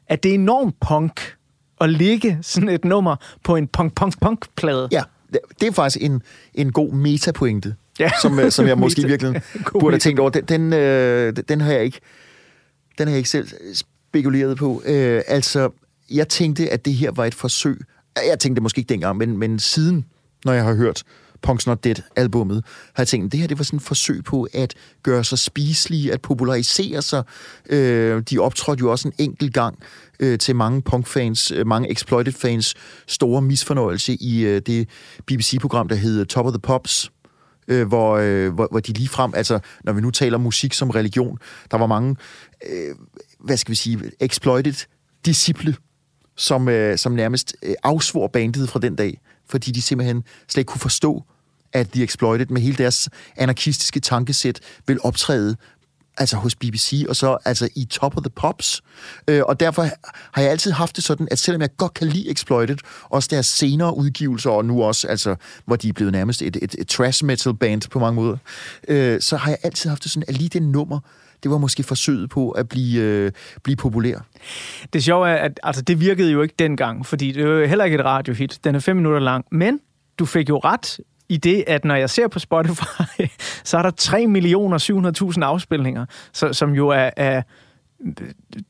at 0.09 0.23
det 0.23 0.31
er 0.31 0.35
enormt 0.35 0.75
punk 0.81 1.37
at 1.81 1.91
ligge 1.91 2.39
sådan 2.43 2.69
et 2.69 2.85
nummer 2.85 3.17
på 3.45 3.57
en 3.57 3.69
punk-punk-punk-plade. 3.69 4.89
Ja, 4.93 5.03
det, 5.33 5.41
det 5.61 5.69
er 5.69 5.73
faktisk 5.73 6.05
en, 6.05 6.23
en 6.55 6.73
god 6.73 6.93
metapointe, 6.93 7.75
Ja. 8.03 8.11
som, 8.23 8.39
øh, 8.39 8.51
som 8.51 8.67
jeg 8.67 8.79
måske 8.85 9.07
virkelig 9.07 9.43
burde 9.73 9.95
have 9.95 9.99
tænkt 9.99 10.21
over. 10.21 10.31
Den, 10.31 10.45
den, 10.45 10.73
øh, 10.73 11.37
den 11.49 11.61
har 11.61 11.73
jeg 11.73 11.85
ikke 11.85 12.01
den 12.99 13.09
har 13.09 13.13
jeg 13.13 13.19
ikke 13.19 13.31
selv 13.31 13.49
spekuleret 13.75 14.57
på. 14.57 14.83
Øh, 14.87 15.23
altså, 15.27 15.71
jeg 16.11 16.29
tænkte, 16.29 16.71
at 16.71 16.85
det 16.85 16.95
her 16.95 17.11
var 17.11 17.25
et 17.25 17.35
forsøg. 17.35 17.81
Jeg 18.29 18.39
tænkte 18.39 18.63
måske 18.63 18.79
ikke 18.79 18.89
dengang, 18.89 19.19
men, 19.19 19.37
men 19.37 19.59
siden, 19.59 20.05
når 20.45 20.53
jeg 20.53 20.65
har 20.65 20.75
hørt 20.75 21.03
Punk's 21.47 21.65
Not 21.67 21.85
Dead-albummet, 21.85 22.65
har 22.95 23.03
jeg 23.03 23.09
tænkt, 23.09 23.27
at 23.27 23.33
det 23.33 23.41
her 23.41 23.47
det 23.47 23.59
var 23.59 23.65
sådan 23.65 23.77
et 23.77 23.83
forsøg 23.83 24.25
på 24.25 24.49
at 24.53 24.75
gøre 25.03 25.25
sig 25.25 25.39
spiselige, 25.39 26.13
at 26.13 26.21
popularisere 26.23 27.03
sig. 27.03 27.23
Øh, 27.71 28.23
de 28.31 28.39
optrådte 28.39 28.81
jo 28.81 28.91
også 28.91 29.09
en 29.09 29.15
enkelt 29.19 29.55
gang 29.55 29.79
øh, 30.21 30.39
til 30.39 30.57
mange 30.57 30.83
punkfans, 30.83 31.51
øh, 31.51 31.67
mange 31.67 31.91
exploited-fans 31.91 32.75
store 33.07 33.43
misfornøjelse 33.43 34.15
i 34.15 34.41
øh, 34.41 34.63
det 34.67 34.89
BBC-program, 35.27 35.89
der 35.89 35.97
hed 35.97 36.27
Top 36.27 36.47
of 36.47 36.53
the 36.53 36.61
Pops, 36.61 37.11
øh, 37.73 37.89
hvor, 37.89 38.17
øh, 38.17 38.55
hvor, 38.55 38.69
hvor 38.71 38.81
de 38.81 38.93
lige 38.93 39.09
frem, 39.09 39.33
altså 39.35 39.59
når 39.85 39.93
vi 39.93 40.01
nu 40.01 40.11
taler 40.11 40.39
musik 40.39 40.73
som 40.73 40.91
religion, 40.91 41.39
der 41.71 41.79
var 41.79 41.87
mange, 41.87 42.17
øh, 42.71 42.95
hvad 43.41 43.57
skal 43.57 43.71
vi 43.71 43.77
sige, 43.77 44.11
exploited 44.21 44.87
disciple, 45.25 45.77
som, 46.37 46.69
øh, 46.69 46.99
som 46.99 47.13
nærmest 47.13 47.57
øh, 47.63 47.75
afsvor 47.83 48.29
bandet 48.29 48.69
fra 48.69 48.81
den 48.81 48.97
dag, 48.97 49.21
fordi 49.49 49.71
de 49.71 49.83
simpelthen 49.83 50.25
slet 50.49 50.61
ikke 50.61 50.69
kunne 50.69 50.81
forstå, 50.81 51.25
at 51.73 51.91
The 51.91 52.05
Exploited 52.05 52.47
med 52.47 52.61
hele 52.61 52.77
deres 52.77 53.09
anarkistiske 53.37 54.01
tankesæt 54.01 54.61
vil 54.87 54.99
optræde 55.05 55.57
altså 56.19 56.37
hos 56.37 56.55
BBC, 56.55 57.05
og 57.09 57.17
så 57.17 57.39
altså 57.45 57.69
i 57.77 57.85
Top 57.85 58.17
of 58.17 58.23
the 58.23 58.31
Pops. 58.31 58.83
Øh, 59.29 59.43
og 59.47 59.61
derfor 59.61 59.83
har 60.33 60.43
jeg 60.43 60.51
altid 60.51 60.73
haft 60.73 60.97
det 60.97 61.05
sådan, 61.05 61.29
at 61.31 61.39
selvom 61.39 61.61
jeg 61.61 61.77
godt 61.77 61.95
kan 61.95 62.09
lide 62.09 62.31
Exploited, 62.31 62.77
også 63.05 63.29
deres 63.33 63.47
senere 63.47 63.97
udgivelser, 63.97 64.51
og 64.51 64.65
nu 64.65 64.83
også, 64.83 65.09
altså, 65.09 65.37
hvor 65.65 65.77
de 65.77 65.89
er 65.89 65.93
blevet 65.93 66.13
nærmest 66.13 66.43
et, 66.43 66.57
et, 66.63 66.75
et 66.79 66.89
trash 66.89 67.25
metal 67.25 67.55
band 67.55 67.83
på 67.91 67.99
mange 67.99 68.15
måder, 68.15 68.37
øh, 68.89 69.21
så 69.21 69.37
har 69.37 69.51
jeg 69.51 69.59
altid 69.63 69.91
haft 69.91 70.03
det 70.03 70.13
sådan, 70.13 70.25
at 70.29 70.37
lige 70.37 70.49
det 70.49 70.63
nummer, 70.63 71.01
det 71.43 71.51
var 71.51 71.59
måske 71.59 71.83
forsøget 71.83 72.31
på 72.31 72.51
at 72.51 72.69
blive, 72.69 73.03
øh, 73.03 73.33
blive 73.63 73.77
populær. 73.77 74.19
Det 74.93 75.05
sjove 75.05 75.29
er, 75.29 75.37
at 75.37 75.61
altså, 75.63 75.83
det 75.83 76.01
virkede 76.01 76.33
jo 76.33 76.43
ikke 76.43 76.55
dengang, 76.59 77.07
fordi 77.07 77.33
det 77.33 77.49
var 77.49 77.67
heller 77.67 77.85
ikke 77.85 77.95
et 77.95 78.05
radiohit. 78.05 78.59
Den 78.65 78.75
er 78.75 78.79
fem 78.79 78.97
minutter 78.97 79.21
lang. 79.21 79.45
Men 79.51 79.81
du 80.19 80.25
fik 80.25 80.49
jo 80.49 80.59
ret 80.59 81.01
i 81.33 81.37
det, 81.37 81.65
at 81.67 81.85
når 81.85 81.95
jeg 81.95 82.11
ser 82.11 82.29
på 82.29 82.39
Spotify, 82.39 83.23
så 83.65 83.79
er 83.79 83.83
der 83.83 85.31
3.700.000 85.33 85.45
afspilninger, 85.45 86.07
så, 86.33 86.53
som 86.53 86.71
jo 86.71 86.89
er, 86.89 87.11
er 87.17 87.43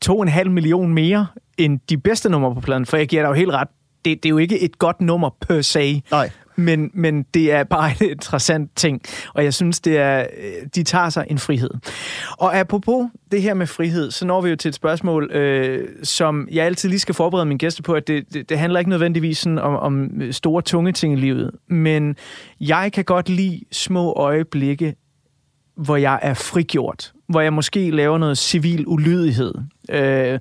2,5 0.05 0.49
million 0.49 0.93
mere 0.93 1.27
end 1.57 1.79
de 1.89 1.97
bedste 1.97 2.29
numre 2.29 2.55
på 2.55 2.61
pladen. 2.61 2.85
For 2.85 2.97
jeg 2.97 3.07
giver 3.07 3.21
dig 3.21 3.29
jo 3.29 3.33
helt 3.33 3.51
ret. 3.51 3.67
Det, 4.05 4.23
det 4.23 4.25
er 4.25 4.29
jo 4.29 4.37
ikke 4.37 4.59
et 4.59 4.79
godt 4.79 5.01
nummer 5.01 5.29
per 5.41 5.61
se. 5.61 6.03
Nej. 6.11 6.29
Men, 6.55 6.91
men 6.93 7.23
det 7.33 7.51
er 7.51 7.63
bare 7.63 7.91
en 8.01 8.09
interessant 8.09 8.71
ting, 8.75 9.01
og 9.33 9.43
jeg 9.43 9.53
synes, 9.53 9.79
det 9.79 9.97
er, 9.97 10.19
øh, 10.19 10.67
de 10.75 10.83
tager 10.83 11.09
sig 11.09 11.25
en 11.29 11.37
frihed. 11.37 11.69
Og 12.31 12.57
apropos 12.57 13.09
det 13.31 13.41
her 13.41 13.53
med 13.53 13.67
frihed, 13.67 14.11
så 14.11 14.25
når 14.25 14.41
vi 14.41 14.49
jo 14.49 14.55
til 14.55 14.69
et 14.69 14.75
spørgsmål, 14.75 15.31
øh, 15.31 15.87
som 16.03 16.47
jeg 16.51 16.65
altid 16.65 16.89
lige 16.89 16.99
skal 16.99 17.15
forberede 17.15 17.45
mine 17.45 17.57
gæster 17.57 17.83
på, 17.83 17.93
at 17.93 18.07
det, 18.07 18.33
det, 18.33 18.49
det 18.49 18.59
handler 18.59 18.79
ikke 18.79 18.89
nødvendigvis 18.89 19.37
sådan 19.37 19.59
om, 19.59 19.75
om 19.75 20.21
store, 20.31 20.61
tunge 20.61 20.91
ting 20.91 21.13
i 21.13 21.21
livet, 21.21 21.51
men 21.67 22.15
jeg 22.61 22.91
kan 22.93 23.03
godt 23.03 23.29
lide 23.29 23.61
små 23.71 24.13
øjeblikke, 24.13 24.95
hvor 25.75 25.95
jeg 25.95 26.19
er 26.21 26.33
frigjort, 26.33 27.13
hvor 27.29 27.41
jeg 27.41 27.53
måske 27.53 27.91
laver 27.91 28.17
noget 28.17 28.37
civil 28.37 28.83
ulydighed. 28.87 29.53
Øh, 29.89 30.39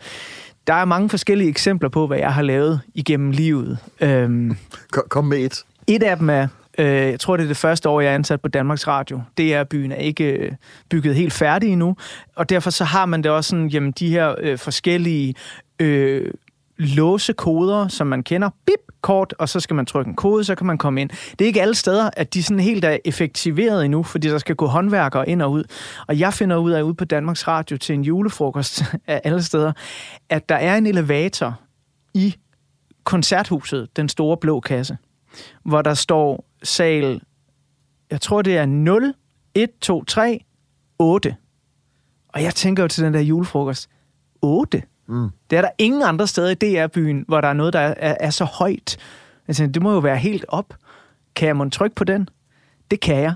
der 0.67 0.75
er 0.75 0.85
mange 0.85 1.09
forskellige 1.09 1.49
eksempler 1.49 1.89
på, 1.89 2.07
hvad 2.07 2.19
jeg 2.19 2.35
har 2.35 2.43
lavet 2.43 2.81
igennem 2.95 3.31
livet. 3.31 3.79
Øhm, 4.01 4.57
kom 4.91 5.25
med 5.25 5.39
et 5.39 5.65
et 5.87 6.03
af 6.03 6.17
dem 6.17 6.31
er, 6.31 6.49
øh, 6.79 6.87
jeg 6.87 7.21
tror 7.21 7.37
det 7.37 7.45
er 7.45 7.49
det 7.49 7.57
første 7.57 7.89
år, 7.89 8.01
jeg 8.01 8.11
er 8.11 8.15
ansat 8.15 8.41
på 8.41 8.49
Danmarks 8.49 8.89
Radio. 8.89 9.23
DR-byen 9.39 9.93
er 9.93 9.97
ikke 9.97 10.25
øh, 10.25 10.53
bygget 10.91 11.15
helt 11.15 11.33
færdig 11.33 11.73
endnu, 11.73 11.97
og 12.37 12.49
derfor 12.49 12.71
så 12.71 12.85
har 12.85 13.07
man 13.07 13.23
det 13.23 13.31
også 13.31 13.51
sådan, 13.51 13.69
jamen 13.69 13.93
de 13.93 14.09
her 14.09 14.35
øh, 14.39 14.59
forskellige 14.59 15.35
øh, 15.79 16.31
låsekoder, 16.79 17.89
som 17.89 18.07
man 18.07 18.23
kender, 18.23 18.51
bip, 18.67 18.93
kort, 19.03 19.35
og 19.39 19.49
så 19.49 19.61
skal 19.61 19.77
man 19.77 19.87
trykke 19.87 20.09
en 20.09 20.17
kode, 20.17 20.45
så 20.45 20.55
kan 20.55 20.67
man 20.67 20.79
komme 20.79 21.01
ind. 21.01 21.11
Det 21.11 21.41
er 21.41 21.47
ikke 21.47 21.63
alle 21.63 21.75
steder, 21.75 22.11
at 22.17 22.35
de 22.35 22.43
sådan 22.43 22.61
helt 22.61 22.85
er 22.85 22.99
effektiveret 23.05 23.85
endnu, 23.85 24.03
fordi 24.03 24.29
der 24.29 24.39
skal 24.39 24.57
gå 24.57 24.67
håndværkere 24.67 25.29
ind 25.29 25.43
og 25.43 25.53
ud. 25.53 25.65
Og 26.09 26.19
jeg 26.19 26.35
finder 26.35 26.57
ud 26.57 26.71
af 26.71 26.83
ude 26.83 26.95
på 26.95 27.05
Danmarks 27.05 27.49
Radio 27.49 27.77
til 27.77 27.95
en 27.95 28.03
julefrokost 28.03 28.83
af 29.07 29.21
alle 29.25 29.43
steder, 29.43 29.73
at 30.29 30.49
der 30.49 30.55
er 30.55 30.77
en 30.77 30.87
elevator 30.87 31.61
i 32.15 32.35
koncerthuset, 33.05 33.97
den 33.97 34.09
store 34.09 34.37
blå 34.37 34.61
kasse, 34.61 34.97
hvor 35.65 35.83
der 35.83 35.95
står 35.95 36.45
sal, 36.63 37.21
jeg 38.11 38.21
tror 38.21 38.43
det 38.43 38.57
er 38.57 38.67
0, 38.67 39.15
1, 39.55 39.71
2, 39.81 40.05
3, 40.05 40.45
8. 40.99 41.37
Og 42.29 42.43
jeg 42.43 42.55
tænker 42.55 42.83
jo 42.83 42.89
til 42.89 43.05
den 43.05 43.15
der 43.15 43.21
julefrokost, 43.21 43.91
8? 44.43 44.83
Mm. 45.09 45.29
Det 45.51 45.59
er 45.59 45.63
der 45.63 45.71
ingen 45.79 46.03
andre 46.03 46.27
steder 46.27 46.51
i 46.51 46.55
DR-byen, 46.55 47.25
hvor 47.29 47.41
der 47.41 47.49
er 47.49 47.53
noget, 47.53 47.73
der 47.73 47.79
er, 47.81 47.95
er, 47.97 48.17
er 48.21 48.31
så 48.31 48.45
højt. 48.45 48.97
Jeg 49.49 49.57
tænker, 49.57 49.73
det 49.73 49.83
må 49.83 49.93
jo 49.93 49.99
være 49.99 50.17
helt 50.17 50.45
op. 50.49 50.75
Kan 51.35 51.47
jeg 51.47 51.57
må 51.57 51.69
trykke 51.69 51.97
på 51.97 52.05
den? 52.05 52.29
Det 52.91 53.01
kan 53.01 53.17
jeg. 53.17 53.35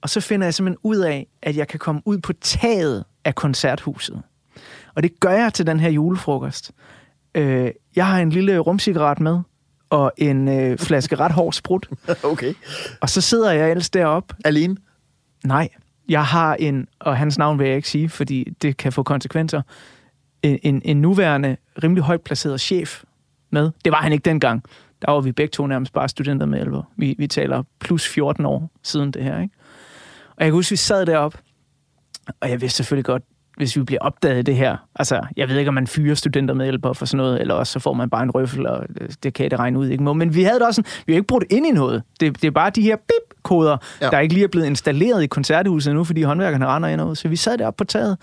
Og 0.00 0.08
så 0.08 0.20
finder 0.20 0.46
jeg 0.46 0.54
simpelthen 0.54 0.78
ud 0.82 0.96
af, 0.96 1.26
at 1.42 1.56
jeg 1.56 1.68
kan 1.68 1.78
komme 1.78 2.02
ud 2.04 2.18
på 2.18 2.32
taget 2.32 3.04
af 3.24 3.34
koncerthuset. 3.34 4.22
Og 4.94 5.02
det 5.02 5.20
gør 5.20 5.30
jeg 5.30 5.54
til 5.54 5.66
den 5.66 5.80
her 5.80 5.90
julefrokost. 5.90 6.72
Øh, 7.34 7.70
jeg 7.96 8.06
har 8.06 8.18
en 8.18 8.30
lille 8.30 8.58
rumcigaret 8.58 9.20
med, 9.20 9.40
og 9.92 10.12
en 10.16 10.48
øh, 10.48 10.78
flaske 10.78 11.16
ret 11.16 11.32
hård 11.32 11.52
sprut. 11.52 11.88
Okay. 12.24 12.54
Og 13.00 13.10
så 13.10 13.20
sidder 13.20 13.52
jeg 13.52 13.70
ellers 13.70 13.90
deroppe. 13.90 14.34
Alene? 14.44 14.76
Nej, 15.44 15.68
jeg 16.08 16.24
har 16.24 16.54
en, 16.54 16.88
og 17.00 17.16
hans 17.16 17.38
navn 17.38 17.58
vil 17.58 17.66
jeg 17.66 17.76
ikke 17.76 17.88
sige, 17.88 18.08
fordi 18.08 18.52
det 18.62 18.76
kan 18.76 18.92
få 18.92 19.02
konsekvenser, 19.02 19.62
en, 20.42 20.58
en, 20.62 20.82
en 20.84 21.00
nuværende, 21.00 21.56
rimelig 21.82 22.04
højt 22.04 22.20
placeret 22.20 22.60
chef 22.60 23.02
med. 23.50 23.70
Det 23.84 23.92
var 23.92 23.98
han 23.98 24.12
ikke 24.12 24.22
dengang. 24.22 24.64
Der 25.02 25.12
var 25.12 25.20
vi 25.20 25.32
begge 25.32 25.50
to 25.50 25.66
nærmest 25.66 25.92
bare 25.92 26.08
studenter 26.08 26.46
med 26.46 26.60
11. 26.60 26.82
Vi, 26.96 27.14
vi 27.18 27.26
taler 27.26 27.62
plus 27.80 28.08
14 28.08 28.46
år 28.46 28.70
siden 28.82 29.10
det 29.10 29.24
her, 29.24 29.40
ikke? 29.40 29.54
Og 30.36 30.38
jeg 30.38 30.46
kan 30.46 30.52
huske, 30.52 30.70
vi 30.70 30.76
sad 30.76 31.06
deroppe, 31.06 31.38
og 32.40 32.50
jeg 32.50 32.60
vidste 32.60 32.76
selvfølgelig 32.76 33.04
godt, 33.04 33.22
hvis 33.56 33.76
vi 33.76 33.82
bliver 33.82 34.00
opdaget 34.00 34.38
i 34.38 34.42
det 34.42 34.56
her, 34.56 34.76
altså, 34.94 35.20
jeg 35.36 35.48
ved 35.48 35.56
ikke, 35.58 35.68
om 35.68 35.74
man 35.74 35.86
fyrer 35.86 36.14
studenter 36.14 36.54
med 36.54 36.64
hjælper 36.66 36.92
for 36.92 37.06
sådan 37.06 37.16
noget, 37.16 37.40
eller 37.40 37.54
også 37.54 37.72
så 37.72 37.78
får 37.78 37.92
man 37.92 38.10
bare 38.10 38.22
en 38.22 38.30
røffel, 38.30 38.66
og 38.66 38.86
det 39.22 39.34
kan 39.34 39.50
det 39.50 39.58
regne 39.58 39.78
ud, 39.78 39.88
ikke? 39.88 40.04
Men 40.14 40.34
vi 40.34 40.42
havde 40.42 40.58
det 40.58 40.66
også 40.66 40.82
sådan, 40.82 41.02
vi 41.06 41.12
har 41.12 41.16
ikke 41.16 41.26
brugt 41.26 41.44
ind 41.50 41.66
i 41.66 41.70
noget. 41.70 42.02
Det, 42.20 42.42
det 42.42 42.46
er 42.46 42.50
bare 42.50 42.70
de 42.70 42.82
her 42.82 42.96
bip-koder, 42.96 43.76
Ja. 44.00 44.10
der 44.10 44.18
ikke 44.18 44.34
lige 44.34 44.44
er 44.44 44.48
blevet 44.48 44.66
installeret 44.66 45.22
i 45.22 45.26
koncerthuset 45.26 45.94
nu, 45.94 46.04
fordi 46.04 46.22
håndværkerne 46.22 46.66
render 46.66 46.88
ind 46.88 47.00
og. 47.00 47.16
Så 47.16 47.28
vi 47.28 47.36
sad 47.36 47.58
deroppe 47.58 47.76
på 47.78 47.84
taget, 47.84 48.18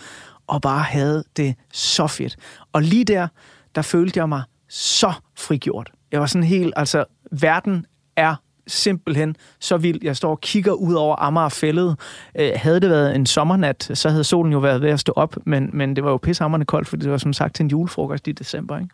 og 0.47 0.61
bare 0.61 0.83
havde 0.83 1.23
det 1.37 1.55
så 1.73 2.07
fedt. 2.07 2.35
Og 2.73 2.81
lige 2.81 3.05
der, 3.05 3.27
der 3.75 3.81
følte 3.81 4.19
jeg 4.19 4.29
mig 4.29 4.41
så 4.69 5.13
frigjort. 5.37 5.91
Jeg 6.11 6.19
var 6.19 6.25
sådan 6.25 6.43
helt, 6.47 6.73
altså, 6.75 7.05
verden 7.31 7.85
er 8.15 8.35
simpelthen 8.69 9.35
så 9.59 9.77
vild. 9.77 9.99
Jeg 10.03 10.17
står 10.17 10.31
og 10.31 10.41
kigger 10.41 10.71
ud 10.71 10.93
over 10.93 11.15
Amagerfællet. 11.15 11.99
Øh, 12.39 12.51
havde 12.55 12.79
det 12.79 12.89
været 12.89 13.15
en 13.15 13.25
sommernat, 13.25 13.91
så 13.93 14.09
havde 14.09 14.23
solen 14.23 14.53
jo 14.53 14.59
været 14.59 14.81
ved 14.81 14.89
at 14.89 14.99
stå 14.99 15.13
op, 15.15 15.37
men, 15.45 15.69
men 15.73 15.95
det 15.95 16.03
var 16.03 16.11
jo 16.11 16.17
pissehammerende 16.17 16.65
koldt, 16.65 16.87
fordi 16.87 17.03
det 17.03 17.11
var 17.11 17.17
som 17.17 17.33
sagt 17.33 17.55
til 17.55 17.63
en 17.63 17.69
julefrokost 17.69 18.27
i 18.27 18.31
december. 18.31 18.77
Ikke? 18.77 18.89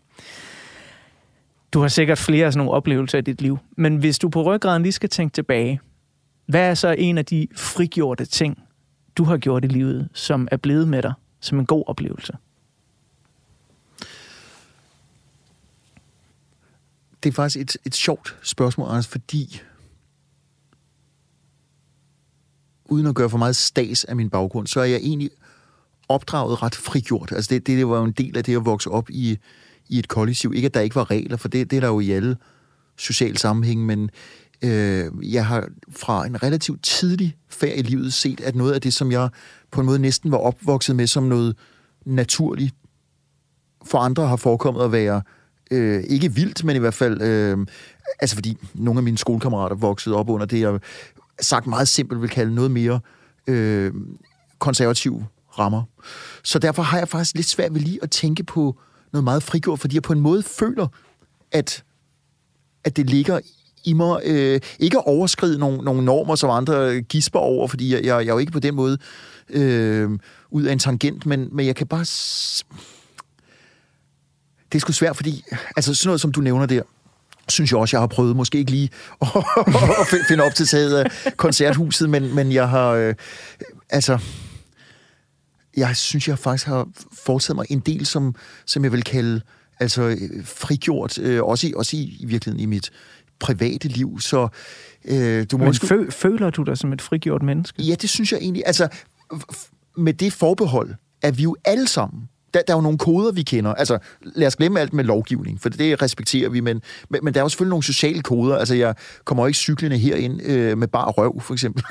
Du 1.73 1.81
har 1.81 1.87
sikkert 1.87 2.17
flere 2.17 2.45
af 2.45 2.53
sådan 2.53 2.65
nogle 2.65 2.71
oplevelser 2.77 3.17
i 3.17 3.21
dit 3.21 3.41
liv, 3.41 3.57
men 3.77 3.95
hvis 3.95 4.19
du 4.19 4.29
på 4.29 4.41
ryggraden 4.41 4.83
lige 4.83 4.91
skal 4.91 5.09
tænke 5.09 5.33
tilbage, 5.33 5.81
hvad 6.45 6.69
er 6.69 6.73
så 6.73 6.95
en 6.97 7.17
af 7.17 7.25
de 7.25 7.47
frigjorte 7.55 8.25
ting, 8.25 8.63
du 9.17 9.23
har 9.23 9.37
gjort 9.37 9.65
i 9.65 9.67
livet, 9.67 10.09
som 10.13 10.47
er 10.51 10.57
blevet 10.57 10.87
med 10.87 11.01
dig 11.01 11.13
som 11.39 11.59
en 11.59 11.65
god 11.65 11.83
oplevelse? 11.87 12.33
Det 17.25 17.31
er 17.31 17.35
faktisk 17.35 17.61
et, 17.61 17.77
et 17.85 17.95
sjovt 17.95 18.37
spørgsmål, 18.43 18.89
Anders, 18.89 19.07
fordi 19.07 19.61
uden 22.85 23.05
at 23.05 23.15
gøre 23.15 23.29
for 23.29 23.37
meget 23.37 23.55
stas 23.55 24.03
af 24.03 24.15
min 24.15 24.29
baggrund, 24.29 24.67
så 24.67 24.79
er 24.79 24.83
jeg 24.85 24.97
egentlig 24.97 25.29
opdraget 26.09 26.63
ret 26.63 26.75
frigjort. 26.75 27.31
Altså 27.31 27.49
det, 27.53 27.67
det, 27.67 27.77
det 27.77 27.87
var 27.87 27.97
jo 27.97 28.03
en 28.03 28.11
del 28.11 28.37
af 28.37 28.43
det 28.43 28.55
at 28.55 28.65
vokse 28.65 28.91
op 28.91 29.09
i, 29.09 29.37
i 29.89 29.99
et 29.99 30.07
kollektiv. 30.07 30.53
Ikke 30.55 30.65
at 30.65 30.73
der 30.73 30.79
ikke 30.81 30.95
var 30.95 31.11
regler, 31.11 31.37
for 31.37 31.47
det, 31.47 31.71
det 31.71 31.77
er 31.77 31.81
der 31.81 31.87
jo 31.87 31.99
i 31.99 32.11
alle 32.11 32.37
sociale 32.97 33.37
sammenhæng, 33.37 33.85
men 33.85 34.09
øh, 34.61 35.33
jeg 35.33 35.45
har 35.45 35.69
fra 35.89 36.25
en 36.25 36.43
relativt 36.43 36.83
tidlig 36.83 37.37
færd 37.49 37.77
i 37.77 37.81
livet 37.81 38.13
set, 38.13 38.41
at 38.41 38.55
noget 38.55 38.73
af 38.73 38.81
det, 38.81 38.93
som 38.93 39.11
jeg 39.11 39.29
på 39.71 39.79
en 39.79 39.85
måde 39.85 39.99
næsten 39.99 40.31
var 40.31 40.37
opvokset 40.37 40.95
med 40.95 41.07
som 41.07 41.23
noget 41.23 41.57
naturligt, 42.05 42.75
for 43.85 43.97
andre 43.97 44.27
har 44.27 44.35
forekommet 44.35 44.83
at 44.83 44.91
være 44.91 45.21
øh, 45.71 46.03
ikke 46.07 46.33
vildt, 46.33 46.63
men 46.63 46.75
i 46.75 46.79
hvert 46.79 46.93
fald, 46.93 47.21
øh, 47.21 47.57
altså 48.19 48.35
fordi 48.35 48.57
nogle 48.73 48.99
af 48.99 49.03
mine 49.03 49.17
skolekammerater 49.17 49.75
voksede 49.75 50.15
op 50.15 50.29
under 50.29 50.45
det, 50.45 50.59
jeg 50.59 50.79
sagt 51.41 51.67
meget 51.67 51.87
simpelt 51.87 52.21
vil 52.21 52.29
kalde 52.29 52.55
noget 52.55 52.71
mere 52.71 52.99
øh, 53.47 53.93
konservative 54.59 55.25
rammer. 55.59 55.83
Så 56.43 56.59
derfor 56.59 56.83
har 56.83 56.97
jeg 56.97 57.07
faktisk 57.07 57.35
lidt 57.35 57.47
svært 57.47 57.73
ved 57.73 57.81
lige 57.81 57.99
at 58.01 58.11
tænke 58.11 58.43
på 58.43 58.75
noget 59.13 59.23
meget 59.23 59.43
frigjort, 59.43 59.79
fordi 59.79 59.95
jeg 59.95 60.03
på 60.03 60.13
en 60.13 60.19
måde 60.19 60.43
føler, 60.43 60.87
at, 61.51 61.83
at 62.83 62.97
det 62.97 63.09
ligger 63.09 63.39
i 63.83 63.93
mig, 63.93 64.21
øh, 64.25 64.59
ikke 64.79 64.97
at 64.97 65.03
overskride 65.05 65.59
nogle, 65.59 65.77
nogle 65.77 66.05
normer, 66.05 66.35
som 66.35 66.49
andre 66.49 67.01
gisper 67.01 67.39
over, 67.39 67.67
fordi 67.67 67.93
jeg, 67.93 68.03
jeg, 68.03 68.07
jeg 68.25 68.27
er 68.27 68.33
jo 68.33 68.37
ikke 68.37 68.51
på 68.51 68.59
den 68.59 68.75
måde 68.75 68.97
øh, 69.49 70.09
ud 70.51 70.63
af 70.63 70.73
en 70.73 70.79
tangent, 70.79 71.25
men, 71.25 71.49
men 71.51 71.65
jeg 71.65 71.75
kan 71.75 71.87
bare... 71.87 72.05
S- 72.05 72.65
det 74.75 74.79
er 74.79 74.81
sgu 74.81 74.91
svært, 74.91 75.15
fordi 75.15 75.43
altså 75.75 75.93
sådan 75.93 76.07
noget, 76.07 76.21
som 76.21 76.31
du 76.31 76.41
nævner 76.41 76.65
der, 76.65 76.81
synes 77.49 77.71
jeg 77.71 77.79
også, 77.79 77.97
jeg 77.97 78.01
har 78.01 78.07
prøvet. 78.07 78.35
Måske 78.35 78.57
ikke 78.57 78.71
lige 78.71 78.89
at, 79.21 79.27
at 80.01 80.07
fi- 80.07 80.27
finde 80.27 80.43
op 80.43 80.55
til 80.55 80.67
taget 80.67 80.97
af 80.97 81.33
koncerthuset, 81.37 82.09
men, 82.09 82.35
men 82.35 82.51
jeg 82.51 82.69
har... 82.69 82.89
Øh, 82.89 83.15
altså... 83.89 84.19
Jeg 85.77 85.95
synes, 85.95 86.27
jeg 86.27 86.39
faktisk 86.39 86.67
har 86.67 86.87
foretaget 87.25 87.55
mig 87.55 87.65
en 87.69 87.79
del, 87.79 88.05
som, 88.05 88.35
som 88.65 88.83
jeg 88.83 88.91
vil 88.91 89.03
kalde 89.03 89.41
altså, 89.79 90.17
frigjort, 90.43 91.19
øh, 91.19 91.43
også, 91.43 91.67
i, 91.67 91.73
også 91.75 91.97
i, 91.97 92.17
i 92.19 92.25
virkeligheden 92.25 92.63
i 92.63 92.65
mit 92.65 92.91
private 93.39 93.87
liv. 93.87 94.19
Så 94.19 94.47
øh, 95.05 95.45
du 95.51 95.57
må 95.57 95.65
Men 95.65 95.73
fø, 95.73 96.09
føler 96.09 96.49
du 96.49 96.63
dig 96.63 96.77
som 96.77 96.93
et 96.93 97.01
frigjort 97.01 97.43
menneske? 97.43 97.81
Ja, 97.81 97.95
det 97.95 98.09
synes 98.09 98.31
jeg 98.31 98.39
egentlig. 98.41 98.63
Altså, 98.65 98.87
med 99.97 100.13
det 100.13 100.33
forbehold, 100.33 100.93
at 101.21 101.37
vi 101.37 101.43
jo 101.43 101.55
alle 101.65 101.87
sammen, 101.87 102.29
der, 102.55 102.61
der 102.61 102.73
er 102.73 102.77
jo 102.77 102.81
nogle 102.81 102.97
koder, 102.97 103.31
vi 103.31 103.43
kender. 103.43 103.73
Altså, 103.73 103.97
lad 104.21 104.47
os 104.47 104.55
glemme 104.55 104.79
alt 104.79 104.93
med 104.93 105.03
lovgivning, 105.03 105.61
for 105.61 105.69
det 105.69 106.01
respekterer 106.01 106.49
vi, 106.49 106.59
men, 106.59 106.81
men, 107.09 107.19
men 107.23 107.33
der 107.33 107.39
er 107.39 107.43
jo 107.43 107.49
selvfølgelig 107.49 107.69
nogle 107.69 107.83
sociale 107.83 108.21
koder. 108.21 108.57
Altså, 108.57 108.75
jeg 108.75 108.95
kommer 109.25 109.43
jo 109.43 109.47
ikke 109.47 109.59
cyklende 109.59 109.97
herind 109.97 110.41
øh, 110.41 110.77
med 110.77 110.87
bare 110.87 111.11
røv, 111.11 111.41
for 111.41 111.53
eksempel. 111.53 111.83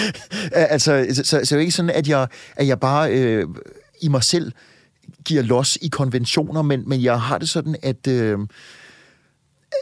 altså, 0.52 1.06
så, 1.10 1.14
så, 1.14 1.24
så 1.24 1.38
det 1.40 1.52
er 1.52 1.56
jo 1.56 1.60
ikke 1.60 1.72
sådan, 1.72 1.90
at 1.90 2.08
jeg, 2.08 2.26
at 2.56 2.66
jeg 2.66 2.80
bare 2.80 3.12
øh, 3.12 3.46
i 4.00 4.08
mig 4.08 4.22
selv 4.22 4.52
giver 5.24 5.42
los 5.42 5.78
i 5.82 5.88
konventioner, 5.88 6.62
men, 6.62 6.88
men 6.88 7.02
jeg 7.02 7.20
har 7.20 7.38
det 7.38 7.48
sådan, 7.48 7.76
at 7.82 8.06
øh, 8.06 8.38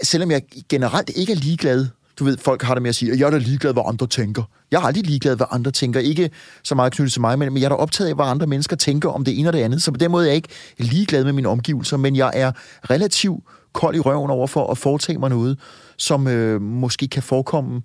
selvom 0.03 0.31
jeg 0.31 0.43
generelt 0.68 1.11
ikke 1.14 1.33
er 1.33 1.37
ligeglad, 1.37 1.87
du 2.21 2.25
ved, 2.25 2.39
folk 2.39 2.62
har 2.62 2.75
det 2.75 2.83
med 2.83 2.89
at 2.89 2.95
sige, 2.95 3.12
at 3.12 3.18
jeg 3.18 3.27
er 3.27 3.31
da 3.31 3.39
ligeglad, 3.39 3.73
hvad 3.73 3.83
andre 3.87 4.07
tænker. 4.07 4.43
Jeg 4.71 4.83
er 4.83 4.87
aldrig 4.87 5.07
ligeglad, 5.07 5.37
hvad 5.37 5.47
andre 5.51 5.71
tænker. 5.71 6.01
Ikke 6.01 6.31
så 6.62 6.75
meget 6.75 6.93
knyttet 6.93 7.12
til 7.12 7.21
mig, 7.21 7.39
men, 7.39 7.53
men 7.53 7.61
jeg 7.62 7.64
er 7.64 7.68
da 7.68 7.75
optaget 7.75 8.09
af, 8.09 8.14
hvad 8.14 8.27
andre 8.27 8.47
mennesker 8.47 8.77
tænker 8.77 9.09
om 9.09 9.25
det 9.25 9.39
ene 9.39 9.49
og 9.49 9.53
det 9.53 9.59
andet. 9.59 9.83
Så 9.83 9.91
på 9.91 9.99
den 9.99 10.11
måde 10.11 10.25
er 10.25 10.29
jeg 10.29 10.37
ikke 10.37 10.49
ligeglad 10.79 11.25
med 11.25 11.33
mine 11.33 11.49
omgivelser, 11.49 11.97
men 11.97 12.16
jeg 12.16 12.31
er 12.35 12.53
relativt 12.91 13.45
kold 13.73 13.97
i 13.97 14.01
røven 14.01 14.31
over 14.31 14.47
for 14.47 14.71
at 14.71 14.79
foretage 14.79 15.18
mig 15.18 15.31
noget, 15.31 15.59
som 15.97 16.29
øh, 16.29 16.61
måske 16.62 17.09
kan 17.09 17.23
forekomme 17.23 17.83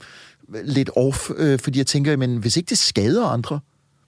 lidt 0.63 0.89
off, 0.95 1.29
øh, 1.37 1.59
fordi 1.59 1.79
jeg 1.79 1.87
tænker, 1.87 2.17
men 2.17 2.37
hvis 2.37 2.57
ikke 2.57 2.69
det 2.69 2.77
skader 2.77 3.25
andre, 3.25 3.59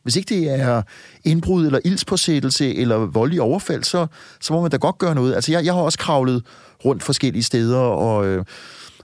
hvis 0.03 0.15
ikke 0.15 0.35
det 0.35 0.49
er 0.59 0.81
indbrud 1.23 1.65
eller 1.65 1.79
ildspåsættelse 1.85 2.75
eller 2.75 2.97
voldelig 2.97 3.41
overfald, 3.41 3.83
så, 3.83 4.07
så 4.41 4.53
må 4.53 4.61
man 4.61 4.71
da 4.71 4.77
godt 4.77 4.97
gøre 4.97 5.15
noget. 5.15 5.35
Altså, 5.35 5.51
jeg, 5.51 5.65
jeg 5.65 5.73
har 5.73 5.81
også 5.81 5.97
kravlet 5.97 6.43
rundt 6.85 7.03
forskellige 7.03 7.43
steder 7.43 7.77
og, 7.77 8.25
øh, 8.25 8.45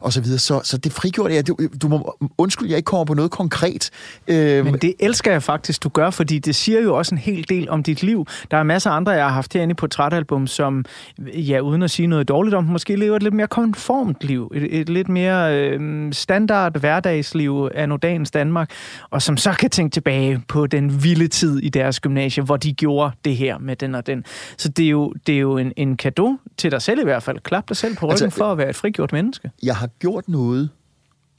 og 0.03 0.13
så 0.13 0.21
videre. 0.21 0.39
Så, 0.39 0.61
så 0.63 0.77
det 0.77 0.91
frigjorde 0.91 1.35
jeg. 1.35 1.47
Du, 1.47 1.57
du 1.81 1.87
må 1.87 2.17
undskylde, 2.37 2.69
jeg 2.69 2.77
ikke 2.77 2.87
kommer 2.87 3.05
på 3.05 3.13
noget 3.13 3.31
konkret. 3.31 3.89
Øh, 4.27 4.65
Men 4.65 4.73
det 4.73 4.93
elsker 4.99 5.31
jeg 5.31 5.43
faktisk, 5.43 5.83
du 5.83 5.89
gør, 5.89 6.09
fordi 6.09 6.39
det 6.39 6.55
siger 6.55 6.81
jo 6.81 6.97
også 6.97 7.15
en 7.15 7.19
hel 7.19 7.45
del 7.49 7.69
om 7.69 7.83
dit 7.83 8.03
liv. 8.03 8.27
Der 8.51 8.57
er 8.57 8.63
masser 8.63 8.89
af 8.89 8.95
andre, 8.95 9.11
jeg 9.11 9.23
har 9.23 9.31
haft 9.31 9.53
herinde 9.53 9.75
på 9.75 9.83
portrætalbum, 9.83 10.47
som, 10.47 10.85
ja, 11.19 11.59
uden 11.59 11.83
at 11.83 11.91
sige 11.91 12.07
noget 12.07 12.27
dårligt 12.27 12.55
om, 12.55 12.63
måske 12.63 12.95
lever 12.95 13.15
et 13.15 13.23
lidt 13.23 13.33
mere 13.33 13.47
konformt 13.47 14.17
liv. 14.21 14.51
Et, 14.55 14.79
et 14.79 14.89
lidt 14.89 15.09
mere 15.09 15.59
øh, 15.59 16.13
standard 16.13 16.79
hverdagsliv 16.79 17.69
af 17.75 17.99
dagens 17.99 18.31
Danmark, 18.31 18.71
og 19.09 19.21
som 19.21 19.37
så 19.37 19.51
kan 19.51 19.69
tænke 19.69 19.93
tilbage 19.93 20.41
på 20.47 20.67
den 20.67 21.03
vilde 21.03 21.27
tid 21.27 21.59
i 21.59 21.69
deres 21.69 21.99
gymnasie, 21.99 22.43
hvor 22.43 22.57
de 22.57 22.73
gjorde 22.73 23.11
det 23.25 23.35
her 23.35 23.57
med 23.57 23.75
den 23.75 23.95
og 23.95 24.07
den. 24.07 24.23
Så 24.57 24.69
det 24.69 24.85
er 24.85 24.89
jo, 24.89 25.13
det 25.27 25.35
er 25.35 25.39
jo 25.39 25.57
en, 25.57 25.73
en 25.77 25.97
gave 25.97 26.39
til 26.57 26.71
dig 26.71 26.81
selv 26.81 26.99
i 26.99 27.03
hvert 27.03 27.23
fald. 27.23 27.39
Klap 27.43 27.69
dig 27.69 27.77
selv 27.77 27.95
på 27.95 28.05
ryggen 28.05 28.23
altså, 28.23 28.37
for 28.37 28.51
at 28.51 28.57
være 28.57 28.69
et 28.69 28.75
frigjort 28.75 29.13
menneske. 29.13 29.51
jeg 29.63 29.75
har 29.75 29.89
gjort 29.99 30.29
noget, 30.29 30.69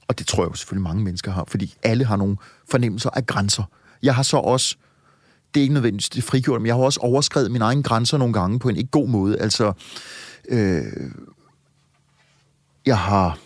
og 0.09 0.19
det 0.19 0.27
tror 0.27 0.43
jeg 0.45 0.51
jo 0.51 0.55
selvfølgelig 0.55 0.83
mange 0.83 1.05
mennesker 1.05 1.33
har, 1.33 1.45
fordi 1.49 1.75
alle 1.83 2.05
har 2.05 2.17
nogle 2.17 2.37
fornemmelser 2.71 3.11
af 3.11 3.27
grænser. 3.27 3.63
Jeg 4.03 4.15
har 4.15 4.23
så 4.23 4.37
også, 4.37 4.77
det 5.55 5.61
er 5.61 5.63
ikke 5.63 5.75
nødvendigvis 5.75 6.09
det 6.09 6.25
frigjort, 6.25 6.61
men 6.61 6.67
jeg 6.67 6.75
har 6.75 6.83
også 6.83 7.01
overskrevet 7.01 7.51
mine 7.51 7.65
egne 7.65 7.83
grænser 7.83 8.19
nogle 8.19 8.35
gange 8.35 8.59
på 8.59 8.69
en 8.69 8.77
ikke 8.77 8.91
god 8.91 9.09
måde. 9.09 9.39
Altså, 9.39 9.73
øh, 10.49 10.83
jeg 12.87 12.99
har... 12.99 13.39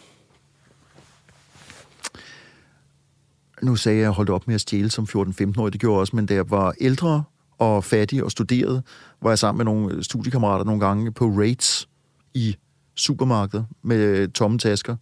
Nu 3.63 3.77
sagde 3.77 3.97
jeg, 3.97 4.03
at 4.03 4.05
jeg 4.05 4.11
holdt 4.11 4.31
op 4.31 4.47
med 4.47 4.55
at 4.55 4.61
stjæle 4.61 4.91
som 4.91 5.05
14-15-årig, 5.05 5.73
det 5.73 5.81
gjorde 5.81 5.95
jeg 5.95 6.01
også, 6.01 6.17
men 6.17 6.27
da 6.27 6.35
jeg 6.35 6.51
var 6.51 6.75
ældre 6.81 7.25
og 7.59 7.85
fattig 7.85 8.25
og 8.25 8.31
studerede, 8.31 8.83
var 9.23 9.31
jeg 9.31 9.39
sammen 9.39 9.59
med 9.59 9.65
nogle 9.65 10.05
studiekammerater 10.05 10.65
nogle 10.65 10.81
gange 10.81 11.13
på 11.13 11.27
raids 11.29 11.89
i 12.35 12.57
supermarkedet 12.99 13.67
med 13.83 14.29
tomme 14.29 14.59
tasker, 14.59 14.97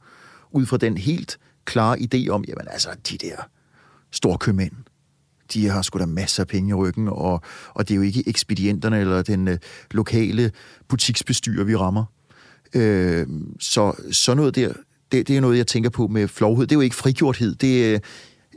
ud 0.50 0.66
fra 0.66 0.76
den 0.76 0.96
helt 0.96 1.38
klare 1.64 1.98
idé 1.98 2.28
om, 2.28 2.44
jamen 2.48 2.66
altså, 2.70 2.88
de 3.10 3.18
der 3.18 3.36
storkøbmænd, 4.12 4.72
de 5.52 5.68
har 5.68 5.82
sgu 5.82 5.98
da 5.98 6.06
masser 6.06 6.42
af 6.42 6.46
penge 6.46 6.70
i 6.70 6.74
ryggen, 6.74 7.08
og, 7.08 7.42
og 7.74 7.88
det 7.88 7.94
er 7.94 7.96
jo 7.96 8.02
ikke 8.02 8.28
ekspedienterne 8.28 9.00
eller 9.00 9.22
den 9.22 9.48
øh, 9.48 9.58
lokale 9.90 10.50
butiksbestyrer, 10.88 11.64
vi 11.64 11.76
rammer. 11.76 12.04
Øh, 12.74 13.26
så 13.60 13.92
sådan 14.12 14.36
noget 14.36 14.54
der, 14.54 14.72
det, 15.12 15.28
det 15.28 15.36
er 15.36 15.40
noget, 15.40 15.58
jeg 15.58 15.66
tænker 15.66 15.90
på 15.90 16.06
med 16.06 16.28
flovhed. 16.28 16.66
Det 16.66 16.72
er 16.72 16.76
jo 16.76 16.80
ikke 16.80 16.96
frigjorthed, 16.96 17.54
det 17.54 17.94
øh, 17.94 18.00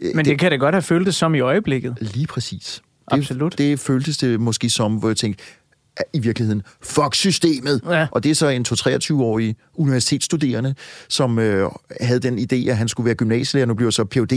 Men 0.01 0.17
det, 0.17 0.25
det 0.25 0.39
kan 0.39 0.51
da 0.51 0.57
godt 0.57 0.75
have 0.75 0.81
føltes 0.81 1.15
som 1.15 1.35
i 1.35 1.39
øjeblikket. 1.39 1.97
Lige 2.01 2.27
præcis. 2.27 2.81
Det, 3.11 3.17
Absolut. 3.17 3.57
Det 3.57 3.79
føltes 3.79 4.17
det 4.17 4.39
måske 4.39 4.69
som, 4.69 4.95
hvor 4.95 5.09
jeg 5.09 5.17
tænkte, 5.17 5.43
i 6.13 6.19
virkeligheden, 6.19 6.61
fuck 6.81 7.15
systemet. 7.15 7.81
Ja. 7.89 8.07
Og 8.11 8.23
det 8.23 8.29
er 8.29 8.35
så 8.35 8.47
en 8.47 8.65
2-23-årig 8.67 9.55
universitetsstuderende, 9.75 10.75
som 11.07 11.39
øh, 11.39 11.69
havde 12.01 12.19
den 12.19 12.39
idé, 12.39 12.69
at 12.69 12.77
han 12.77 12.87
skulle 12.87 13.05
være 13.05 13.15
gymnasielærer. 13.15 13.65
Nu 13.65 13.73
bliver 13.73 13.91
så 13.91 14.05
Ph.D. 14.05 14.31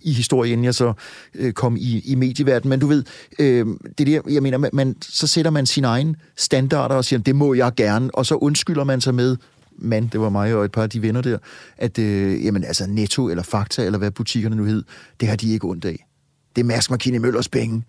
i 0.00 0.12
historie, 0.12 0.52
inden 0.52 0.64
jeg 0.64 0.74
så 0.74 0.92
øh, 1.34 1.52
kom 1.52 1.76
i, 1.76 2.02
i 2.04 2.14
medieverdenen. 2.14 2.70
Men 2.70 2.80
du 2.80 2.86
ved, 2.86 3.04
øh, 3.38 3.66
det 3.98 4.00
er 4.00 4.22
det, 4.22 4.34
jeg 4.34 4.42
mener, 4.42 4.68
man, 4.72 4.96
så 5.02 5.26
sætter 5.26 5.50
man 5.50 5.66
sine 5.66 5.86
egne 5.86 6.14
standarder 6.36 6.94
og 6.94 7.04
siger, 7.04 7.20
det 7.20 7.36
må 7.36 7.54
jeg 7.54 7.72
gerne, 7.76 8.14
og 8.14 8.26
så 8.26 8.34
undskylder 8.34 8.84
man 8.84 9.00
sig 9.00 9.14
med, 9.14 9.36
mand, 9.78 10.10
det 10.10 10.20
var 10.20 10.28
mig 10.28 10.54
og 10.54 10.64
et 10.64 10.72
par 10.72 10.82
af 10.82 10.90
de 10.90 11.02
venner 11.02 11.20
der, 11.20 11.38
at 11.78 11.98
øh, 11.98 12.44
jamen, 12.44 12.64
altså 12.64 12.86
Netto 12.86 13.28
eller 13.28 13.42
Fakta, 13.42 13.82
eller 13.82 13.98
hvad 13.98 14.10
butikkerne 14.10 14.56
nu 14.56 14.64
hed, 14.64 14.82
det 15.20 15.28
har 15.28 15.36
de 15.36 15.52
ikke 15.52 15.66
ondt 15.68 15.84
af. 15.84 16.06
Det 16.56 16.62
er 16.62 16.66
Mærsk 16.66 16.90
Markini 16.90 17.18
Møllers 17.18 17.48
penge. 17.48 17.82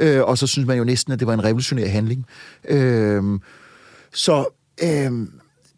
Øh, 0.00 0.22
og 0.22 0.38
så 0.38 0.46
synes 0.46 0.66
man 0.66 0.78
jo 0.78 0.84
næsten, 0.84 1.12
at 1.12 1.18
det 1.18 1.26
var 1.26 1.34
en 1.34 1.44
revolutionær 1.44 1.88
handling. 1.88 2.26
Øh, 2.68 3.22
så 4.12 4.44
øh, 4.82 5.12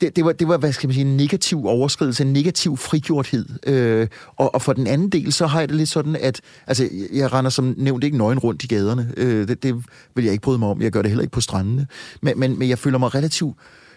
det, 0.01 0.17
det, 0.17 0.25
var, 0.25 0.33
det 0.33 0.49
var, 0.49 0.57
hvad 0.57 0.73
skal 0.73 0.89
man 0.89 0.95
sige, 0.95 1.07
en 1.07 1.17
negativ 1.17 1.67
overskridelse, 1.67 2.25
en 2.25 2.33
negativ 2.33 2.77
frigjorthed. 2.77 3.47
Øh, 3.67 4.09
og, 4.37 4.55
og 4.55 4.62
for 4.62 4.73
den 4.73 4.87
anden 4.87 5.09
del, 5.09 5.33
så 5.33 5.47
har 5.47 5.61
jeg 5.61 5.69
det 5.69 5.77
lidt 5.77 5.89
sådan, 5.89 6.17
at 6.17 6.41
altså, 6.67 6.89
jeg 7.12 7.33
render 7.33 7.51
som 7.51 7.75
nævnt 7.77 8.05
ikke 8.05 8.19
nøgen 8.19 8.39
rundt 8.39 8.65
i 8.65 8.67
gaderne. 8.67 9.12
Øh, 9.17 9.49
det, 9.49 9.62
det 9.62 9.85
vil 10.15 10.25
jeg 10.25 10.33
ikke 10.33 10.43
bryde 10.43 10.59
mig 10.59 10.69
om. 10.69 10.83
Jeg 10.83 10.93
gør 10.93 11.03
det 11.03 11.11
heller 11.11 11.23
ikke 11.23 11.33
på 11.33 11.41
strandene. 11.41 11.87
Men, 12.21 12.41
men, 12.41 12.59
men 12.59 12.69
jeg 12.69 12.79
føler 12.79 12.99
mig 12.99 13.15
relativt 13.15 13.57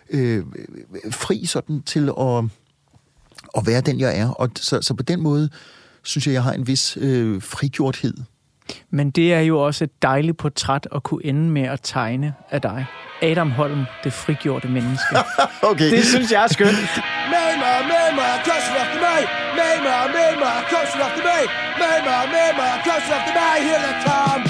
øh, 0.10 0.44
fri 1.12 1.46
sådan 1.46 1.82
til 1.82 2.12
at, 2.20 2.44
at 3.58 3.68
være 3.68 3.82
den, 3.82 4.00
jeg 4.00 4.20
er. 4.20 4.30
Og 4.30 4.50
så, 4.56 4.82
så 4.82 4.94
på 4.94 5.04
den 5.04 5.22
måde 5.22 5.50
synes 6.04 6.28
jeg, 6.28 6.34
jeg 6.34 6.44
har 6.44 6.54
en 6.54 6.68
vis 6.68 6.98
øh, 7.02 7.42
frigjorthed. 7.42 8.14
Men 8.90 9.10
det 9.10 9.34
er 9.34 9.40
jo 9.40 9.60
også 9.60 9.84
et 9.84 10.02
dejligt 10.02 10.38
portræt 10.38 10.88
at 10.96 11.04
kunne 11.04 11.26
ende 11.26 11.50
med 11.50 11.64
at 11.64 11.80
tegne 11.84 12.34
af 12.52 12.62
dig. 12.62 12.86
Adam 13.22 13.52
Holm, 13.52 13.86
det 14.04 14.14
frigjorte 14.14 14.68
menneske. 14.68 15.16
Okay. 15.72 15.92
det 15.92 16.06
synes 16.06 16.32
jeg 16.32 16.44
er 16.44 16.48
skønt. 16.48 16.90
Mama, 17.34 17.72
mama, 17.94 18.28
close 18.46 18.68
enough 18.72 18.90
to 18.94 19.00
me. 19.06 19.18
Mama, 19.62 19.96
mama, 20.16 20.52
close 20.70 20.92
enough 20.98 21.16
to 21.18 21.24
me. 21.30 21.40
Mama, 21.82 22.16
mama, 22.36 22.68
close 22.86 23.06
enough 23.10 23.26
to 23.28 23.34
me. 23.40 23.52
Here 23.68 23.82
they 23.86 23.96
come. 24.08 24.44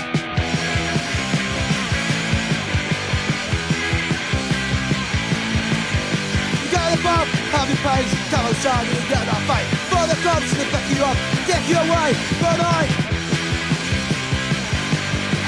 You 6.62 6.68
got 6.76 6.88
the 6.94 7.00
bump, 7.08 7.28
have 7.56 7.68
your 7.72 7.82
pains, 7.88 8.12
come 8.32 8.46
outside 8.50 8.86
and 8.88 8.98
you 8.98 9.10
get 9.14 9.26
fight. 9.50 9.68
For 9.92 10.04
the 10.12 10.18
cops 10.26 10.50
to 10.58 10.64
back 10.74 10.86
you 10.94 11.02
up, 11.10 11.18
take 11.50 11.66
you 11.72 11.78
away, 11.86 12.10
but 12.44 12.60
I... 12.60 13.07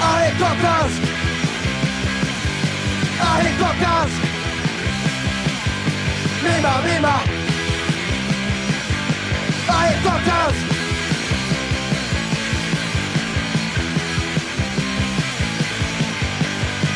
I 0.02 0.32
hate 0.32 0.40
cocktails. 0.40 0.94
I 3.20 3.44
hate 3.44 3.60
cocktails. 3.60 4.14
Mima, 6.40 6.74
mima. 6.88 7.16
I 9.68 9.88
hate 9.88 10.02
cocktails. 10.08 10.58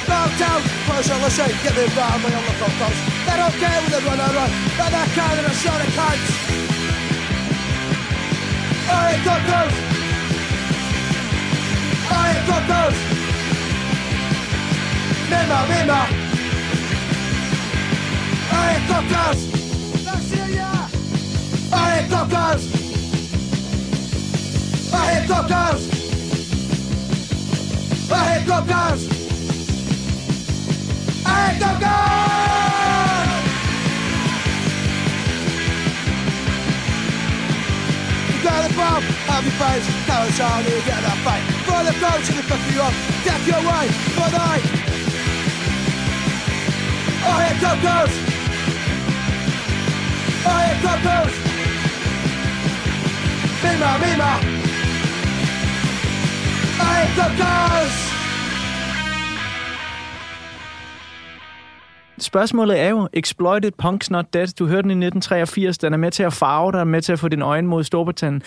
Cocktails. 0.07 0.65
Push 0.87 1.09
on 1.11 1.21
the 1.21 1.29
shake, 1.29 1.59
get 1.63 1.75
them 1.75 1.91
round 1.97 2.23
my 2.23 2.29
on 2.31 2.45
the 2.47 2.55
cocktails. 2.55 2.99
They 3.27 3.35
don't 3.35 3.55
care 3.59 3.81
when 3.83 3.91
they 3.91 4.01
run 4.07 4.19
around, 4.19 4.51
but 4.77 4.89
they're 4.95 5.11
carrying 5.11 5.45
a 5.45 5.53
shot 5.53 5.81
of 5.81 5.91
cunts. 5.91 6.29
I 8.87 9.11
hate 9.11 9.23
cocktails. 9.27 9.92
Yeah. 20.53 20.87
I 21.71 21.89
hate 21.91 22.09
cocktails. 22.09 22.63
I 24.93 24.95
hate 25.11 25.27
cocktails. 25.27 25.83
I 28.11 28.15
hate 28.29 28.47
cocktails. 28.47 29.01
I 31.25 31.27
hate 31.47 31.61
cocktails. 31.61 32.23
You 38.29 38.43
got 38.43 38.69
a 38.69 38.73
bomb, 38.75 39.03
have 39.03 39.43
your 39.43 39.53
face, 39.53 39.87
now 40.07 40.23
it's 40.25 40.39
on 40.39 40.63
you 40.63 40.81
get 40.85 41.01
that 41.01 41.17
fight. 41.23 41.52
For 41.73 41.83
the 41.83 41.91
coach 41.93 42.29
and 42.29 42.37
the 42.37 42.43
fuck 42.43 42.61
you 42.71 42.81
up, 42.81 42.93
take 43.25 43.47
you 43.47 43.53
away, 43.53 43.85
but 44.15 44.31
I 44.31 44.61
I 47.25 47.45
hate 47.45 47.59
cocktails. 47.65 48.13
I 50.45 50.57
hate 50.67 50.81
cocktails. 50.85 51.33
Mima, 53.63 53.89
Mima. 54.03 54.31
I 56.79 56.93
hate 56.99 57.15
cocktails. 57.17 58.02
Spørgsmålet 62.33 62.79
er 62.79 62.89
jo, 62.89 63.09
Exploited 63.13 63.71
Punk's 63.83 64.07
Not 64.09 64.33
Dead, 64.33 64.47
du 64.47 64.65
hørte 64.65 64.81
den 64.81 65.03
i 65.03 65.05
1983, 65.05 65.77
den 65.77 65.93
er 65.93 65.97
med 65.97 66.11
til 66.11 66.23
at 66.23 66.33
farve 66.33 66.71
dig, 66.71 66.87
med 66.87 67.01
til 67.01 67.11
at 67.13 67.19
få 67.19 67.27
din 67.27 67.41
øjne 67.41 67.67
mod 67.67 67.83
Storbritannien. 67.83 68.41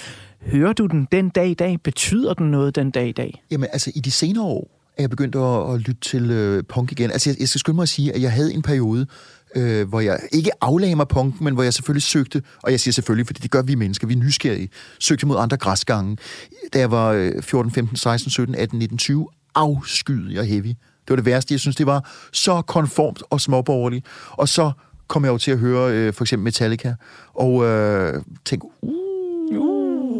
Hører 0.47 0.73
du 0.73 0.87
den 0.87 1.09
den 1.13 1.29
dag 1.29 1.49
i 1.49 1.55
dag? 1.55 1.81
Betyder 1.83 2.35
den 2.35 2.51
noget 2.51 2.77
den 2.77 2.91
dag 2.91 3.09
i 3.09 3.13
dag? 3.13 3.43
Jamen, 3.51 3.69
altså, 3.73 3.93
i 3.95 4.01
de 4.01 4.11
senere 4.11 4.45
år 4.45 4.71
er 4.97 5.03
jeg 5.03 5.11
begyndt 5.11 5.37
at, 5.37 5.75
at 5.75 5.81
lytte 5.81 6.01
til 6.01 6.31
øh, 6.31 6.65
punk 6.69 6.93
igen. 6.93 7.11
Altså, 7.11 7.31
jeg, 7.31 7.41
jeg 7.41 7.49
skal 7.49 7.59
skynde 7.59 7.75
mig 7.75 7.83
at 7.83 7.89
sige, 7.89 8.15
at 8.15 8.23
jeg 8.23 8.33
havde 8.33 8.55
en 8.55 8.63
periode, 8.63 9.07
øh, 9.57 9.89
hvor 9.89 10.01
jeg 10.01 10.21
ikke 10.33 10.51
aflagde 10.61 10.97
mig 10.97 11.09
punken, 11.09 11.45
men 11.45 11.55
hvor 11.55 11.63
jeg 11.63 11.75
selvfølgelig 11.75 12.03
søgte, 12.03 12.43
og 12.63 12.71
jeg 12.71 12.81
siger 12.81 12.93
selvfølgelig, 12.93 13.27
fordi 13.27 13.41
det 13.41 13.51
gør 13.51 13.63
vi 13.63 13.75
mennesker, 13.75 14.07
vi 14.07 14.15
er 14.15 14.19
nysgerrige, 14.19 14.69
søgte 14.99 15.27
mod 15.27 15.37
andre 15.39 15.57
græsgange. 15.57 16.17
Da 16.73 16.79
jeg 16.79 16.91
var 16.91 17.13
øh, 17.13 17.43
14, 17.43 17.73
15, 17.73 17.97
16, 17.97 18.31
17, 18.31 18.55
18, 18.55 18.79
19, 18.79 18.99
20, 18.99 19.29
afskyede 19.55 20.35
jeg 20.35 20.45
heavy. 20.45 20.75
Det 21.07 21.11
var 21.11 21.17
det 21.17 21.27
værste. 21.27 21.53
Jeg 21.55 21.61
synes, 21.61 21.77
det 21.77 21.87
var 21.87 22.11
så 22.33 22.63
konformt 22.63 23.23
og 23.31 23.41
småborgerligt. 23.41 24.07
Og 24.31 24.49
så 24.49 24.71
kom 25.09 25.25
jeg 25.25 25.31
jo 25.31 25.39
til 25.39 25.51
at 25.51 25.59
høre 25.59 25.93
øh, 25.93 26.13
for 26.13 26.25
eksempel 26.25 26.45
Metallica, 26.45 26.95
og 27.35 27.65
øh, 27.65 28.23
tænkte, 28.45 28.69
uh, 28.83 29.07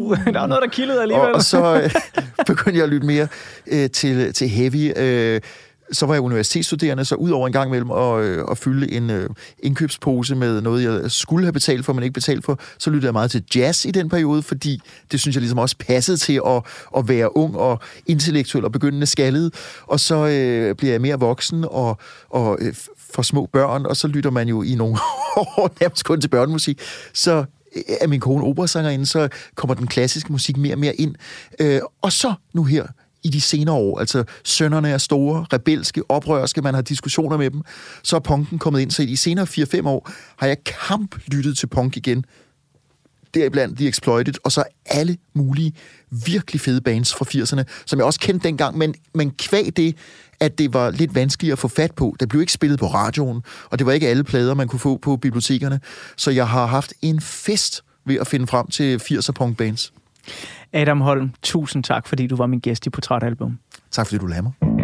Uh, 0.07 0.25
der 0.33 0.41
er 0.41 0.47
noget, 0.47 0.61
der 0.63 0.69
kildede 0.69 1.01
alligevel. 1.01 1.27
og, 1.27 1.35
og 1.35 1.41
så 1.43 1.81
øh, 1.81 1.91
begyndte 2.47 2.77
jeg 2.77 2.83
at 2.83 2.89
lytte 2.89 3.07
mere 3.07 3.27
øh, 3.67 3.89
til, 3.89 4.33
til 4.33 4.49
heavy. 4.49 4.93
Øh, 4.97 5.41
så 5.91 6.05
var 6.05 6.13
jeg 6.13 6.21
universitetsstuderende, 6.21 7.05
så 7.05 7.15
ud 7.15 7.29
over 7.29 7.47
en 7.47 7.53
gang 7.53 7.69
imellem 7.69 7.91
at, 7.91 8.23
øh, 8.23 8.45
at 8.51 8.57
fylde 8.57 8.91
en 8.91 9.09
øh, 9.09 9.29
indkøbspose 9.59 10.35
med 10.35 10.61
noget, 10.61 10.83
jeg 10.83 11.11
skulle 11.11 11.45
have 11.45 11.53
betalt 11.53 11.85
for, 11.85 11.93
men 11.93 12.03
ikke 12.03 12.13
betalt 12.13 12.45
for, 12.45 12.59
så 12.77 12.89
lyttede 12.89 13.05
jeg 13.05 13.13
meget 13.13 13.31
til 13.31 13.43
jazz 13.55 13.85
i 13.85 13.91
den 13.91 14.09
periode, 14.09 14.41
fordi 14.41 14.81
det 15.11 15.19
synes 15.19 15.35
jeg 15.35 15.41
ligesom 15.41 15.59
også 15.59 15.75
passede 15.79 16.17
til 16.17 16.41
at, 16.47 16.63
at 16.97 17.07
være 17.07 17.37
ung 17.37 17.57
og 17.57 17.79
intellektuel 18.05 18.65
og 18.65 18.71
begyndende 18.71 19.05
skaldet. 19.05 19.53
Og 19.87 19.99
så 19.99 20.15
øh, 20.15 20.75
bliver 20.75 20.93
jeg 20.93 21.01
mere 21.01 21.19
voksen 21.19 21.65
og, 21.69 21.97
og 22.29 22.57
øh, 22.61 22.75
for 23.13 23.21
små 23.21 23.49
børn, 23.53 23.85
og 23.85 23.97
så 23.97 24.07
lytter 24.07 24.31
man 24.31 24.47
jo 24.47 24.61
i 24.63 24.75
nogle 24.75 24.97
år 25.37 25.71
nærmest 25.81 26.05
kun 26.05 26.21
til 26.21 26.27
børnemusik. 26.27 26.81
Så 27.13 27.45
øh, 27.75 27.83
er 28.01 28.07
min 28.07 28.19
kone 28.19 28.43
operasangerinde, 28.43 29.05
så 29.05 29.29
kommer 29.55 29.73
den 29.73 29.87
klassiske 29.87 30.31
musik 30.31 30.57
mere 30.57 30.73
og 30.73 30.79
mere 30.79 30.95
ind. 30.95 31.15
Øh, 31.59 31.81
og 32.01 32.11
så 32.11 32.33
nu 32.53 32.63
her 32.63 32.87
i 33.27 33.29
de 33.29 33.41
senere 33.41 33.75
år, 33.75 33.99
altså 33.99 34.23
sønnerne 34.43 34.89
er 34.89 34.97
store, 34.97 35.45
rebelske, 35.53 36.03
oprørske, 36.09 36.61
man 36.61 36.73
har 36.73 36.81
diskussioner 36.81 37.37
med 37.37 37.51
dem, 37.51 37.61
så 38.03 38.15
er 38.15 38.19
punken 38.19 38.59
kommet 38.59 38.81
ind. 38.81 38.91
Så 38.91 39.03
i 39.03 39.05
de 39.05 39.17
senere 39.17 39.47
4-5 39.49 39.87
år 39.87 40.09
har 40.37 40.47
jeg 40.47 40.57
kamp 40.87 41.15
lyttet 41.27 41.57
til 41.57 41.67
punk 41.67 41.97
igen. 41.97 42.25
Deriblandt 43.33 43.77
The 43.77 43.87
Exploited, 43.87 44.33
og 44.43 44.51
så 44.51 44.63
alle 44.85 45.17
mulige 45.33 45.73
virkelig 46.25 46.61
fede 46.61 46.81
bands 46.81 47.13
fra 47.13 47.25
80'erne, 47.25 47.63
som 47.85 47.99
jeg 47.99 48.05
også 48.05 48.19
kendte 48.19 48.47
dengang, 48.47 48.77
men, 48.77 48.95
men 49.13 49.31
kvæg 49.31 49.77
det, 49.77 49.95
at 50.39 50.57
det 50.57 50.73
var 50.73 50.89
lidt 50.89 51.15
vanskeligt 51.15 51.51
at 51.51 51.59
få 51.59 51.67
fat 51.67 51.91
på. 51.91 52.15
Det 52.19 52.29
blev 52.29 52.41
ikke 52.41 52.53
spillet 52.53 52.79
på 52.79 52.87
radioen, 52.87 53.41
og 53.69 53.79
det 53.79 53.87
var 53.87 53.93
ikke 53.93 54.07
alle 54.07 54.23
plader, 54.23 54.53
man 54.53 54.67
kunne 54.67 54.79
få 54.79 54.97
på 54.97 55.17
bibliotekerne. 55.17 55.79
Så 56.17 56.31
jeg 56.31 56.47
har 56.47 56.65
haft 56.65 56.93
en 57.01 57.21
fest 57.21 57.83
ved 58.05 58.15
at 58.15 58.27
finde 58.27 58.47
frem 58.47 58.67
til 58.67 59.01
80'er 59.11 59.31
punk 59.31 59.57
bands. 59.57 59.93
Adam 60.73 61.01
Holm, 61.01 61.31
tusind 61.41 61.83
tak, 61.83 62.07
fordi 62.07 62.27
du 62.27 62.35
var 62.35 62.47
min 62.47 62.59
gæst 62.59 62.85
i 62.85 62.89
Portrætalbum. 62.89 63.59
Tak 63.91 64.07
fordi 64.07 64.17
du 64.17 64.25
lader 64.25 64.41
mig. 64.41 64.76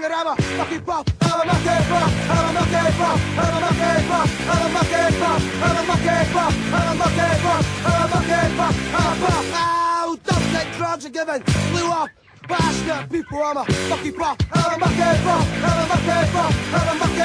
Hunting 0.00 0.04
and 0.04 0.14
I'm 0.14 0.26
a 0.26 0.42
fucking 0.42 0.84
pop. 0.84 1.10
I'm 1.20 1.40
a 1.40 1.44
monkey 1.46 1.76
pop. 1.88 2.10
I'm 2.30 2.48
a 2.48 2.60
monkey 2.60 2.90
pop. 2.98 3.20
I'm 3.38 3.56
a 3.56 3.62
monkey 3.62 4.00
pop. 4.08 4.30
I'm 4.48 4.66
a 4.66 4.72
monkey 4.72 5.18
pop. 5.20 5.40
I'm 5.60 5.76
a 5.76 5.84
monkey 5.84 6.20
pop. 6.32 6.52
I'm 6.72 6.88
a 6.88 6.94
monkey 7.00 7.30
pop. 7.42 7.64
I'm 7.84 8.00
a 8.00 8.08
monkey 8.14 8.42
pop. 8.56 8.74
I'm 8.96 9.12
a 9.12 9.26
pop. 9.26 9.44
Ow, 9.54 10.18
don't 10.24 10.46
take 10.52 10.70
drugs 10.76 11.04
and 11.04 11.14
giving 11.14 11.42
blew 11.70 11.90
up. 11.90 12.08
Bastard 12.48 13.10
people, 13.10 13.42
I'm 13.42 13.58
a 13.58 13.64
fucking 13.64 14.14
pop, 14.14 14.42
I'm 14.52 14.74
a 14.74 14.78
mucky 14.78 15.22
pop, 15.22 15.46
I'm 15.62 15.78
a 15.78 15.86
mucky 15.86 16.30
pop, 16.32 16.52
I'm 16.74 16.88
a 16.88 16.98
mucky 16.98 17.19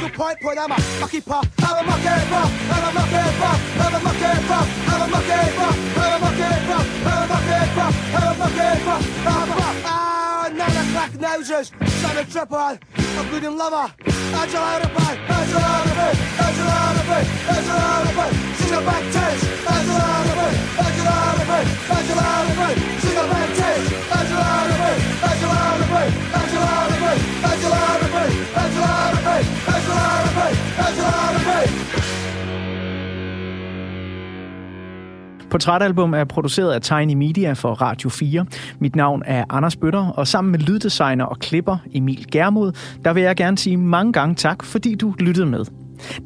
Jusqu'au 0.00 0.16
point, 0.16 0.34
point? 0.40 0.56
À 0.56 0.66
ma, 0.66 0.76
ma 0.98 1.06
qui 1.06 1.20
part. 1.20 1.44
Have 1.60 1.76
a 1.78 1.84
monkey 1.84 2.08
I'm 2.08 2.32
a 2.32 2.92
monkey 2.96 3.16
I'm 3.20 3.92
a 3.92 4.00
monkey 4.00 4.24
I'm 4.24 4.40
a 4.40 4.48
monkey 4.48 4.64
I'm 4.88 5.00
a 5.00 5.08
monkey 5.08 5.32
I'm 5.32 5.60
a 5.60 6.18
monkey 6.20 6.48
I'm 7.20 8.24
a 8.24 8.34
monkey 8.38 8.64
I'm 8.70 9.50
a 9.50 9.56
rock. 9.56 9.76
Ah, 9.84 10.48
nine 10.54 10.76
o'clock 10.80 11.12
noses, 11.20 11.72
Simon 12.00 12.26
Tripod, 12.30 12.78
a 12.96 13.24
bleeding 13.28 13.56
lover. 13.58 13.92
Angela 14.32 14.64
out 14.64 14.84
of 14.84 14.90
bed, 14.94 15.18
Angela 15.28 15.60
out 15.60 15.86
of 15.86 15.94
bed, 15.96 16.16
Angela 16.40 16.70
out 16.70 16.96
of 16.96 17.06
bed, 17.10 17.26
Angela 17.50 17.80
out 17.80 18.06
of 18.06 18.14
bed. 18.16 18.32
She's 18.56 18.72
a 18.72 18.80
back 18.80 19.04
test, 19.12 19.44
Angela 19.68 20.00
out 20.00 20.26
of 20.26 20.36
bed, 20.40 20.54
Angela 20.80 21.12
out 21.12 21.40
of 21.40 21.46
bed, 21.50 21.66
Angela 21.90 22.24
out 22.24 22.48
of 22.48 22.56
bed. 22.56 22.76
She's 23.00 23.12
a 23.12 23.24
back 23.28 23.48
test, 23.52 23.92
Angela 24.16 24.40
out 24.40 24.70
of 24.70 24.78
bed. 24.80 25.29
Portrætalbum 35.50 36.14
er 36.14 36.24
produceret 36.24 36.72
af 36.72 36.80
Tiny 36.80 37.14
Media 37.14 37.52
for 37.52 37.72
Radio 37.72 38.08
4. 38.08 38.46
Mit 38.78 38.96
navn 38.96 39.22
er 39.26 39.44
Anders 39.50 39.76
Bøtter, 39.76 40.06
og 40.06 40.26
sammen 40.26 40.50
med 40.52 40.58
lyddesigner 40.58 41.24
og 41.24 41.38
klipper 41.38 41.76
Emil 41.94 42.26
Germod, 42.32 42.72
der 43.04 43.12
vil 43.12 43.22
jeg 43.22 43.36
gerne 43.36 43.58
sige 43.58 43.76
mange 43.76 44.12
gange 44.12 44.34
tak, 44.34 44.64
fordi 44.64 44.94
du 44.94 45.14
lyttede 45.18 45.46
med. 45.46 45.64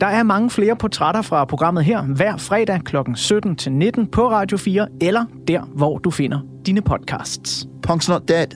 Der 0.01 0.07
er 0.07 0.23
mange 0.23 0.51
flere 0.51 0.77
portrætter 0.77 1.23
fra 1.23 1.45
programmet 1.45 1.85
her 1.85 2.03
hver 2.03 2.37
fredag 2.37 2.81
kl. 2.85 2.97
17 3.15 3.57
til 3.57 3.73
19 3.73 4.07
på 4.07 4.31
Radio 4.31 4.57
4, 4.57 4.87
eller 5.01 5.25
der, 5.49 5.61
hvor 5.63 5.99
du 5.99 6.11
finder 6.11 6.41
dine 6.67 6.81
podcasts. 6.83 7.67
Punk's 7.87 8.11
not 8.11 8.29
dead. 8.29 8.47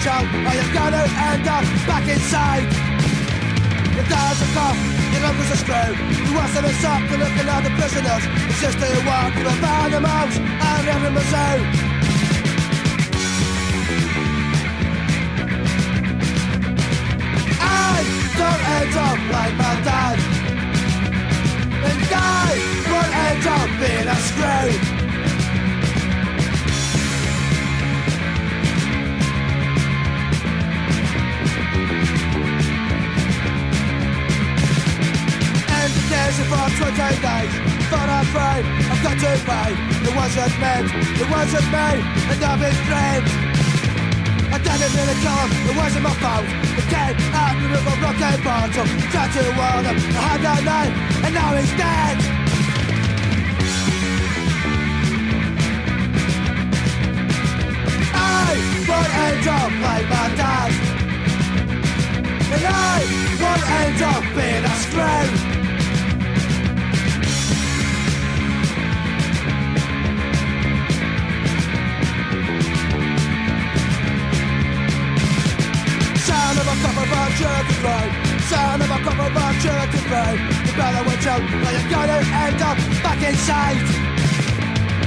Watch 0.00 0.24
or 0.32 0.54
you're 0.54 0.72
gonna 0.72 1.04
end 1.28 1.46
up 1.46 1.64
back 1.86 2.08
inside. 2.08 2.64
Your 3.94 4.04
dad's 4.08 4.40
a 4.40 4.46
cop, 4.54 4.76
your 5.12 5.24
uncle's 5.26 5.50
a 5.50 5.56
screw. 5.58 5.92
You 6.24 6.34
want 6.34 6.48
some 6.52 6.64
sock 6.80 7.02
to 7.10 7.16
looking 7.18 7.48
at 7.48 7.60
the 7.64 7.70
prisoners. 7.76 8.24
Your 8.24 8.56
sister 8.64 8.86
you 8.94 9.06
walk, 9.06 9.34
you 9.36 9.50
found 9.60 9.92
them 9.92 10.06
out, 10.06 10.32
and 10.32 10.88
every. 10.88 11.10
I 17.60 18.04
don't 18.40 18.62
end 18.76 18.96
up 18.96 19.18
like 19.36 19.54
my 19.60 19.74
dad. 19.84 20.18
And 21.88 22.02
I 22.14 22.56
won't 22.90 23.12
end 23.26 23.46
up 23.46 23.68
being 23.80 24.08
a 24.08 24.16
screw. 24.16 24.99
Pressure 36.30 36.46
for 36.46 36.94
20 36.94 36.94
days 36.94 37.52
But 37.90 38.06
I'm 38.06 38.22
afraid 38.22 38.62
I've 38.86 39.02
got 39.02 39.18
to 39.18 39.34
pay 39.50 39.70
It 40.06 40.14
wasn't 40.14 40.54
meant, 40.62 40.86
it 41.18 41.26
wasn't 41.26 41.66
me 41.74 41.90
And 42.30 42.38
I've 42.38 42.60
been 42.62 42.78
framed 42.86 43.26
I 44.54 44.58
did 44.62 44.78
it 44.78 44.94
in 44.94 45.10
a 45.10 45.18
car. 45.26 45.50
it 45.50 45.74
wasn't 45.74 46.04
my 46.06 46.14
fault 46.22 46.46
It 46.78 46.86
came 46.86 47.18
after 47.34 47.66
it 47.66 47.82
a 47.82 47.94
broken 47.98 48.38
bottle 48.46 48.86
Tried 49.10 49.30
to 49.34 49.42
warn 49.58 49.84
him, 49.90 49.98
I 50.14 50.22
had 50.30 50.42
no 50.46 50.54
name 50.70 50.94
And 51.26 51.34
now 51.34 51.50
he's 51.58 51.74
dead. 51.74 52.18
I 58.14 58.54
want 58.86 59.10
a 59.18 59.42
job 59.42 59.70
like 59.82 60.06
my 60.06 60.26
dad. 60.38 60.70
And 62.54 62.64
I 62.70 63.02
want 63.42 63.62
a 63.66 63.98
job 63.98 64.22
being 64.36 64.64
a 64.64 64.74
slave 64.86 65.49
church 77.40 77.68
is 77.72 77.80
right. 77.80 78.12
Son 78.52 78.80
of 78.84 78.90
a 78.90 78.98
cop 79.00 79.16
of 79.16 79.32
our 79.32 79.54
church 79.64 79.92
is 79.96 80.06
right. 80.12 80.38
You 80.66 80.72
better 80.76 81.02
watch 81.08 81.26
out, 81.32 81.40
or 81.40 81.70
you're 81.72 81.88
gonna 81.88 82.20
end 82.44 82.60
up 82.60 82.76
back 83.04 83.20
inside. 83.24 83.80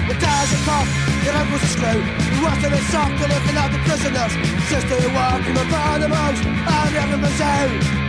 The 0.09 0.15
doesn't 0.17 0.63
pop, 0.65 0.87
your 1.25 1.35
ankles 1.37 1.61
are 1.61 1.73
screwed. 1.75 2.05
You 2.33 2.39
watch 2.41 2.61
them 2.63 2.73
in 2.73 2.83
soft 2.89 3.21
and 3.21 3.29
looking 3.33 3.57
at 3.63 3.69
the 3.73 3.79
prisoners. 3.85 4.33
Sister, 4.69 4.97
you 5.03 5.11
walk 5.13 5.45
in 5.45 5.53
the 5.53 5.65
front 5.71 6.03
of 6.03 6.09
the 6.09 6.15
house, 6.15 6.41
I'm 6.73 6.93
having 6.97 7.21
my 7.21 7.31
sound. 7.37 8.03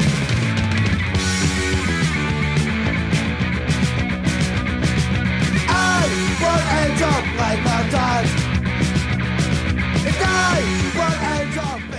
end 6.84 7.02
up 7.02 7.24
like 7.42 7.60
my 7.68 7.80
dad. 7.94 8.26
If 10.10 10.18
I 10.22 10.60
won't 10.98 11.22
end 11.40 11.58
up. 11.58 11.93